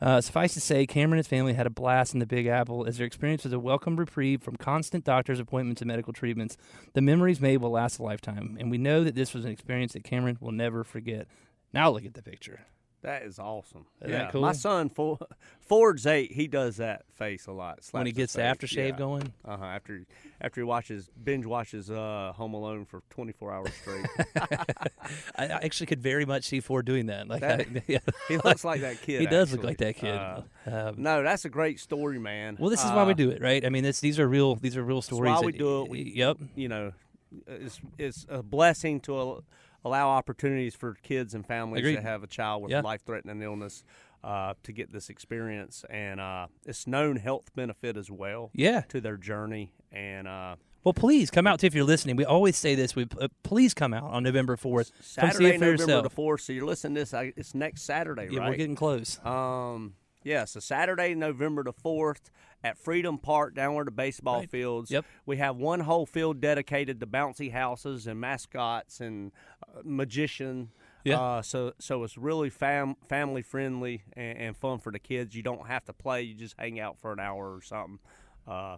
Uh, 0.00 0.20
suffice 0.20 0.54
to 0.54 0.60
say, 0.60 0.86
Cameron 0.86 1.14
and 1.14 1.18
his 1.18 1.26
family 1.26 1.54
had 1.54 1.66
a 1.66 1.70
blast 1.70 2.14
in 2.14 2.20
the 2.20 2.26
Big 2.26 2.46
Apple 2.46 2.86
as 2.86 2.98
their 2.98 3.06
experience 3.06 3.42
was 3.42 3.52
a 3.52 3.58
welcome 3.58 3.96
reprieve 3.96 4.42
from 4.42 4.56
constant 4.56 5.04
doctor's 5.04 5.40
appointments 5.40 5.82
and 5.82 5.88
medical 5.88 6.12
treatments. 6.12 6.56
The 6.92 7.00
memories 7.00 7.40
made 7.40 7.56
will 7.56 7.72
last 7.72 7.98
a 7.98 8.02
lifetime, 8.02 8.56
and 8.60 8.70
we 8.70 8.78
know 8.78 9.02
that 9.02 9.16
this 9.16 9.34
was 9.34 9.44
an 9.44 9.50
experience 9.50 9.94
that 9.94 10.04
Cameron 10.04 10.38
will 10.40 10.52
never 10.52 10.84
forget. 10.84 11.26
Now 11.72 11.90
look 11.90 12.04
at 12.04 12.14
the 12.14 12.22
picture. 12.22 12.60
That 13.02 13.22
is 13.22 13.38
awesome. 13.38 13.86
Isn't 14.02 14.12
yeah, 14.12 14.18
that 14.24 14.32
cool? 14.32 14.40
my 14.40 14.52
son 14.52 14.88
Fo- 14.88 15.20
Ford's 15.60 16.04
eight. 16.04 16.32
He 16.32 16.48
does 16.48 16.78
that 16.78 17.04
face 17.14 17.46
a 17.46 17.52
lot. 17.52 17.78
when 17.92 18.06
he 18.06 18.12
gets 18.12 18.32
the 18.32 18.40
face. 18.40 18.56
aftershave 18.56 18.88
yeah. 18.90 18.98
going. 18.98 19.32
Uh 19.44 19.56
huh. 19.56 19.64
After 19.66 20.04
after 20.40 20.60
he 20.60 20.64
watches 20.64 21.08
binge 21.22 21.46
watches 21.46 21.90
uh, 21.92 22.32
Home 22.34 22.54
Alone 22.54 22.84
for 22.86 23.02
24 23.10 23.52
hours 23.52 23.70
straight. 23.82 24.06
I, 25.36 25.46
actually 25.46 25.86
could 25.86 26.02
very 26.02 26.24
much 26.24 26.44
see 26.44 26.60
Ford 26.60 26.86
doing 26.86 27.06
that. 27.06 27.28
Like, 27.28 27.40
That- 27.42 27.60
I- 27.60 27.82
yeah. 27.86 27.98
he 28.28 28.38
looks 28.38 28.64
like 28.64 28.80
that 28.80 29.00
kid. 29.00 29.20
he 29.20 29.26
does 29.26 29.52
look 29.52 29.62
like 29.62 29.78
that 29.78 29.96
kid. 29.96 30.14
Uh, 30.14 30.42
Um, 30.66 30.96
no, 30.98 31.22
that's 31.22 31.44
a 31.44 31.48
great 31.48 31.80
story, 31.80 32.18
man. 32.18 32.56
well, 32.58 32.68
this 32.68 32.84
is 32.84 32.90
why 32.90 33.04
we 33.04 33.12
Uh, 33.12 33.16
do 33.16 33.30
it, 33.30 33.40
right? 33.40 33.64
I 33.64 33.68
mean, 33.70 33.84
this, 33.84 34.00
these 34.00 34.18
are 34.18 34.28
real. 34.28 34.56
These 34.56 34.76
are 34.76 34.82
real 34.82 35.00
stories. 35.02 35.30
why 35.32 35.40
we 35.40 35.52
that- 35.52 35.58
do 35.58 35.82
it. 35.82 35.88
We- 35.90 36.12
yep. 36.14 36.36
You 36.56 36.68
know, 36.68 36.92
it's 37.46 37.80
it's 37.96 38.26
a 38.28 38.42
blessing 38.42 39.00
to 39.00 39.16
al- 39.18 39.44
allow 39.84 40.08
opportunities 40.10 40.74
for 40.74 40.94
kids 41.02 41.34
and 41.34 41.46
families 41.46 41.80
Agreed. 41.80 41.96
that 41.96 42.02
have 42.04 42.22
a 42.22 42.26
child 42.26 42.62
with 42.62 42.70
Yeah. 42.72 42.80
life-threatening 42.80 43.40
illness 43.42 43.84
uh, 44.24 44.54
to 44.64 44.72
get 44.72 44.92
this 44.92 45.08
experience, 45.08 45.84
and 45.88 46.18
uh, 46.20 46.48
it's 46.66 46.86
known 46.86 47.16
health 47.16 47.50
benefit 47.54 47.96
as 47.96 48.10
well 48.10 48.50
Yeah. 48.52 48.80
to 48.88 49.00
their 49.00 49.16
journey. 49.16 49.72
And 49.92 50.26
uh, 50.26 50.56
Well, 50.82 50.92
please 50.92 51.30
come 51.30 51.46
out 51.46 51.60
too 51.60 51.66
if 51.68 51.74
you're 51.74 51.84
listening. 51.84 52.16
We 52.16 52.24
always 52.24 52.56
say 52.56 52.74
this. 52.74 52.96
We 52.96 53.06
uh, 53.20 53.28
please 53.44 53.74
come 53.74 53.94
out 53.94 54.10
on 54.10 54.22
November 54.24 54.56
fourth. 54.56 54.90
Come 54.92 55.02
see 55.02 55.20
Saturday, 55.20 55.44
November 55.52 55.66
yourself. 55.82 56.02
the 56.02 56.10
fourth. 56.10 56.40
So 56.40 56.52
you're 56.52 56.66
listening 56.66 56.94
to 56.96 57.00
this. 57.02 57.14
I, 57.14 57.32
it's 57.36 57.54
next 57.54 57.82
Saturday, 57.82 58.28
Yeah, 58.30 58.40
right? 58.40 58.50
we're 58.50 58.56
getting 58.56 58.74
close. 58.76 59.20
Um, 59.24 59.94
yeah, 60.28 60.44
so 60.44 60.60
Saturday, 60.60 61.14
November 61.14 61.62
the 61.64 61.72
4th 61.72 62.30
at 62.62 62.76
Freedom 62.78 63.18
Park 63.18 63.54
down 63.54 63.74
where 63.74 63.84
the 63.84 63.90
baseball 63.90 64.40
Right. 64.40 64.50
fields. 64.50 64.90
Yep. 64.90 65.04
We 65.26 65.36
have 65.38 65.56
one 65.56 65.80
whole 65.80 66.06
field 66.06 66.40
dedicated 66.40 67.00
to 67.00 67.06
bouncy 67.06 67.52
houses 67.52 68.06
and 68.06 68.20
mascots 68.20 69.00
and 69.00 69.32
uh, 69.62 69.80
magician. 69.84 70.70
Yeah. 71.04 71.20
Uh, 71.20 71.42
so 71.42 71.72
so 71.78 72.02
it's 72.04 72.18
really 72.18 72.50
fam- 72.50 72.96
family 73.08 73.42
friendly 73.42 74.02
and, 74.14 74.38
and 74.38 74.56
fun 74.56 74.78
for 74.80 74.90
the 74.92 74.98
kids. 74.98 75.34
You 75.34 75.42
don't 75.42 75.66
have 75.68 75.84
to 75.86 75.92
play. 75.92 76.22
You 76.22 76.34
just 76.34 76.56
hang 76.58 76.80
out 76.80 76.98
for 76.98 77.12
an 77.12 77.20
hour 77.20 77.54
or 77.54 77.62
something. 77.62 77.98
Uh, 78.46 78.76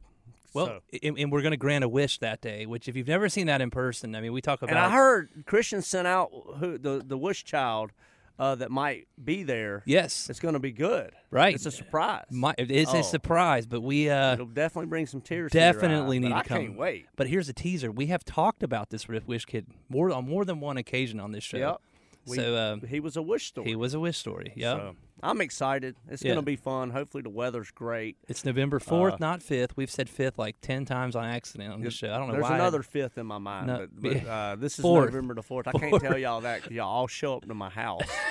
Well, 0.52 0.66
so- 0.66 0.80
and, 1.02 1.18
and 1.18 1.32
we're 1.32 1.40
going 1.42 1.52
to 1.52 1.56
grant 1.56 1.82
a 1.82 1.88
wish 1.88 2.18
that 2.18 2.40
day. 2.42 2.66
Which, 2.66 2.86
if 2.88 2.96
you've 2.96 3.08
never 3.08 3.28
seen 3.28 3.46
that 3.46 3.60
in 3.62 3.70
person, 3.70 4.14
I 4.14 4.20
mean, 4.20 4.32
we 4.34 4.42
talk 4.42 4.60
about. 4.62 4.70
and 4.76 4.78
I 4.78 4.90
heard 4.90 5.30
Christian 5.46 5.80
sent 5.80 6.06
out 6.06 6.30
who 6.58 6.76
the 6.76 7.02
the 7.04 7.16
wish 7.16 7.44
child 7.44 7.92
uh, 8.40 8.54
that 8.56 8.70
might 8.70 9.06
be 9.22 9.42
there. 9.44 9.82
yes, 9.86 10.28
It's 10.30 10.40
going 10.40 10.54
to 10.54 10.60
be 10.60 10.72
good. 10.72 11.12
Right. 11.30 11.54
It's 11.54 11.66
a 11.66 11.70
surprise. 11.70 12.24
my, 12.30 12.54
it's 12.58 12.92
Oh. 12.94 12.98
a 13.00 13.02
surprise, 13.04 13.66
but 13.66 13.82
we 13.82 14.08
uh, 14.10 14.32
It'll 14.32 14.46
definitely 14.46 14.86
bring 14.88 15.06
some 15.06 15.20
tears. 15.20 15.52
to 15.52 15.58
your 15.58 15.72
definitely 15.72 16.18
need 16.18 16.30
but 16.30 16.34
to 16.34 16.36
I 16.40 16.42
come. 16.56 16.58
can't 16.66 16.76
wait. 16.78 17.06
But 17.16 17.28
here's 17.28 17.48
a 17.48 17.52
teaser: 17.52 17.92
we 17.92 18.06
have 18.06 18.24
talked 18.24 18.62
about 18.62 18.90
this 18.90 19.06
with 19.06 19.28
Wish 19.28 19.44
Kid 19.44 19.66
more 19.88 20.10
on 20.10 20.26
more 20.28 20.44
than 20.44 20.58
one 20.60 20.76
occasion 20.76 21.20
on 21.20 21.32
this 21.32 21.44
show. 21.44 21.58
Yep. 21.58 21.80
We- 22.26 22.36
so 22.36 22.56
um, 22.56 22.80
he 22.82 23.00
was 23.00 23.16
a 23.16 23.22
wish 23.22 23.46
story. 23.46 23.68
he 23.68 23.76
was 23.76 23.94
a 23.94 24.00
wish 24.00 24.16
story. 24.18 24.52
Yeah. 24.56 24.74
So, 24.74 24.96
I'm 25.22 25.40
excited. 25.42 25.96
It's 26.08 26.22
Yeah. 26.22 26.30
going 26.30 26.38
to 26.44 26.46
be 26.46 26.56
fun. 26.56 26.90
Hopefully 26.90 27.22
the 27.22 27.28
weather's 27.30 27.70
great. 27.70 28.16
It's 28.28 28.44
November 28.44 28.78
fourth, 28.78 29.14
Uh, 29.14 29.18
not 29.20 29.42
fifth. 29.42 29.76
We've 29.76 29.90
said 29.90 30.08
fifth 30.08 30.38
like 30.38 30.56
ten 30.62 30.84
times 30.86 31.14
on 31.16 31.24
accident 31.24 31.72
on 31.74 31.80
this 31.82 31.94
show. 31.94 32.12
I 32.12 32.18
don't 32.18 32.28
know 32.28 32.32
There's 32.34 32.42
why. 32.44 32.52
I- 32.52 32.56
another 32.56 32.82
fifth 32.82 33.16
in 33.18 33.26
my 33.26 33.38
mind, 33.38 33.66
No, 33.68 33.86
but, 33.92 34.02
but 34.24 34.26
uh, 34.26 34.56
this 34.56 34.78
is 34.78 34.82
Fourth. 34.82 35.06
November 35.06 35.34
the 35.34 35.42
fourth. 35.42 35.66
I 35.68 35.72
can't 35.72 36.00
tell 36.00 36.16
y'all 36.18 36.40
that. 36.42 36.70
y'all 36.70 36.88
all 36.88 37.06
show 37.06 37.36
up 37.36 37.46
to 37.46 37.54
my 37.54 37.68
house. 37.70 38.02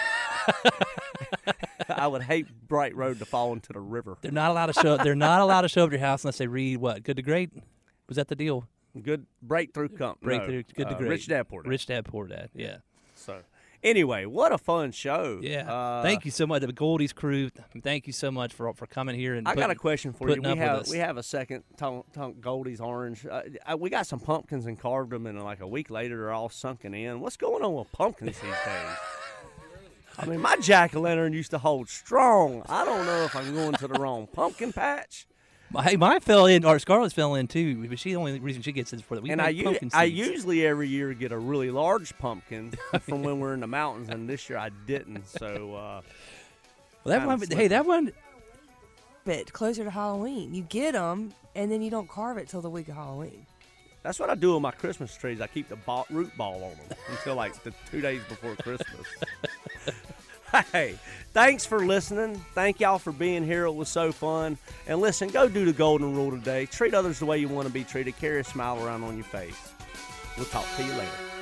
I 1.90 2.08
would 2.08 2.22
hate 2.22 2.48
Bright 2.68 2.96
Road 2.96 3.20
to 3.20 3.26
fall 3.26 3.54
into 3.54 3.74
the 3.74 3.80
river. 3.80 4.18
They're 4.22 4.32
not 4.32 4.52
allowed 4.52 4.68
to 4.68 4.74
show. 4.74 4.98
They're 4.98 5.16
not 5.16 5.42
allowed 5.42 5.62
to 5.62 5.70
show 5.70 5.84
up 5.84 5.88
at 5.90 5.94
your 5.94 6.02
house 6.02 6.24
unless 6.24 6.38
they 6.38 6.48
read 6.48 6.78
what 6.78 7.04
good 7.04 7.18
to 7.18 7.22
great. 7.24 7.52
Was 8.08 8.18
that 8.18 8.28
the 8.28 8.36
deal? 8.36 8.68
Good 9.02 9.26
breakthrough 9.42 9.90
company. 9.90 10.38
Breakthrough, 10.38 10.64
good 10.76 10.90
to 10.90 10.96
uh, 10.96 10.98
great. 10.98 11.10
Rich 11.10 11.28
Dad 11.28 11.48
Poor 11.48 11.64
Dad. 11.64 11.70
Rich 11.70 11.86
dad, 11.86 12.06
poor 12.06 12.28
dad. 12.28 12.50
Yeah, 12.56 12.78
So 13.14 13.42
anyway, 13.84 14.26
what 14.26 14.52
a 14.52 14.58
fun 14.58 14.92
show. 14.92 15.40
yeah. 15.44 15.72
Uh, 15.72 16.02
thank 16.04 16.26
you 16.26 16.32
so 16.32 16.48
much, 16.48 16.62
the 16.62 16.74
Goldie's 16.74 17.14
crew. 17.14 17.50
Thank 17.84 18.08
you 18.08 18.14
so 18.14 18.32
much 18.32 18.52
for 18.54 18.74
for 18.74 18.88
coming 18.88 19.16
here 19.16 19.36
and. 19.36 19.48
I 19.48 19.56
got 19.56 19.70
a 19.70 19.76
question 19.76 20.12
for 20.14 20.30
you. 20.30 20.42
We 20.42 20.58
have 20.58 20.88
we 20.90 20.98
have 20.98 21.18
a 21.18 21.24
second 21.24 21.64
Goldie's 22.42 22.82
orange. 22.82 23.26
Uh, 23.26 23.42
uh, 23.72 23.78
we 23.78 23.90
got 23.90 24.08
some 24.08 24.20
pumpkins 24.20 24.66
and 24.66 24.80
carved 24.80 25.12
them, 25.12 25.28
and 25.28 25.42
like 25.44 25.60
a 25.62 25.68
week 25.68 25.90
later, 25.90 26.18
they're 26.18 26.32
all 26.32 26.50
sunken 26.50 26.94
in. 26.94 27.20
What's 27.20 27.38
going 27.38 27.64
on 27.64 27.76
with 27.76 27.92
pumpkins 27.92 28.40
these 28.40 28.52
days? 28.52 28.98
I 30.22 30.26
mean, 30.26 30.42
my 30.42 30.56
jack 30.58 30.96
o' 30.96 31.00
lantern 31.00 31.32
used 31.34 31.52
to 31.52 31.58
hold 31.58 31.88
strong. 31.90 32.64
I 32.68 32.84
don't 32.84 33.06
know 33.06 33.24
if 33.24 33.36
I'm 33.36 33.54
going 33.54 33.74
to 33.76 33.88
the 33.88 34.00
wrong 34.00 34.28
pumpkin 34.34 34.74
patch. 34.74 35.26
Hey, 35.84 35.98
mine 35.98 36.20
fell 36.20 36.48
in, 36.48 36.66
or 36.66 36.80
Scarlett's 36.80 37.14
fell 37.14 37.36
in 37.36 37.48
too, 37.48 37.88
but 37.88 38.00
she 38.00 38.10
the 38.10 38.16
only 38.16 38.40
reason 38.40 38.64
she 38.64 38.72
gets 38.72 38.92
is 38.92 39.02
for 39.04 39.16
the 39.16 39.22
we 39.22 39.30
and 39.30 39.38
make 39.38 39.46
I, 39.48 39.50
u- 39.52 39.64
pumpkin 39.66 39.92
I 39.94 40.04
usually 40.06 40.66
every 40.66 40.88
year 40.88 41.14
get 41.14 41.32
a 41.32 41.38
really 41.38 41.70
large 41.70 42.18
pumpkin 42.18 42.74
from 43.02 43.22
when 43.22 43.40
we're 43.40 43.54
in 43.54 43.60
the 43.60 43.68
mountains, 43.68 44.10
and 44.10 44.28
this 44.28 44.50
year 44.50 44.58
I 44.58 44.70
didn't. 44.88 45.28
So 45.28 45.76
uh, 45.76 46.02
well, 47.04 47.20
that 47.20 47.20
kinda 47.20 47.28
one, 47.28 47.40
hey, 47.52 47.68
that 47.68 47.86
one, 47.86 48.12
but 49.26 49.54
closer 49.54 49.84
to 49.84 49.92
Halloween. 49.92 50.56
You 50.56 50.64
get 50.64 50.94
them, 50.94 51.34
and 51.56 51.72
then 51.72 51.84
you 51.84 51.92
don't 51.92 52.10
carve 52.10 52.38
it 52.40 52.50
till 52.50 52.62
the 52.62 52.70
week 52.70 52.88
of 52.88 52.96
Halloween. 52.96 53.46
that's 54.02 54.20
what 54.20 54.32
I 54.32 54.36
do 54.36 54.54
with 54.54 54.64
my 54.64 54.72
Christmas 54.72 55.16
trees. 55.16 55.40
I 55.40 55.46
keep 55.46 55.70
the 55.70 55.76
ball, 55.76 56.08
root 56.10 56.36
ball 56.36 56.56
on 56.64 56.88
them 56.88 56.98
until 57.12 57.36
like 57.36 57.62
the 57.64 57.74
two 57.92 58.02
days 58.02 58.22
before 58.28 58.56
Christmas. 58.56 59.06
Hey, 60.72 60.96
thanks 61.34 61.66
for 61.66 61.86
listening. 61.86 62.36
Thank 62.54 62.80
y'all 62.80 63.00
for 63.00 63.12
being 63.12 63.46
here. 63.46 63.66
It 63.66 63.74
was 63.74 63.90
so 63.90 64.12
fun. 64.12 64.58
And 64.88 65.00
listen, 65.00 65.30
go 65.30 65.48
do 65.48 65.66
the 65.66 65.74
golden 65.74 66.16
rule 66.16 66.32
today. 66.32 66.66
Treat 66.66 66.94
others 66.94 67.20
the 67.20 67.26
way 67.26 67.38
you 67.38 67.48
want 67.48 67.68
to 67.68 67.74
be 67.74 67.84
treated. 67.84 68.18
Carry 68.18 68.40
a 68.40 68.44
smile 68.44 68.84
around 68.86 69.04
on 69.04 69.16
your 69.16 69.26
face. 69.26 69.74
We'll 70.38 70.46
talk 70.48 70.66
to 70.78 70.84
you 70.84 70.92
later. 70.92 71.39